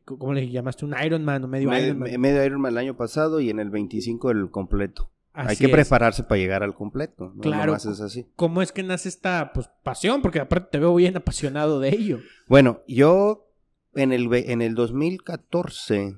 [0.05, 0.87] ¿cómo le llamaste?
[0.87, 2.20] Un Ironman o medio Ironman.
[2.20, 5.11] Medio Ironman el año pasado y en el 25 el completo.
[5.47, 7.32] Hay que prepararse para llegar al completo.
[7.40, 7.77] Claro.
[7.77, 8.27] es así.
[8.35, 10.20] ¿Cómo es que nace esta pues, pasión?
[10.20, 12.19] Porque aparte te veo bien apasionado de ello.
[12.48, 13.48] Bueno, yo
[13.94, 16.16] en el, en el 2014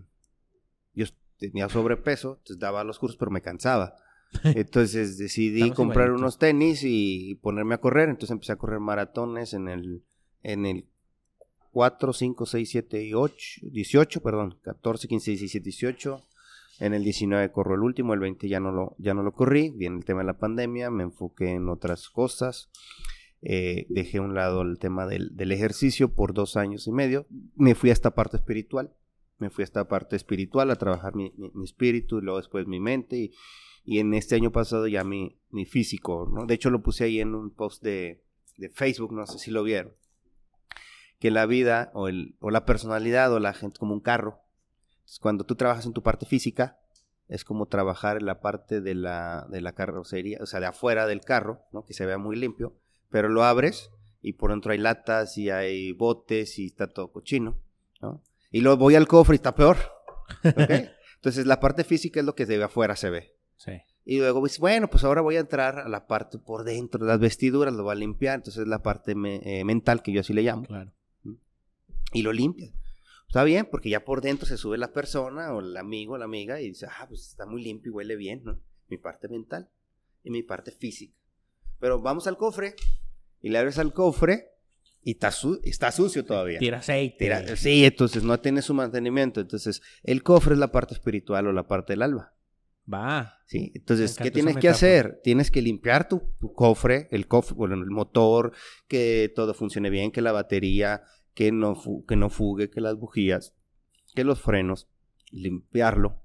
[0.94, 1.06] yo
[1.38, 3.94] tenía sobrepeso, entonces daba los cursos, pero me cansaba.
[4.44, 8.08] Entonces decidí comprar unos tenis y ponerme a correr.
[8.08, 10.04] Entonces empecé a correr maratones en el,
[10.44, 10.86] en el
[11.72, 16.22] 4, 5, 6, 7 y 8, 18, perdón, 14, 15, 17, 18.
[16.80, 19.70] En el 19 corro el último, el 20 ya no lo, ya no lo corrí.
[19.70, 22.70] Viene el tema de la pandemia, me enfoqué en otras cosas.
[23.42, 27.26] Eh, dejé a un lado el tema del, ejercicio por dos años y medio.
[27.54, 28.92] Me fui a esta parte espiritual.
[29.38, 32.66] me fui a esta parte espiritual a trabajar mi, mi- mi espíritu y luego después
[32.66, 33.32] mi mente y,
[33.86, 36.44] y en este año pasado ya mi, mi físico, ¿no?
[36.44, 38.22] De hecho lo puse ahí en un post de,
[38.58, 39.92] de Facebook, no sé si lo vieron,
[41.18, 44.40] que la vida o, el, o la personalidad o la gente como un carro.
[45.18, 46.78] Cuando tú trabajas en tu parte física,
[47.28, 51.06] es como trabajar en la parte de la, de la carrocería, o sea, de afuera
[51.06, 51.84] del carro, ¿no?
[51.84, 52.76] Que se vea muy limpio,
[53.08, 53.90] pero lo abres
[54.22, 57.56] y por dentro hay latas y hay botes y está todo cochino,
[58.00, 58.22] ¿no?
[58.50, 59.76] Y luego voy al cofre y está peor.
[60.42, 63.34] Entonces la parte física es lo que de afuera se ve.
[63.56, 63.72] Sí.
[64.04, 67.06] Y luego, pues, bueno, pues ahora voy a entrar a la parte por dentro de
[67.12, 70.20] las vestiduras, lo voy a limpiar, entonces es la parte me- eh, mental que yo
[70.20, 70.90] así le llamo, Claro.
[72.12, 72.72] y lo limpias.
[73.30, 76.24] Está bien, porque ya por dentro se sube la persona o el amigo o la
[76.24, 78.58] amiga y dice, ah, pues está muy limpio y huele bien, ¿no?
[78.88, 79.68] Mi parte mental
[80.24, 81.14] y mi parte física.
[81.78, 82.74] Pero vamos al cofre
[83.40, 84.48] y le abres al cofre
[85.04, 86.58] y está, su- está sucio todavía.
[86.58, 87.16] Tira aceite.
[87.18, 89.40] Tira- sí, entonces no tiene su mantenimiento.
[89.40, 92.34] Entonces, el cofre es la parte espiritual o la parte del alma.
[92.92, 93.38] Va.
[93.46, 95.20] Sí, entonces, ¿qué tienes que hacer?
[95.22, 98.52] Tienes que limpiar tu, tu cofre, el cofre, bueno, el motor,
[98.88, 101.04] que todo funcione bien, que la batería,
[101.40, 101.74] que no,
[102.06, 103.54] que no fugue, que las bujías,
[104.14, 104.90] que los frenos,
[105.30, 106.20] limpiarlo.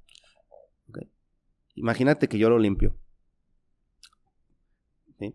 [1.74, 2.98] Imagínate que yo lo limpio.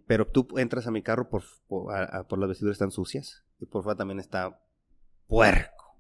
[0.06, 3.96] Pero tú entras a mi carro por, por, las vestiduras están sucias y por fuera
[3.96, 4.62] también está
[5.26, 5.96] puerco.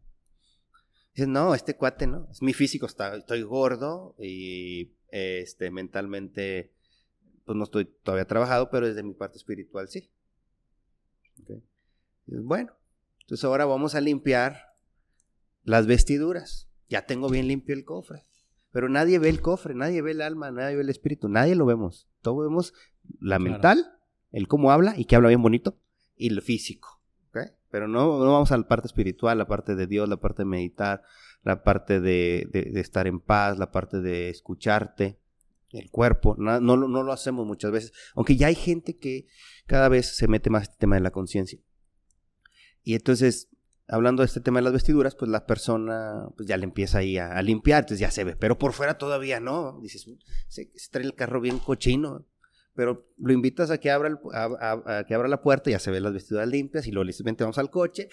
[1.14, 6.74] Dices, no, este cuate no, es mi físico, está, estoy gordo y este, mentalmente
[7.46, 10.10] pues no estoy todavía trabajado, pero desde mi parte espiritual sí.
[11.40, 11.62] Ok.
[12.26, 12.74] Dices, Bueno,
[13.30, 14.60] entonces ahora vamos a limpiar
[15.62, 16.68] las vestiduras.
[16.88, 18.26] Ya tengo bien limpio el cofre.
[18.72, 21.64] Pero nadie ve el cofre, nadie ve el alma, nadie ve el espíritu, nadie lo
[21.64, 22.08] vemos.
[22.22, 22.74] Todo vemos
[23.20, 23.52] la Claro.
[23.52, 23.92] mental,
[24.32, 25.78] el cómo habla y que habla bien bonito,
[26.16, 27.00] y el físico.
[27.70, 30.46] Pero no, no vamos a la parte espiritual, la parte de Dios, la parte de
[30.46, 31.04] meditar,
[31.44, 35.20] la parte de, de- de estar en paz, la parte de escucharte,
[35.70, 36.34] el cuerpo.
[36.36, 37.92] No, no, lo- no lo hacemos muchas veces.
[38.16, 39.28] Aunque ya hay gente que
[39.66, 41.60] cada vez se mete más este tema de la conciencia.
[42.82, 43.48] Y entonces,
[43.88, 47.18] hablando de este tema de las vestiduras, pues la persona pues ya le empieza ahí
[47.18, 48.36] a, a limpiar, entonces ya se ve.
[48.36, 49.78] Pero por fuera todavía no.
[49.82, 50.06] Dices,
[50.48, 52.26] se, se trae el carro bien cochino.
[52.74, 55.78] Pero lo invitas a que abra, el- a, a- a que abra la puerta, ya
[55.78, 58.08] se ven las vestiduras limpias y luego le dices, vente, vamos al coche.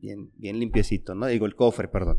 [0.00, 1.26] Bien, bien limpiecito, ¿no?
[1.26, 2.18] Digo, el cofre, perdón.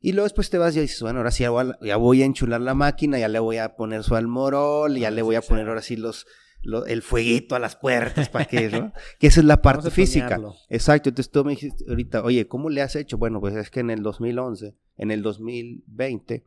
[0.00, 2.22] Y luego después te vas y dices, bueno, ahora sí ya voy, a, ya voy
[2.22, 5.36] a enchular la máquina, ya le voy a poner su almorol, ya Ah, le voy
[5.36, 6.26] a poner ahora sí los,
[6.68, 8.92] lo- el fueguito a las puertas para que, ¿no?
[9.18, 10.38] Que esa es la parte física.
[10.68, 13.16] Exacto, entonces tú me dijiste ahorita, oye, ¿cómo le has hecho?
[13.18, 16.44] Bueno, pues es que en el 2011, en el 2020,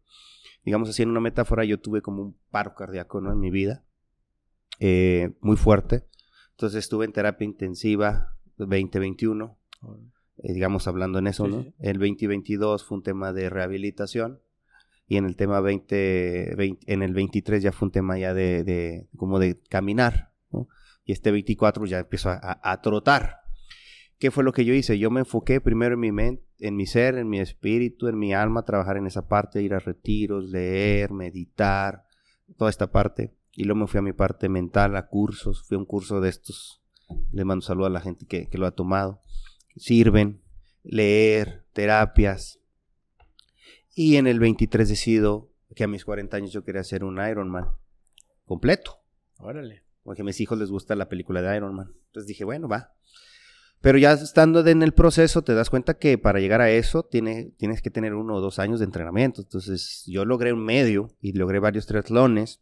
[0.64, 3.31] digamos así en una metáfora, yo tuve como un paro cardíaco, ¿no?
[3.31, 3.84] En mi vida,
[4.80, 6.06] eh, muy fuerte.
[6.52, 9.57] Entonces estuve en terapia intensiva 2021,
[10.43, 11.64] eh, digamos hablando en eso, Sí, ¿no?
[11.64, 11.73] sí.
[11.80, 14.39] El 2022 fue un tema de rehabilitación
[15.11, 18.63] y en el tema 20, 20 en el 23 ya fue un tema ya de,
[18.63, 20.31] de como de caminar.
[21.03, 23.41] Y este 24 ya empiezo a, a- a trotar.
[24.19, 24.97] ¿Qué fue lo que yo hice?
[24.97, 28.33] Yo me enfoqué primero en mi mente, en mi ser, en mi espíritu, en mi
[28.33, 32.05] alma, trabajar en esa parte, ir a retiros, leer, meditar,
[32.55, 33.35] toda esta parte.
[33.51, 36.29] Y luego me fui a mi parte mental, a cursos, fui a un curso de
[36.29, 36.81] estos.
[37.33, 39.19] Le mando saludo a la gente que, que lo ha tomado.
[39.75, 40.39] Sirven,
[40.83, 42.60] leer, terapias.
[43.93, 47.69] Y en el 23 decido que a mis 40 años yo quería hacer un Ironman
[48.45, 48.99] completo.
[49.38, 49.84] Órale.
[50.03, 51.93] Porque a mis hijos les gusta la película de Iron Man.
[52.07, 52.93] Entonces dije, bueno, va.
[53.81, 57.53] Pero ya estando en el proceso, te das cuenta que para llegar a eso tiene,
[57.57, 59.41] tienes que tener uno o dos años de entrenamiento.
[59.41, 62.61] Entonces yo logré un medio y logré varios triatlones,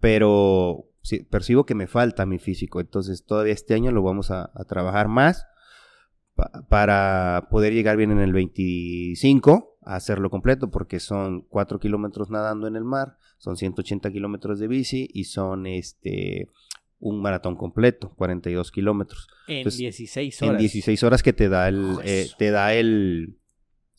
[0.00, 2.80] pero sí, percibo que me falta mi físico.
[2.80, 5.46] Entonces todavía este año lo vamos a, a trabajar más
[6.40, 12.30] pa- para poder llegar bien en el 25 a hacerlo completo, porque son 4 kilómetros
[12.30, 16.48] nadando en el mar, son 180 kilómetros de bici y son este
[17.02, 19.26] un maratón completo, 42 kilómetros.
[19.48, 20.54] En Entonces, 16 horas.
[20.54, 23.38] En 16 horas que te da el, eh, te da el,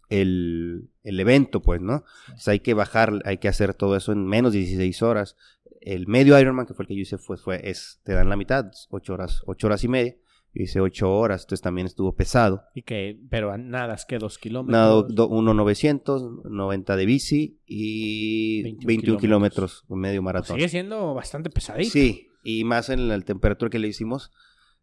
[0.10, 2.04] el, el evento, pues, ¿no?
[2.28, 5.36] Entonces hay que bajar, hay que hacer todo eso en menos de 16 horas.
[5.80, 8.36] El medio Ironman, que fue el que yo hice, fue, fue es, te dan la
[8.36, 10.16] mitad, 8 horas, 8 horas y media.
[10.54, 12.64] Hice 8 horas, entonces también estuvo pesado.
[12.76, 14.72] Y que, pero nada, es que dos kilómetros.
[14.72, 20.56] Nado do- uno 900, 90 de bici y 21 21, kilómetros, medio Pues maratón.
[20.58, 21.90] sigue siendo bastante pesadito.
[21.90, 24.32] Sí, y más en la temperatura que le hicimos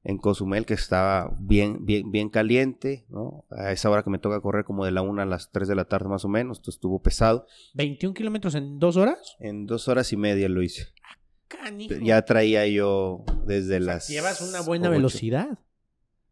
[0.05, 3.45] en Cozumel, que estaba bien, bien, bien caliente, ¿no?
[3.51, 5.75] A esa hora que me toca correr como de la 1 a las 3 de
[5.75, 7.47] la tarde más o menos, esto estuvo pesado.
[7.75, 9.37] 21 kilómetros en dos horas.
[9.41, 10.87] En dos horas y media lo hice.
[11.49, 11.95] Canijo.
[12.03, 14.09] Ya traía yo desde O sea, las...
[14.09, 14.97] Llevas una buena ocho.
[14.97, 15.59] velocidad.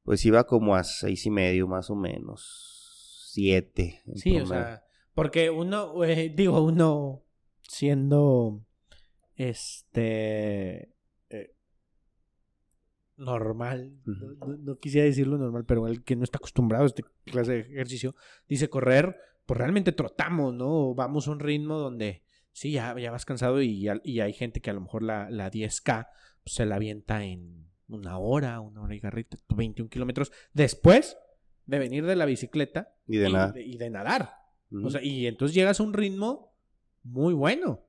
[0.02, 3.28] Pues iba como a seis y medio más o menos.
[3.32, 4.02] siete.
[4.14, 4.84] Sí, o sea,
[5.14, 7.24] porque uno, eh, digo, uno
[7.68, 8.64] siendo
[9.34, 10.94] este
[11.28, 11.54] eh,
[13.16, 13.98] normal,
[14.60, 18.14] no quisiera decirlo normal, pero el que no está acostumbrado a este clase de ejercicio,
[18.48, 20.94] dice correr, pues realmente trotamos, ¿no?
[20.94, 22.22] Vamos a un ritmo donde
[22.56, 25.50] sí, ya, ya vas cansado y, y hay gente que a lo mejor la, la
[25.50, 26.08] 10K
[26.42, 31.18] pues, se la avienta en una hora, una hora y garrita, 21 kilómetros, después
[31.66, 33.52] de venir de la bicicleta Y de nada.
[33.60, 34.32] y de nadar.
[34.70, 34.86] Ujú.
[34.86, 36.54] O sea, y entonces llegas a un ritmo
[37.02, 37.82] muy bueno.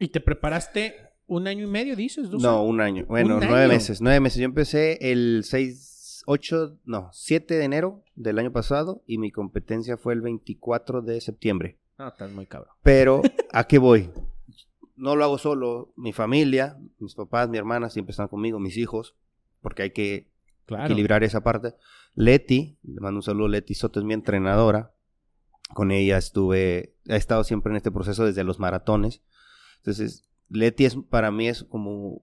[0.00, 2.68] Y te preparaste un año y medio, dices, dos No, años?
[2.70, 3.06] un año.
[3.06, 3.68] Bueno, ¿Un nueve año?
[3.72, 4.00] meses.
[4.00, 4.38] Nueve meses.
[4.40, 9.96] Yo empecé el 6, 8, no, 7 de enero del año pasado y mi competencia
[9.96, 11.78] fue el 24 de septiembre.
[11.98, 12.74] No, estás muy cabrón.
[12.82, 13.22] Pero,
[13.52, 14.10] ¿a qué voy?
[14.96, 15.92] No lo hago solo.
[15.96, 19.14] Mi familia, mis papás, mi hermana siempre están conmigo, mis hijos,
[19.60, 20.30] porque hay que
[20.66, 20.84] Claro.
[20.86, 21.74] equilibrar esa parte.
[22.14, 24.94] Leti, le mando un saludo, Leti Soto es mi entrenadora.
[25.74, 29.22] Con ella estuve, he estado siempre en este proceso desde los maratones.
[29.78, 32.22] Entonces, Leti es, para mí es como,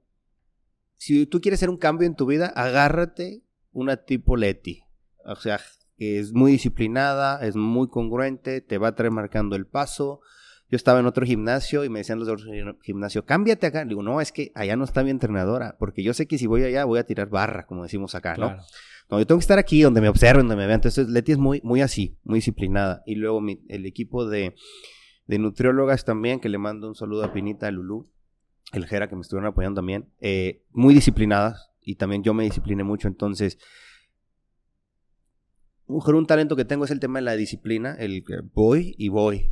[0.97, 3.43] si tú quieres hacer un cambio en tu vida, agárrate
[3.73, 4.83] una tipo Leti.
[5.25, 5.59] O sea,
[6.01, 10.21] es muy disciplinada, es muy congruente, te va a traer marcando el paso.
[10.69, 12.47] Yo estaba en otro gimnasio y me decían los de otro
[12.81, 13.83] gimnasio, cámbiate acá.
[13.83, 16.47] Le digo, no, es que allá no está mi entrenadora, porque yo sé que si
[16.47, 18.47] voy allá voy a tirar barra, como decimos acá, ¿no?
[18.47, 18.63] Claro.
[19.09, 20.77] No, yo tengo que estar aquí donde me observen, donde me vean.
[20.77, 23.03] Entonces, Leti es muy, muy así, muy disciplinada.
[23.05, 24.55] Y luego mi- el equipo de,
[25.27, 28.09] de nutriólogas también, que le mando un saludo a Pinita, a Lulú,
[28.71, 31.71] el Jera, que me estuvieron apoyando también, eh, muy disciplinadas.
[31.81, 33.09] Y también yo me discipliné mucho.
[33.09, 33.57] Entonces,
[35.95, 39.09] mejor un talento que tengo es el tema de la disciplina, el que voy y
[39.09, 39.51] voy.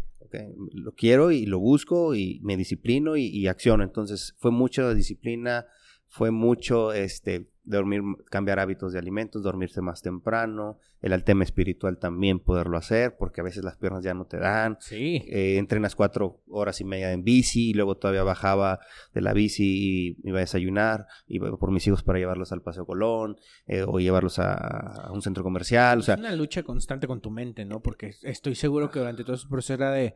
[0.74, 3.84] Lo quiero y lo busco y me disciplino y, y acciono.
[3.84, 5.66] Entonces, fue mucha disciplina,
[6.08, 12.40] fue mucho este dormir, cambiar hábitos de alimentos, dormirse más temprano, el tema espiritual también
[12.40, 14.78] poderlo hacer, porque a veces las piernas ya no te dan.
[14.82, 15.24] Sí.
[15.28, 18.80] Eh, entrenas cuatro horas y media en bici y luego todavía bajaba
[19.14, 22.86] de la bici y iba a desayunar, iba por mis hijos para llevarlos al Paseo
[22.86, 23.38] Colón
[23.68, 27.22] eh, o llevarlos a, a un centro comercial, o sea, es una lucha constante con
[27.22, 27.82] tu mente, ¿no?
[27.82, 30.16] Porque estoy seguro que durante todo ese proceso era de,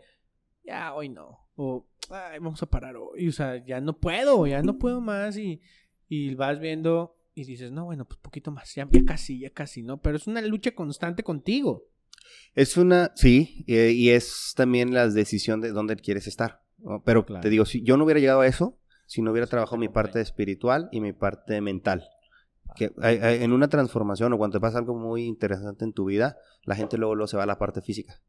[0.65, 1.39] ya, hoy no.
[1.55, 3.27] O, "Ay, vamos a parar hoy.
[3.27, 5.37] O sea, ya no puedo, ya no puedo más.
[5.37, 5.61] Y,
[6.07, 9.81] y vas viendo y dices, no, bueno, pues poquito más, ya, ya casi, ya casi,
[9.83, 10.01] ¿no?
[10.01, 11.85] Pero es una lucha constante contigo.
[12.55, 16.61] Es una, sí, eh, y es también la decisión de dónde quieres estar.
[16.77, 17.01] ¿no?
[17.03, 17.41] Pero Claro.
[17.41, 20.21] te digo, si yo no hubiera llegado a eso, si no hubiera trabajado mi parte
[20.21, 22.03] espiritual y mi parte mental.
[22.75, 26.05] Que hay- hay- en una transformación o cuando te pasa algo muy interesante en tu
[26.05, 28.19] vida, la gente luego, luego se va a la parte física.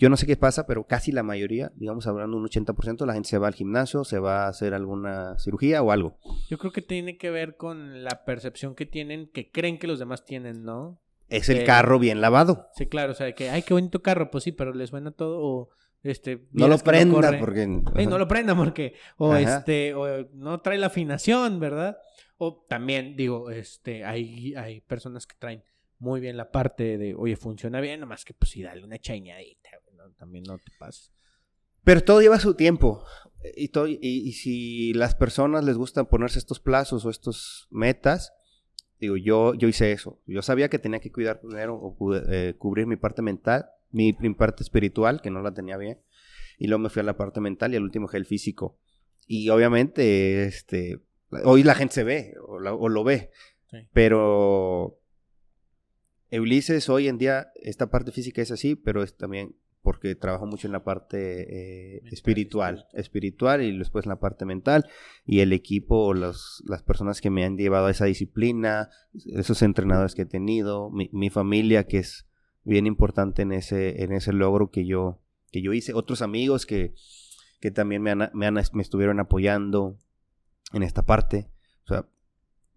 [0.00, 3.28] Yo no sé qué pasa, pero casi la mayoría, digamos hablando un 80%, la gente
[3.28, 6.18] se va al gimnasio, se va a hacer alguna cirugía o algo.
[6.48, 9.98] Yo creo que tiene que ver con la percepción que tienen, que creen que los
[9.98, 11.02] demás tienen, ¿no?
[11.28, 12.70] Es el carro bien lavado.
[12.76, 15.38] Sí, claro, o sea, que, ay, qué bonito carro, pues sí, pero les suena todo,
[15.38, 15.68] o,
[16.02, 16.48] este...
[16.52, 17.68] No lo prenda porque...
[17.94, 19.58] Ey, no lo prenda porque o Ajá.
[19.58, 21.98] este o no trae la afinación, ¿verdad?
[22.38, 25.62] O también digo, este hay hay personas que traen
[26.00, 29.68] muy bien la parte de, oye, funciona bien, nomás que pues sí dale una chañadita,
[29.84, 30.10] güey, ¿no?
[30.14, 31.12] también no te pases.
[31.84, 33.04] Pero todo lleva su tiempo.
[33.56, 38.32] Y, todo- y, y si las personas les gusta ponerse estos plazos o estos metas,
[38.98, 40.20] digo, yo, yo hice eso.
[40.26, 44.34] Yo sabía que tenía que cuidar primero o eh, cubrir mi parte mental, mi, mi
[44.34, 46.00] parte espiritual, que no la tenía bien.
[46.58, 48.78] Y luego me fui a la parte mental y al último el físico.
[49.26, 51.00] Y obviamente, este,
[51.44, 53.30] hoy la gente se ve o, la- o lo ve.
[53.70, 53.78] Sí.
[53.94, 54.98] Pero
[56.32, 60.66] Ulises hoy en día, esta parte física es así, pero es también porque trabajo mucho
[60.68, 63.62] en la parte eh, Mental, espiritual, espiritual.
[63.62, 64.86] y después en la parte mental
[65.24, 68.90] y el equipo, los, las personas que me han llevado a esa disciplina,
[69.34, 72.26] esos entrenadores que he tenido, mi, mi familia que es
[72.64, 76.94] bien importante en ese, en ese logro que yo, que yo hice, otros amigos que,
[77.60, 79.98] que también me, han, me, han- me estuvieron apoyando
[80.72, 81.50] en esta parte,
[81.84, 82.06] o sea,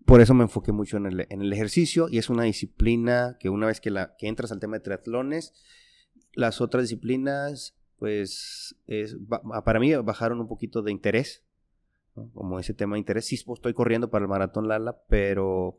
[0.06, 3.50] por eso me enfoqué mucho en el, en el ejercicio y es una disciplina que
[3.50, 5.54] una vez que, la, que entras al tema de triatlones,
[6.34, 9.18] las otras disciplinas, pues, es,
[9.66, 11.44] para mí bajaron un poquito de interés,
[12.16, 12.30] ¿no?
[12.34, 13.26] como ese tema de interés.
[13.26, 15.78] Sí, estoy corriendo para el maratón Lala, pero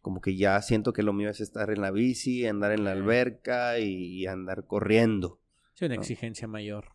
[0.00, 2.92] como que ya siento que lo mío es estar en la bici, andar en la
[2.92, 5.40] alberca y, andar corriendo,
[5.74, 6.00] Sí, una No.
[6.02, 6.86] exigencia mayor.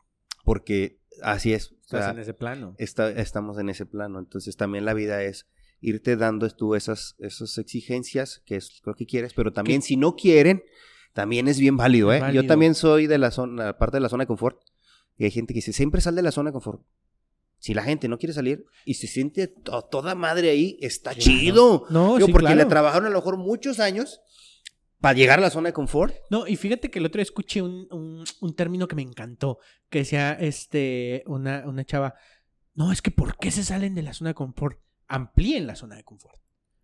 [0.44, 1.72] porque así es.
[1.72, 2.76] o Estás sea, en ese plano.
[2.78, 4.20] está- estamos en ese plano.
[4.20, 5.48] Entonces también la vida es
[5.82, 10.16] irte dando tú esas, esas exigencias que es lo que quieres, pero también si no
[10.16, 10.64] quieren,
[11.18, 12.20] también es bien válido, ¿eh?
[12.20, 12.44] válido.
[12.44, 14.62] Yo también soy de la zona, parte de la zona de confort.
[15.18, 16.84] Y hay gente que dice, siempre sal de la zona de confort.
[17.58, 21.88] Si la gente no quiere salir y se siente to- toda madre ahí, está chido.
[21.90, 22.62] No, Digo, sí, porque claro.
[22.62, 24.22] le trabajaron a lo mejor muchos años
[25.02, 26.14] para llegar a la zona de confort.
[26.30, 29.58] No, y fíjate que el otro día escuché un, un, un término que me encantó,
[29.90, 32.14] que decía este, una, una chava,
[32.76, 34.80] no, es que ¿por qué se salen de la zona de confort?
[35.08, 36.40] Amplíen la zona de confort.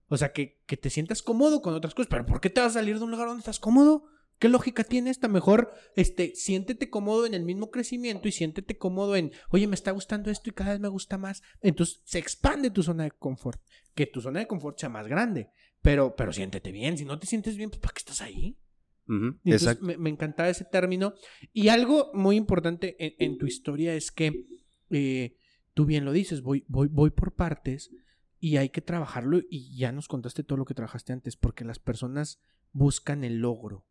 [0.07, 2.71] O sea, que, que te sientas cómodo con otras cosas, pero ¿por qué te vas
[2.71, 4.05] a salir de un lugar donde estás cómodo?
[4.43, 5.29] ¿Qué lógica tiene esta?
[5.29, 9.91] Mejor, este, siéntete cómodo en el mismo crecimiento y siéntete cómodo en, oye, me está
[9.91, 11.41] gustando esto y cada vez me gusta más.
[11.61, 13.61] Entonces se expande tu zona de confort.
[13.95, 15.51] Que tu zona de confort sea más grande.
[15.81, 16.97] Pero, pero siéntete bien.
[16.97, 18.57] Si no te sientes bien, pues ¿para qué estás ahí?
[19.07, 19.85] Entonces Exacto.
[19.85, 21.13] me, me encantaba ese término.
[21.53, 24.45] Y algo muy importante en, en tu historia es que
[24.89, 25.37] eh,
[25.73, 27.91] tú bien lo dices, voy, voy, voy por partes
[28.41, 29.39] y hay que trabajarlo.
[29.49, 32.41] Y ya nos contaste todo lo que trabajaste antes, porque las personas
[32.73, 33.85] buscan el logro,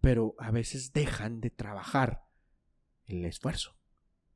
[0.00, 2.24] pero a veces dejan de trabajar
[3.06, 3.76] el esfuerzo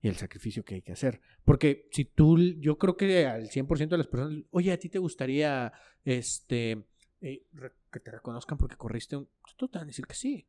[0.01, 1.20] y el sacrificio que hay que hacer.
[1.45, 4.99] Porque si tú, yo creo que al 100% de las personas, oye, a ti te
[4.99, 5.73] gustaría
[6.05, 6.85] este,
[7.20, 7.47] eh,
[7.91, 9.28] que te reconozcan porque corriste un...
[9.57, 10.47] Tú te van a decir que sí.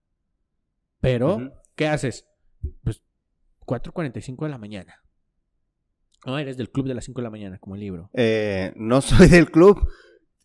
[1.00, 1.54] Pero.
[1.76, 2.28] ¿qué haces?
[2.84, 3.04] Pues
[3.66, 5.02] 4.45 de la mañana.
[6.26, 8.10] No, eres del club de las 5 de la mañana, como el libro.
[8.14, 9.88] Eh, no soy del club.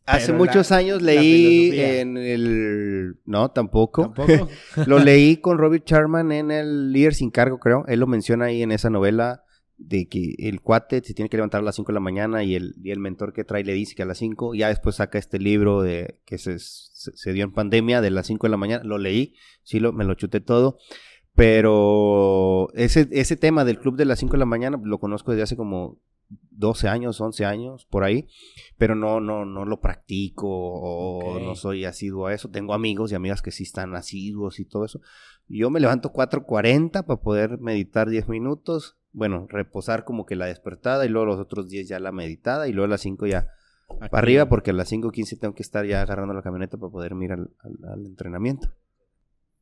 [0.06, 3.16] Hace muchos la- años leí en el...
[3.26, 4.12] No, tampoco.
[4.14, 4.48] Tampoco.
[4.86, 7.84] Lo leí con Robert Charman en el Líder sin cargo, creo.
[7.86, 9.44] Él lo menciona ahí en esa novela
[9.76, 12.54] de que el cuate se tiene que levantar a las 5 de la mañana y
[12.54, 14.54] el, y el mentor que trae le dice que a las 5.
[14.54, 18.26] Ya después saca este libro de que se, se- se dio en pandemia de las
[18.26, 18.82] 5 de la mañana.
[18.84, 20.78] Lo leí, sí, lo, me lo chuté todo.
[21.34, 25.44] Pero ese, ese tema del club de las 5 de la mañana lo conozco desde
[25.44, 25.98] hace como
[26.50, 28.28] 12 años, 11 años, por ahí.
[28.78, 32.50] Pero no, no, no lo practico o no soy asiduo a eso.
[32.50, 35.00] Tengo amigos y amigas que sí están asiduos y todo eso.
[35.48, 38.96] Yo me levanto 4.40 para poder meditar 10 minutos.
[39.12, 42.72] Bueno, reposar como que la despertada y luego los otros 10 ya la meditada y
[42.72, 43.48] luego a las 5 ya
[43.88, 47.12] para arriba porque a las 5.15 tengo que estar ya agarrando la camioneta para poder
[47.20, 48.68] ir al, al- al entrenamiento.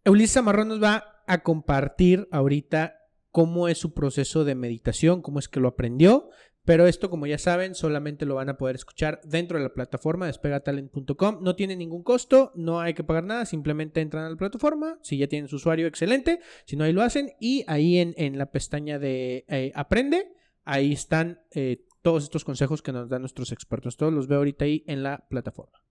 [0.05, 2.95] Ulises Amarrón nos va a compartir ahorita
[3.31, 6.29] cómo es su proceso de meditación, cómo es que lo aprendió.
[6.69, 10.27] Pero esto, como ya saben, solamente lo van a poder escuchar dentro de la plataforma
[10.27, 11.39] despegatalent.com.
[11.41, 14.99] No tiene ningún costo, no hay que pagar nada, simplemente entran a la plataforma.
[15.01, 16.41] Si ya tienen su usuario, excelente.
[16.67, 17.31] Si no, ahí lo hacen.
[17.41, 20.31] Y ahí en, en la pestaña de eh, Aprende,
[20.65, 23.97] ahí están eh, todos estos consejos que nos dan nuestros expertos.
[23.97, 25.88] Todos los veo ahorita ahí en la plataforma.